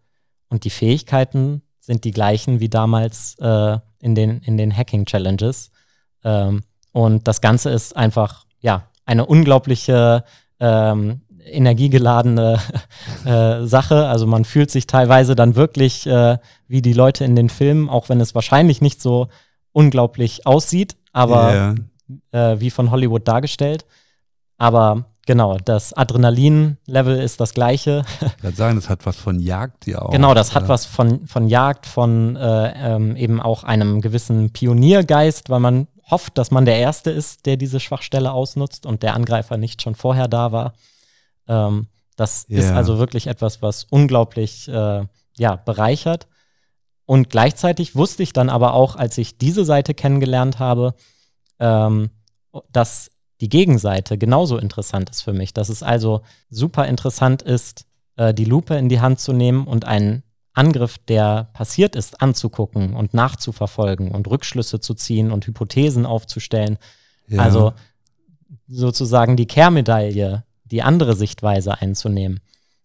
Und 0.49 0.64
die 0.64 0.70
Fähigkeiten 0.70 1.62
sind 1.78 2.05
die 2.05 2.11
gleichen 2.11 2.61
wie 2.61 2.68
damals 2.68 3.36
äh, 3.38 3.78
in 4.01 4.14
den, 4.14 4.41
in 4.41 4.57
den 4.57 4.74
Hacking-Challenges. 4.74 5.70
Ähm, 6.24 6.62
und 6.93 7.28
das 7.28 7.41
Ganze 7.41 7.70
ist 7.70 7.97
einfach, 7.97 8.47
ja, 8.61 8.88
eine 9.05 9.26
unglaubliche 9.26 10.24
ähm, 10.59 11.22
energiegeladene 11.45 12.59
äh, 13.24 13.64
Sache. 13.64 14.07
Also 14.07 14.26
man 14.26 14.45
fühlt 14.45 14.70
sich 14.70 14.86
teilweise 14.86 15.36
dann 15.36 15.57
wirklich 15.57 16.07
äh, 16.07 16.38
wie 16.66 16.82
die 16.82 16.93
Leute 16.93 17.24
in 17.24 17.36
den 17.36 17.49
Filmen, 17.49 17.88
auch 17.88 18.09
wenn 18.09 18.20
es 18.20 18.34
wahrscheinlich 18.34 18.80
nicht 18.80 19.01
so 19.01 19.28
unglaublich 19.72 20.47
aussieht, 20.47 20.97
aber 21.12 21.53
yeah. 21.53 21.74
Äh, 22.33 22.57
wie 22.59 22.71
von 22.71 22.91
Hollywood 22.91 23.27
dargestellt. 23.27 23.85
Aber 24.59 25.07
genau, 25.27 25.57
das 25.57 25.93
Adrenalin-Level 25.93 27.19
ist 27.19 27.41
das 27.41 27.55
gleiche. 27.55 28.05
Ich 28.39 28.43
würde 28.43 28.57
sagen, 28.57 28.77
das 28.77 28.89
hat 28.89 29.07
was 29.07 29.17
von 29.17 29.39
Jagd 29.41 29.87
ja 29.87 30.03
auch. 30.03 30.11
Genau, 30.11 30.35
das 30.35 30.55
hat 30.55 30.69
was 30.69 30.87
von, 30.87 31.27
von 31.27 31.49
Jagd, 31.49 31.87
von 31.87 32.37
äh, 32.37 32.95
ähm, 32.95 33.17
eben 33.17 33.41
auch 33.41 33.65
einem 33.65 34.01
gewissen 34.01 34.53
Pioniergeist, 34.53 35.49
weil 35.49 35.61
man 35.61 35.87
hofft, 36.11 36.37
dass 36.39 36.51
man 36.51 36.65
der 36.65 36.79
Erste 36.79 37.11
ist, 37.11 37.47
der 37.47 37.57
diese 37.57 37.81
Schwachstelle 37.81 38.33
ausnutzt 38.33 38.85
und 38.85 39.03
der 39.03 39.15
Angreifer 39.15 39.57
nicht 39.57 39.81
schon 39.81 39.95
vorher 39.95 40.29
da 40.29 40.53
war. 40.53 40.75
Ähm, 41.49 41.87
das 42.17 42.47
yeah. 42.51 42.61
ist 42.61 42.71
also 42.73 42.99
wirklich 42.99 43.29
etwas, 43.29 43.63
was 43.63 43.85
unglaublich 43.85 44.69
äh, 44.69 45.07
ja, 45.39 45.57
bereichert. 45.57 46.27
Und 47.07 47.31
gleichzeitig 47.31 47.97
wusste 47.97 48.23
ich 48.23 48.33
dann 48.33 48.51
aber 48.51 48.75
auch, 48.75 48.95
als 48.95 49.17
ich 49.19 49.39
diese 49.39 49.65
Seite 49.65 49.95
kennengelernt 49.95 50.59
habe, 50.59 50.95
ähm, 51.61 52.11
dass 52.73 53.11
die 53.41 53.49
Gegenseite 53.49 54.19
genauso 54.19 54.59
interessant 54.59 55.11
ist 55.11 55.23
für 55.23 55.33
mich. 55.33 55.55
Dass 55.55 55.69
es 55.69 55.83
also 55.83 56.23
super 56.51 56.87
interessant 56.87 57.43
ist, 57.43 57.87
äh, 58.17 58.35
die 58.35 58.45
Lupe 58.45 58.75
in 58.75 58.89
die 58.89 59.01
Hand 59.01 59.21
zu 59.21 59.33
nehmen 59.33 59.67
und 59.67 59.87
einen 59.87 60.23
Angriff, 60.53 60.99
der 60.99 61.49
passiert 61.53 61.97
ist, 61.97 62.21
anzugucken 62.21 62.95
und 62.95 63.15
nachzuverfolgen 63.15 64.11
und 64.11 64.29
Rückschlüsse 64.29 64.81
zu 64.81 64.95
ziehen 64.95 65.31
und 65.31 65.47
Hypothesen 65.47 66.05
aufzustellen. 66.05 66.79
Ja. 67.29 67.43
Also 67.43 67.73
sozusagen 68.69 69.37
die 69.37 69.47
Kehrmedaille, 69.47 70.45
die 70.65 70.83
andere 70.83 71.15
Sichtweise 71.15 71.81
einzunehmen 71.81 72.41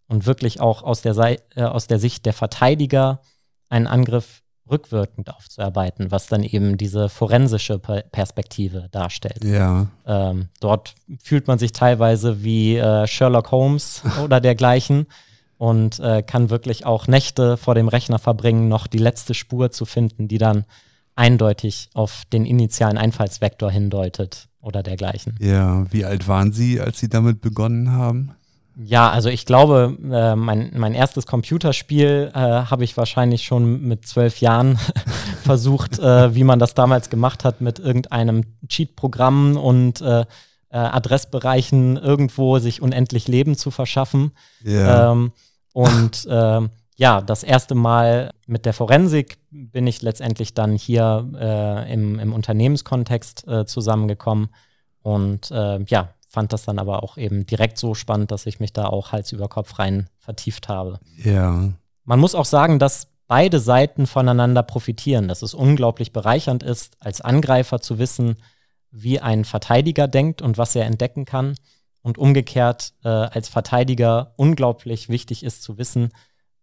und 0.08 0.26
wirklich 0.26 0.62
auch 0.62 0.84
aus 0.84 1.02
der, 1.02 1.14
Sei 1.14 1.40
äh, 1.56 1.64
aus 1.64 1.88
der 1.88 2.00
Sicht 2.00 2.26
der 2.26 2.34
Verteidiger 2.34 3.22
einen 3.70 3.88
Angriff 3.88 4.42
rückwirkend 4.70 5.34
aufzuarbeiten, 5.34 6.12
was 6.12 6.28
dann 6.28 6.44
eben 6.44 6.78
diese 6.78 7.10
forensische 7.10 7.80
Perspektive 7.80 8.88
darstellt. 8.92 9.44
Ja. 9.44 9.88
Ähm, 10.06 10.50
dort 10.60 10.96
fühlt 11.22 11.48
man 11.48 11.60
sich 11.60 11.72
teilweise 11.72 12.44
wie 12.44 12.78
äh, 12.78 13.08
Sherlock 13.08 13.52
Holmes 13.52 14.02
oder 14.24 14.42
dergleichen 14.42 15.08
und 15.58 16.00
äh, 16.00 16.24
kann 16.24 16.50
wirklich 16.50 16.86
auch 16.86 17.08
Nächte 17.08 17.58
vor 17.58 17.76
dem 17.76 17.88
Rechner 17.88 18.20
verbringen, 18.20 18.68
noch 18.68 18.88
die 18.88 18.98
letzte 18.98 19.34
Spur 19.34 19.72
zu 19.72 19.86
finden, 19.86 20.28
die 20.28 20.38
dann 20.38 20.66
eindeutig 21.16 21.90
auf 21.94 22.24
den 22.32 22.46
initialen 22.46 22.98
Einfallsvektor 22.98 23.72
hindeutet 23.72 24.50
oder 24.62 24.84
dergleichen. 24.84 25.36
Ja, 25.40 25.86
wie 25.92 26.06
alt 26.06 26.28
waren 26.28 26.52
Sie, 26.52 26.82
als 26.82 27.00
Sie 27.00 27.08
damit 27.08 27.40
begonnen 27.42 27.92
haben? 27.92 28.36
Ja, 28.78 29.10
also 29.10 29.30
ich 29.30 29.46
glaube, 29.46 29.98
äh, 30.12 30.36
mein, 30.36 30.72
mein 30.76 30.94
erstes 30.94 31.26
Computerspiel 31.26 32.32
äh, 32.34 32.40
habe 32.40 32.84
ich 32.84 32.98
wahrscheinlich 32.98 33.44
schon 33.44 33.82
mit 33.82 34.06
zwölf 34.06 34.42
Jahren 34.42 34.78
versucht, 35.44 35.98
äh, 36.00 36.36
wie 36.36 36.44
man 36.44 36.60
das 36.60 36.74
damals 36.74 37.10
gemacht 37.10 37.46
hat, 37.46 37.62
mit 37.62 37.80
irgendeinem 37.80 38.44
Cheat-Programm 38.68 39.56
und 39.56 40.02
äh, 40.02 40.22
äh, 40.22 40.26
Adressbereichen 40.72 41.96
irgendwo 41.96 42.60
sich 42.60 42.82
unendlich 42.82 43.30
Leben 43.30 43.56
zu 43.56 43.72
verschaffen. 43.72 44.32
Ja. 44.62 45.14
Ähm, 45.14 45.32
und 45.72 46.28
ähm, 46.30 46.70
ja, 46.98 47.22
das 47.22 47.44
erste 47.44 47.76
Mal 47.76 48.32
mit 48.46 48.66
der 48.66 48.74
Forensik 48.74 49.38
bin 49.52 49.88
ich 49.88 50.02
letztendlich 50.02 50.54
dann 50.54 50.76
hier 50.76 51.30
äh, 51.38 51.94
im, 51.94 52.20
im 52.20 52.34
Unternehmenskontext 52.34 53.46
zusammengekommen. 53.66 54.50
Und 55.02 55.50
ja, 55.50 56.10
fand 56.36 56.52
das 56.52 56.66
dann 56.66 56.80
aber 56.80 57.02
auch 57.02 57.18
eben 57.18 57.46
direkt 57.46 57.78
so 57.78 57.96
spannend, 57.96 58.30
dass 58.30 58.46
ich 58.46 58.60
mich 58.60 58.74
da 58.74 58.88
auch 58.88 59.14
Hals 59.14 59.32
über 59.32 59.48
Kopf 59.48 59.80
rein 59.80 60.10
vertieft 60.18 60.68
habe. 60.68 61.00
Ja. 61.16 61.72
Man 62.04 62.20
muss 62.20 62.36
auch 62.36 62.44
sagen, 62.44 62.78
dass 62.78 63.08
beide 63.26 63.62
Seiten 63.62 64.06
voneinander 64.06 64.62
profitieren, 64.62 65.30
dass 65.30 65.42
es 65.44 65.54
unglaublich 65.54 66.12
bereichernd 66.12 66.62
ist, 66.62 66.98
als 67.00 67.22
Angreifer 67.22 67.80
zu 67.80 68.00
wissen, 68.00 68.36
wie 68.92 69.22
ein 69.22 69.46
Verteidiger 69.46 70.10
denkt 70.10 70.42
und 70.42 70.58
was 70.58 70.76
er 70.76 70.86
entdecken 70.86 71.24
kann. 71.24 71.56
Und 72.02 72.18
umgekehrt 72.18 72.92
äh, 73.06 73.08
als 73.08 73.48
Verteidiger 73.48 74.34
unglaublich 74.36 75.08
wichtig 75.08 75.42
ist 75.42 75.64
zu 75.64 75.78
wissen, 75.78 76.10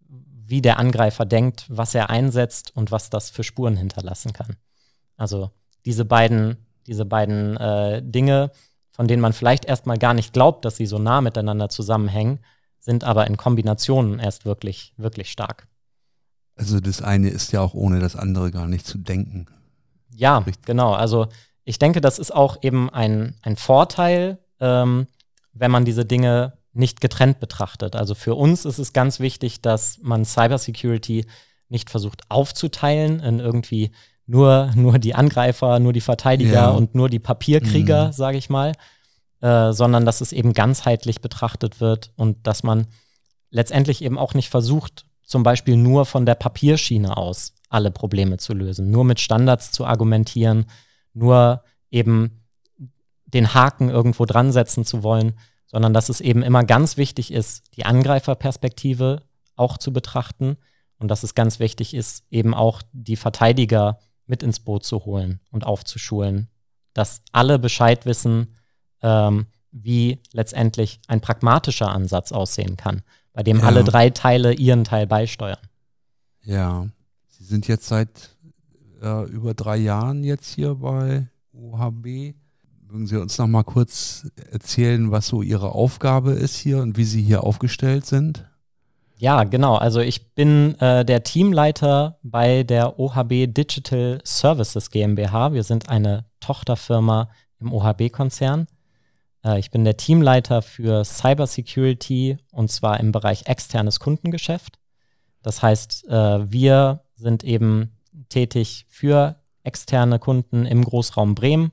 wie 0.09 0.61
der 0.61 0.79
Angreifer 0.79 1.25
denkt, 1.25 1.65
was 1.71 1.95
er 1.95 2.11
einsetzt 2.11 2.77
und 2.77 2.91
was 2.91 3.09
das 3.09 3.31
für 3.31 3.43
Spuren 3.43 3.77
hinterlassen 3.77 4.35
kann. 4.35 4.57
Also 5.17 5.51
diese 5.87 6.05
beiden, 6.05 6.59
diese 6.87 7.07
beiden 7.07 7.57
äh, 7.57 8.03
Dinge 8.05 8.51
von 8.93 9.09
denen 9.09 9.23
man 9.23 9.33
vielleicht 9.33 9.65
erstmal 9.65 9.99
gar 9.99 10.15
nicht 10.15 10.33
glaubt, 10.33 10.65
dass 10.65 10.77
sie 10.77 10.87
so 10.87 10.99
nah 10.99 11.21
miteinander 11.21 11.69
zusammenhängen, 11.69 12.41
sind 12.79 13.05
aber 13.05 13.27
in 13.27 13.37
Kombinationen 13.37 14.19
erst 14.19 14.45
wirklich, 14.45 14.93
wirklich 14.97 15.31
stark. 15.31 15.67
Also 16.57 16.81
das 16.81 17.01
eine 17.01 17.31
ist 17.31 17.53
ja 17.53 17.61
auch 17.61 17.75
ohne 17.75 18.01
das 18.01 18.17
andere 18.17 18.51
gar 18.51 18.69
nicht 18.69 18.87
zu 18.87 18.99
denken. 18.99 19.47
Ja, 20.15 20.39
Richtig. 20.39 20.67
genau. 20.67 20.93
Also 20.93 21.29
ich 21.65 21.79
denke, 21.79 22.01
das 22.01 22.19
ist 22.19 22.35
auch 22.35 22.59
eben 22.63 22.91
ein, 22.91 23.37
ein 23.43 23.57
Vorteil, 23.57 24.39
ähm, 24.61 25.07
wenn 25.53 25.71
man 25.71 25.85
diese 25.85 26.05
Dinge 26.05 26.59
nicht 26.73 27.01
getrennt 27.01 27.41
betrachtet. 27.41 27.97
Also 27.97 28.15
für 28.15 28.35
uns 28.35 28.65
ist 28.65 28.79
es 28.79 28.93
ganz 28.93 29.21
wichtig, 29.21 29.63
dass 29.63 29.99
man 30.03 30.25
Cybersecurity 30.25 31.27
nicht 31.69 31.91
versucht 31.91 32.23
aufzuteilen 32.29 33.21
in 33.21 33.39
irgendwie 33.39 33.93
nur, 34.33 34.71
nur 34.75 34.99
die 34.99 35.15
Angreifer, 35.15 35.79
nur 35.79 35.93
die 35.93 36.01
Verteidiger 36.01 36.53
ja. 36.55 36.71
und 36.71 36.95
nur 36.95 37.11
die 37.11 37.19
Papierkrieger, 37.19 38.07
mhm. 38.07 38.13
sage 38.13 38.39
ich 38.39 38.49
mal, 38.49 38.73
äh, 39.43 39.73
sondern 39.73 40.07
dass 40.07 40.23
es 40.23 40.33
eben 40.33 40.55
ganzheitlich 40.55 41.21
betrachtet 41.21 41.83
wird 41.83 42.13
und 42.17 42.47
dass 42.47 42.63
man 42.63 42.87
letztendlich 43.51 44.03
eben 44.03 44.17
auch 44.17 44.33
nicht 44.33 44.49
versucht, 44.49 45.05
zum 45.23 45.43
Beispiel 45.43 45.77
nur 45.77 46.07
von 46.07 46.25
der 46.25 46.35
Papierschiene 46.35 47.15
aus 47.15 47.53
alle 47.69 47.91
Probleme 47.91 48.39
zu 48.39 48.55
lösen, 48.55 48.91
nur 48.91 49.05
mit 49.05 49.21
Standards 49.21 49.71
zu 49.71 49.85
argumentieren, 49.85 50.65
nur 51.13 51.63
eben 51.91 52.43
den 53.27 53.53
Haken 53.53 53.91
irgendwo 53.91 54.25
dran 54.25 54.51
setzen 54.51 54.87
zu 54.87 55.03
wollen, 55.03 55.35
sondern 55.67 55.93
dass 55.93 56.09
es 56.09 56.23
eben 56.23 56.43
immer 56.43 56.65
ganz 56.65 56.97
wichtig 56.97 57.35
ist, 57.35 57.77
die 57.77 57.85
Angreiferperspektive 57.85 59.25
auch 59.57 59.77
zu 59.77 59.93
betrachten 59.93 60.57
und 60.97 61.09
dass 61.09 61.23
es 61.23 61.35
ganz 61.35 61.61
wichtig 61.61 61.93
ist, 61.93 62.25
eben 62.31 62.55
auch 62.55 62.81
die 62.93 63.17
Verteidiger 63.17 63.99
mit 64.27 64.43
ins 64.43 64.61
Boot 64.61 64.85
zu 64.85 65.05
holen 65.05 65.41
und 65.51 65.65
aufzuschulen, 65.65 66.49
dass 66.95 67.23
alle 67.33 67.59
Bescheid 67.59 68.07
wissen, 68.07 68.55
ähm, 69.03 69.47
wie 69.71 70.21
letztendlich 70.33 71.01
ein 71.09 71.21
pragmatischer 71.21 71.91
Ansatz 71.91 72.33
aussehen 72.33 72.77
kann, 72.77 73.03
bei 73.33 73.43
dem 73.43 73.59
ja. 73.59 73.65
alle 73.65 73.85
drei 73.85 74.11
Teile 74.11 74.53
ihren 74.53 74.85
Teil 74.85 75.07
beisteuern. 75.07 75.59
Ja, 76.45 76.87
Sie 77.29 77.45
sind 77.45 77.67
jetzt 77.69 77.87
seit 77.87 78.37
äh, 79.01 79.25
über 79.25 79.55
drei 79.55 79.77
Jahren 79.77 80.23
jetzt 80.23 80.55
hier 80.55 80.75
bei 80.77 81.27
OHB. 81.53 82.35
Mögen 82.87 83.07
Sie 83.07 83.17
uns 83.17 83.39
noch 83.39 83.47
mal 83.47 83.65
kurz 83.65 84.29
erzählen, 84.51 85.11
was 85.11 85.27
so 85.27 85.43
Ihre 85.43 85.73
Aufgabe 85.73 86.33
ist 86.33 86.57
hier 86.57 86.79
und 86.79 86.97
wie 86.97 87.05
Sie 87.05 87.23
hier 87.23 87.43
aufgestellt 87.43 88.07
sind? 88.07 88.45
Ja, 89.23 89.45
genau. 89.45 89.77
Also 89.77 90.01
ich 90.01 90.35
bin 90.35 90.75
äh, 90.81 91.05
der 91.05 91.23
Teamleiter 91.23 92.19
bei 92.25 92.65
der 92.65 92.99
OHB 92.99 93.47
Digital 93.47 94.21
Services 94.25 94.91
GmbH. 94.91 95.53
Wir 95.53 95.63
sind 95.63 95.89
eine 95.89 96.25
Tochterfirma 96.41 97.31
im 97.61 97.73
OHB-Konzern. 97.73 98.67
Äh, 99.45 99.61
ich 99.61 99.71
bin 99.71 99.85
der 99.85 99.97
Teamleiter 99.97 100.61
für 100.61 101.05
Cybersecurity 101.05 102.39
und 102.51 102.73
zwar 102.73 102.99
im 102.99 103.13
Bereich 103.13 103.47
externes 103.47 104.01
Kundengeschäft. 104.01 104.81
Das 105.41 105.63
heißt, 105.63 106.09
äh, 106.09 106.51
wir 106.51 107.05
sind 107.15 107.45
eben 107.45 107.93
tätig 108.29 108.87
für 108.89 109.37
externe 109.63 110.19
Kunden 110.19 110.67
im 110.67 110.85
Großraum 110.85 111.37
Bremen, 111.37 111.71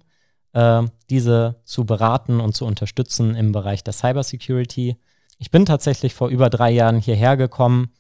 äh, 0.54 0.84
diese 1.10 1.62
zu 1.64 1.84
beraten 1.84 2.42
und 2.42 2.56
zu 2.56 2.68
unterstützen 2.68 3.34
im 3.34 3.54
Bereich 3.54 3.84
der 3.84 3.94
Cybersecurity. 3.94 4.98
Ich 5.40 5.52
bin 5.52 5.66
tatsächlich 5.66 6.14
vor 6.14 6.30
über 6.30 6.50
drei 6.50 6.70
Jahren 6.70 7.00
hierher 7.00 7.38
gekommen 7.38 7.92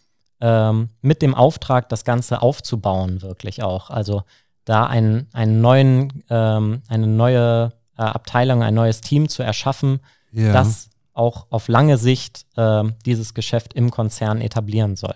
ähm, 0.41 0.89
mit 1.01 1.21
dem 1.21 1.33
Auftrag, 1.33 1.89
das 1.89 2.03
Ganze 2.03 2.41
aufzubauen, 2.41 3.21
wirklich 3.21 3.63
auch. 3.63 3.89
Also 3.89 4.23
da 4.65 4.85
einen, 4.85 5.27
einen 5.33 5.61
neuen, 5.61 6.23
ähm, 6.29 6.83
eine 6.87 7.07
neue 7.07 7.73
äh, 7.97 8.01
Abteilung, 8.01 8.61
ein 8.61 8.75
neues 8.75 9.01
Team 9.01 9.29
zu 9.29 9.41
erschaffen, 9.41 9.99
ja. 10.31 10.53
das 10.53 10.89
auch 11.13 11.47
auf 11.49 11.67
lange 11.67 11.97
Sicht 11.97 12.45
äh, 12.55 12.83
dieses 13.05 13.33
Geschäft 13.33 13.73
im 13.73 13.89
Konzern 13.89 14.41
etablieren 14.41 14.95
soll. 14.95 15.15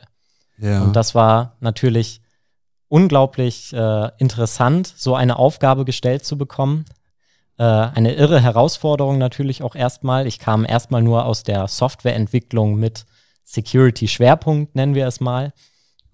Ja. 0.57 0.81
Und 0.81 0.95
das 0.95 1.15
war 1.15 1.55
natürlich 1.59 2.21
unglaublich 2.87 3.73
äh, 3.73 4.11
interessant, 4.17 4.93
so 4.95 5.15
eine 5.15 5.37
Aufgabe 5.37 5.85
gestellt 5.85 6.25
zu 6.25 6.37
bekommen. 6.37 6.85
Äh, 7.63 7.91
eine 7.95 8.11
irre 8.15 8.41
Herausforderung 8.41 9.17
natürlich 9.17 9.63
auch 9.63 9.73
erstmal. 9.73 10.27
Ich 10.27 10.37
kam 10.37 10.65
erstmal 10.65 11.01
nur 11.01 11.23
aus 11.23 11.43
der 11.43 11.69
Softwareentwicklung 11.69 12.75
mit 12.75 13.05
Security-Schwerpunkt, 13.45 14.75
nennen 14.75 14.95
wir 14.95 15.07
es 15.07 15.21
mal. 15.21 15.53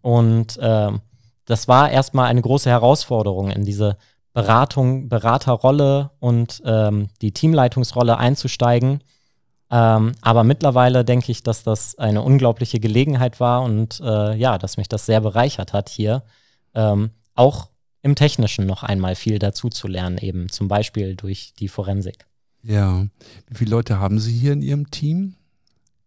Und 0.01 0.57
äh, 0.57 0.91
das 1.45 1.67
war 1.67 1.89
erstmal 1.89 2.27
eine 2.27 2.43
große 2.43 2.69
Herausforderung, 2.69 3.49
in 3.49 3.65
diese 3.65 3.97
Beratung, 4.31 5.09
Beraterrolle 5.09 6.11
und 6.19 6.61
ähm, 6.65 7.07
die 7.23 7.31
Teamleitungsrolle 7.31 8.19
einzusteigen. 8.19 9.03
Ähm, 9.71 10.11
aber 10.21 10.43
mittlerweile 10.43 11.03
denke 11.03 11.31
ich, 11.31 11.41
dass 11.41 11.63
das 11.63 11.97
eine 11.97 12.21
unglaubliche 12.21 12.79
Gelegenheit 12.79 13.39
war 13.39 13.63
und 13.63 13.99
äh, 14.01 14.35
ja, 14.35 14.59
dass 14.59 14.77
mich 14.77 14.87
das 14.87 15.07
sehr 15.07 15.21
bereichert 15.21 15.73
hat 15.73 15.89
hier. 15.89 16.21
Ähm, 16.75 17.09
auch 17.33 17.68
im 18.01 18.15
Technischen 18.15 18.65
noch 18.65 18.83
einmal 18.83 19.15
viel 19.15 19.39
dazu 19.39 19.69
zu 19.69 19.87
lernen, 19.87 20.17
eben 20.17 20.49
zum 20.49 20.67
Beispiel 20.67 21.15
durch 21.15 21.53
die 21.59 21.67
Forensik. 21.67 22.25
Ja. 22.63 23.07
Wie 23.47 23.55
viele 23.55 23.71
Leute 23.71 23.99
haben 23.99 24.19
Sie 24.19 24.33
hier 24.33 24.53
in 24.53 24.61
Ihrem 24.61 24.91
Team? 24.91 25.35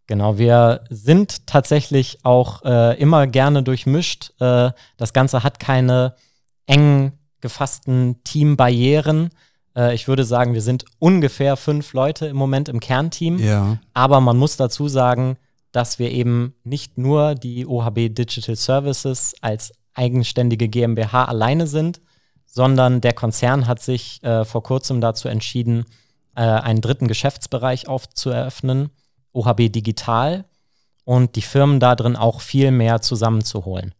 Genau, 0.06 0.36
wir 0.36 0.84
sind 0.90 1.46
tatsächlich 1.46 2.18
auch 2.24 2.64
äh, 2.64 3.00
immer 3.00 3.26
gerne 3.26 3.62
durchmischt. 3.62 4.32
Äh, 4.40 4.72
das 4.96 5.12
Ganze 5.12 5.42
hat 5.42 5.60
keine 5.60 6.16
eng 6.66 7.12
gefassten 7.40 8.22
Teambarrieren. 8.24 9.30
Äh, 9.76 9.94
ich 9.94 10.08
würde 10.08 10.24
sagen, 10.24 10.54
wir 10.54 10.62
sind 10.62 10.84
ungefähr 10.98 11.56
fünf 11.56 11.92
Leute 11.92 12.26
im 12.26 12.36
Moment 12.36 12.68
im 12.68 12.80
Kernteam. 12.80 13.38
Ja. 13.38 13.78
Aber 13.94 14.20
man 14.20 14.36
muss 14.36 14.56
dazu 14.56 14.88
sagen, 14.88 15.36
dass 15.72 15.98
wir 15.98 16.10
eben 16.10 16.54
nicht 16.64 16.98
nur 16.98 17.34
die 17.34 17.66
OHB 17.66 18.14
Digital 18.14 18.56
Services 18.56 19.34
als 19.40 19.72
eigenständige 19.94 20.68
GmbH 20.68 21.24
alleine 21.24 21.66
sind, 21.66 22.00
sondern 22.46 23.00
der 23.00 23.12
Konzern 23.12 23.66
hat 23.66 23.80
sich 23.80 24.22
äh, 24.22 24.44
vor 24.44 24.62
kurzem 24.62 25.00
dazu 25.00 25.28
entschieden, 25.28 25.84
äh, 26.34 26.42
einen 26.42 26.80
dritten 26.80 27.08
Geschäftsbereich 27.08 27.88
aufzueröffnen, 27.88 28.90
OHB 29.32 29.72
Digital, 29.72 30.44
und 31.04 31.36
die 31.36 31.42
Firmen 31.42 31.80
da 31.80 31.96
drin 31.96 32.16
auch 32.16 32.40
viel 32.40 32.70
mehr 32.70 33.00
zusammenzuholen. 33.00 33.94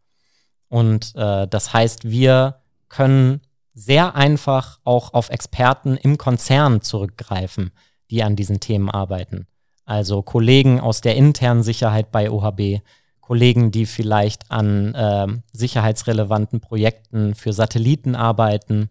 Und 0.69 1.15
äh, 1.17 1.47
das 1.49 1.73
heißt, 1.73 2.09
wir 2.09 2.61
können 2.89 3.41
sehr 3.75 4.15
einfach 4.15 4.79
auch 4.85 5.15
auf 5.15 5.31
Experten 5.31 5.97
im 5.97 6.19
Konzern 6.19 6.83
zurückgreifen, 6.83 7.73
die 8.11 8.23
an 8.23 8.37
diesen 8.37 8.61
Themen 8.61 8.91
arbeiten. 8.91 9.47
Also 9.85 10.23
Kollegen 10.23 10.81
aus 10.81 11.01
der 11.01 11.17
internen 11.17 11.63
Sicherheit 11.63 12.13
bei 12.13 12.31
OHB, 12.31 12.83
Kollegen, 13.23 13.71
die 13.71 13.87
vielleicht 13.87 14.51
an 14.51 14.95
äh, 14.95 15.27
sicherheitsrelevanten 15.53 16.61
Projekten 16.61 17.35
für 17.35 17.55
Satelliten 17.55 18.15
arbeiten 18.15 18.91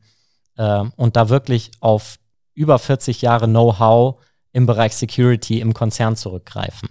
äh, 0.58 0.84
und 0.96 1.16
da 1.16 1.30
wirklich 1.30 1.70
auf 1.82 2.18
über 2.56 2.80
40 2.80 3.22
Jahre 3.22 3.48
Know-how 3.48 4.20
im 4.54 4.66
Bereich 4.66 4.96
Security 4.96 5.60
im 5.60 5.74
Konzern 5.74 6.16
zurückgreifen. 6.16 6.90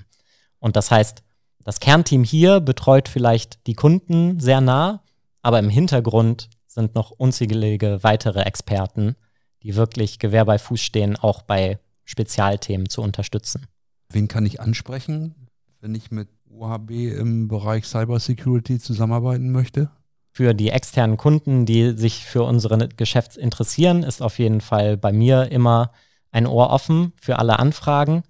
Und 0.61 0.77
das 0.77 0.91
heißt, 0.91 1.23
das 1.65 1.81
Kernteam 1.81 2.25
hier 2.25 2.61
betreut 2.61 3.09
vielleicht 3.09 3.67
die 3.67 3.75
Kunden 3.75 4.39
sehr 4.39 4.61
nah, 4.61 5.03
aber 5.43 5.59
im 5.59 5.69
Hintergrund 5.69 6.49
sind 6.67 6.95
noch 6.95 7.11
unzählige 7.11 8.03
weitere 8.03 8.43
Experten, 8.43 9.17
die 9.63 9.75
wirklich 9.75 10.19
Gewehr 10.19 10.45
bei 10.45 10.59
Fuß 10.59 10.81
stehen, 10.81 11.17
auch 11.17 11.43
bei 11.43 11.79
Spezialthemen 12.05 12.89
zu 12.89 13.03
unterstützen. 13.03 13.67
Wen 14.09 14.29
kann 14.29 14.47
ich 14.47 14.61
ansprechen, 14.61 15.49
wenn 15.81 15.95
ich 15.95 16.11
mit 16.11 16.29
OHB 16.51 16.91
im 17.19 17.49
Bereich 17.49 17.87
Cybersecurity 17.87 18.79
zusammenarbeiten 18.79 19.51
möchte? 19.51 19.91
Für 20.33 20.55
die 20.55 20.71
externen 20.71 21.17
Kunden, 21.17 21.67
die 21.67 21.97
sich 21.97 22.25
für 22.25 22.45
unsere 22.45 22.89
Geschäfts 22.89 23.37
interessieren, 23.37 24.03
ist 24.03 24.23
auf 24.23 24.39
jeden 24.39 24.61
Fall 24.61 24.97
bei 24.97 25.13
mir 25.13 25.51
immer 25.51 25.91
ein 26.31 26.47
Ohr 26.47 26.71
offen 26.71 27.13
für 27.21 27.39
alle 27.39 27.59
Anfragen. 27.59 28.23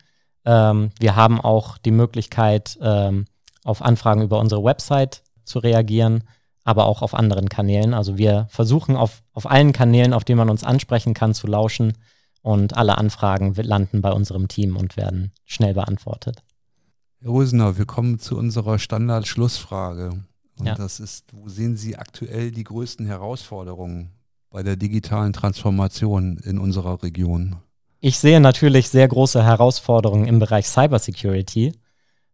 Ähm, 0.44 0.90
wir 0.98 1.16
haben 1.16 1.40
auch 1.40 1.78
die 1.78 1.90
Möglichkeit, 1.90 2.78
ähm, 2.80 3.26
auf 3.64 3.82
Anfragen 3.82 4.22
über 4.22 4.38
unsere 4.38 4.64
Website 4.64 5.22
zu 5.44 5.58
reagieren, 5.58 6.24
aber 6.64 6.86
auch 6.86 7.02
auf 7.02 7.14
anderen 7.14 7.48
Kanälen. 7.48 7.92
Also 7.92 8.16
wir 8.16 8.46
versuchen 8.50 8.96
auf, 8.96 9.22
auf 9.32 9.50
allen 9.50 9.72
Kanälen, 9.72 10.14
auf 10.14 10.24
denen 10.24 10.38
man 10.38 10.50
uns 10.50 10.64
ansprechen 10.64 11.12
kann, 11.12 11.34
zu 11.34 11.46
lauschen 11.46 11.98
und 12.42 12.76
alle 12.76 12.96
Anfragen 12.96 13.54
landen 13.54 14.00
bei 14.00 14.12
unserem 14.12 14.48
Team 14.48 14.76
und 14.76 14.96
werden 14.96 15.32
schnell 15.44 15.74
beantwortet. 15.74 16.42
Herr 17.22 17.32
Rösener, 17.32 17.76
wir 17.76 17.84
kommen 17.84 18.18
zu 18.18 18.38
unserer 18.38 18.78
Standard-Schlussfrage. 18.78 20.24
Und 20.58 20.66
ja. 20.66 20.74
das 20.74 21.00
ist, 21.00 21.26
wo 21.32 21.50
sehen 21.50 21.76
Sie 21.76 21.96
aktuell 21.96 22.50
die 22.50 22.64
größten 22.64 23.06
Herausforderungen 23.06 24.10
bei 24.48 24.62
der 24.62 24.76
digitalen 24.76 25.34
Transformation 25.34 26.38
in 26.38 26.58
unserer 26.58 27.02
Region? 27.02 27.56
Ich 28.00 28.18
sehe 28.18 28.40
natürlich 28.40 28.88
sehr 28.88 29.06
große 29.06 29.44
Herausforderungen 29.44 30.26
im 30.26 30.38
Bereich 30.38 30.66
Cybersecurity, 30.66 31.74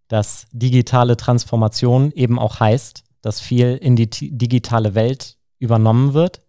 dass 0.07 0.47
digitale 0.53 1.17
Transformation 1.17 2.13
eben 2.13 2.39
auch 2.39 2.61
heißt, 2.61 3.03
dass 3.23 3.41
viel 3.41 3.77
in 3.77 3.97
die 3.97 4.09
digitale 4.09 4.95
Welt 4.95 5.37
übernommen 5.59 6.15
wird, 6.15 6.43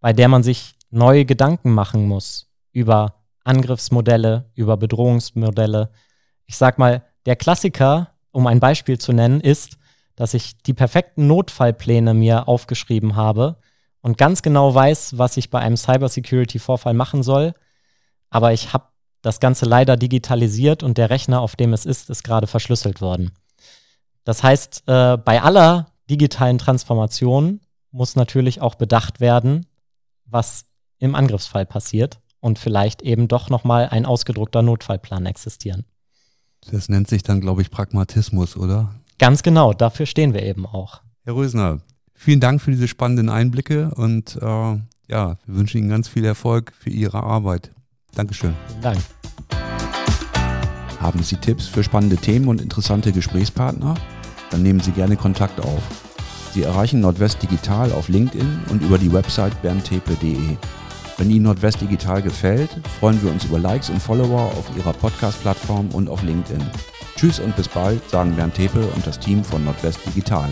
bei 0.00 0.12
der 0.12 0.26
man 0.26 0.42
sich 0.42 0.74
neue 0.90 1.24
Gedanken 1.24 1.70
machen 1.70 2.08
muss 2.08 2.48
über 2.72 3.22
Angriffsmodelle, 3.44 4.50
über 4.56 4.76
Bedrohungsmodelle. 4.76 5.90
Ich 6.46 6.56
sag 6.56 6.78
mal, 6.78 7.04
der 7.26 7.36
Klassiker, 7.36 8.10
um 8.30 8.46
ein 8.46 8.60
Beispiel 8.60 8.98
zu 8.98 9.12
nennen, 9.12 9.40
ist, 9.40 9.78
dass 10.16 10.34
ich 10.34 10.58
die 10.58 10.74
perfekten 10.74 11.26
Notfallpläne 11.26 12.14
mir 12.14 12.48
aufgeschrieben 12.48 13.16
habe 13.16 13.56
und 14.02 14.18
ganz 14.18 14.42
genau 14.42 14.74
weiß, 14.74 15.18
was 15.18 15.36
ich 15.36 15.50
bei 15.50 15.60
einem 15.60 15.76
Cybersecurity-Vorfall 15.76 16.94
machen 16.94 17.22
soll. 17.22 17.54
Aber 18.30 18.52
ich 18.52 18.72
habe 18.72 18.86
das 19.22 19.40
Ganze 19.40 19.64
leider 19.64 19.96
digitalisiert 19.96 20.82
und 20.82 20.98
der 20.98 21.10
Rechner, 21.10 21.40
auf 21.40 21.56
dem 21.56 21.72
es 21.72 21.86
ist, 21.86 22.10
ist 22.10 22.24
gerade 22.24 22.46
verschlüsselt 22.46 23.00
worden. 23.00 23.32
Das 24.24 24.42
heißt, 24.42 24.84
äh, 24.86 25.16
bei 25.16 25.42
aller 25.42 25.86
digitalen 26.10 26.58
Transformation 26.58 27.60
muss 27.90 28.16
natürlich 28.16 28.60
auch 28.60 28.74
bedacht 28.74 29.20
werden, 29.20 29.66
was 30.24 30.66
im 30.98 31.14
Angriffsfall 31.14 31.66
passiert 31.66 32.20
und 32.40 32.58
vielleicht 32.58 33.02
eben 33.02 33.28
doch 33.28 33.48
nochmal 33.50 33.88
ein 33.88 34.06
ausgedruckter 34.06 34.62
Notfallplan 34.62 35.26
existieren. 35.26 35.84
Das 36.70 36.88
nennt 36.88 37.08
sich 37.08 37.22
dann, 37.22 37.40
glaube 37.40 37.62
ich, 37.62 37.70
Pragmatismus, 37.70 38.56
oder? 38.56 38.94
Ganz 39.18 39.42
genau, 39.42 39.72
dafür 39.72 40.06
stehen 40.06 40.34
wir 40.34 40.42
eben 40.42 40.66
auch. 40.66 41.00
Herr 41.24 41.34
Rösner, 41.34 41.80
vielen 42.14 42.40
Dank 42.40 42.60
für 42.60 42.70
diese 42.70 42.88
spannenden 42.88 43.28
Einblicke 43.28 43.90
und 43.94 44.36
äh, 44.36 44.78
ja, 45.08 45.36
wir 45.46 45.54
wünschen 45.56 45.78
Ihnen 45.78 45.88
ganz 45.88 46.08
viel 46.08 46.24
Erfolg 46.24 46.72
für 46.78 46.90
Ihre 46.90 47.22
Arbeit. 47.22 47.72
Dankeschön. 48.14 48.54
Vielen 48.68 48.82
Dank. 48.82 48.98
Haben 51.00 51.22
Sie 51.22 51.36
Tipps 51.36 51.66
für 51.66 51.82
spannende 51.82 52.16
Themen 52.16 52.48
und 52.48 52.60
interessante 52.60 53.12
Gesprächspartner? 53.12 53.94
Dann 54.50 54.62
nehmen 54.62 54.80
Sie 54.80 54.92
gerne 54.92 55.16
Kontakt 55.16 55.60
auf. 55.60 55.82
Sie 56.52 56.62
erreichen 56.62 57.00
Nordwest 57.00 57.42
Digital 57.42 57.92
auf 57.92 58.08
LinkedIn 58.08 58.60
und 58.70 58.82
über 58.82 58.98
die 58.98 59.12
Website 59.12 59.60
berntepe.de. 59.62 60.56
Wenn 61.18 61.30
Ihnen 61.30 61.44
Nordwest 61.44 61.80
Digital 61.80 62.22
gefällt, 62.22 62.70
freuen 62.98 63.22
wir 63.22 63.30
uns 63.30 63.44
über 63.44 63.58
Likes 63.58 63.90
und 63.90 64.00
Follower 64.00 64.52
auf 64.56 64.70
Ihrer 64.76 64.92
Podcast-Plattform 64.92 65.90
und 65.90 66.08
auf 66.08 66.22
LinkedIn. 66.22 66.62
Tschüss 67.16 67.38
und 67.38 67.54
bis 67.56 67.68
bald, 67.68 68.08
sagen 68.10 68.34
Bernd 68.34 68.54
Tepe 68.54 68.80
und 68.80 69.06
das 69.06 69.18
Team 69.18 69.44
von 69.44 69.64
Nordwest 69.64 70.00
Digital. 70.06 70.48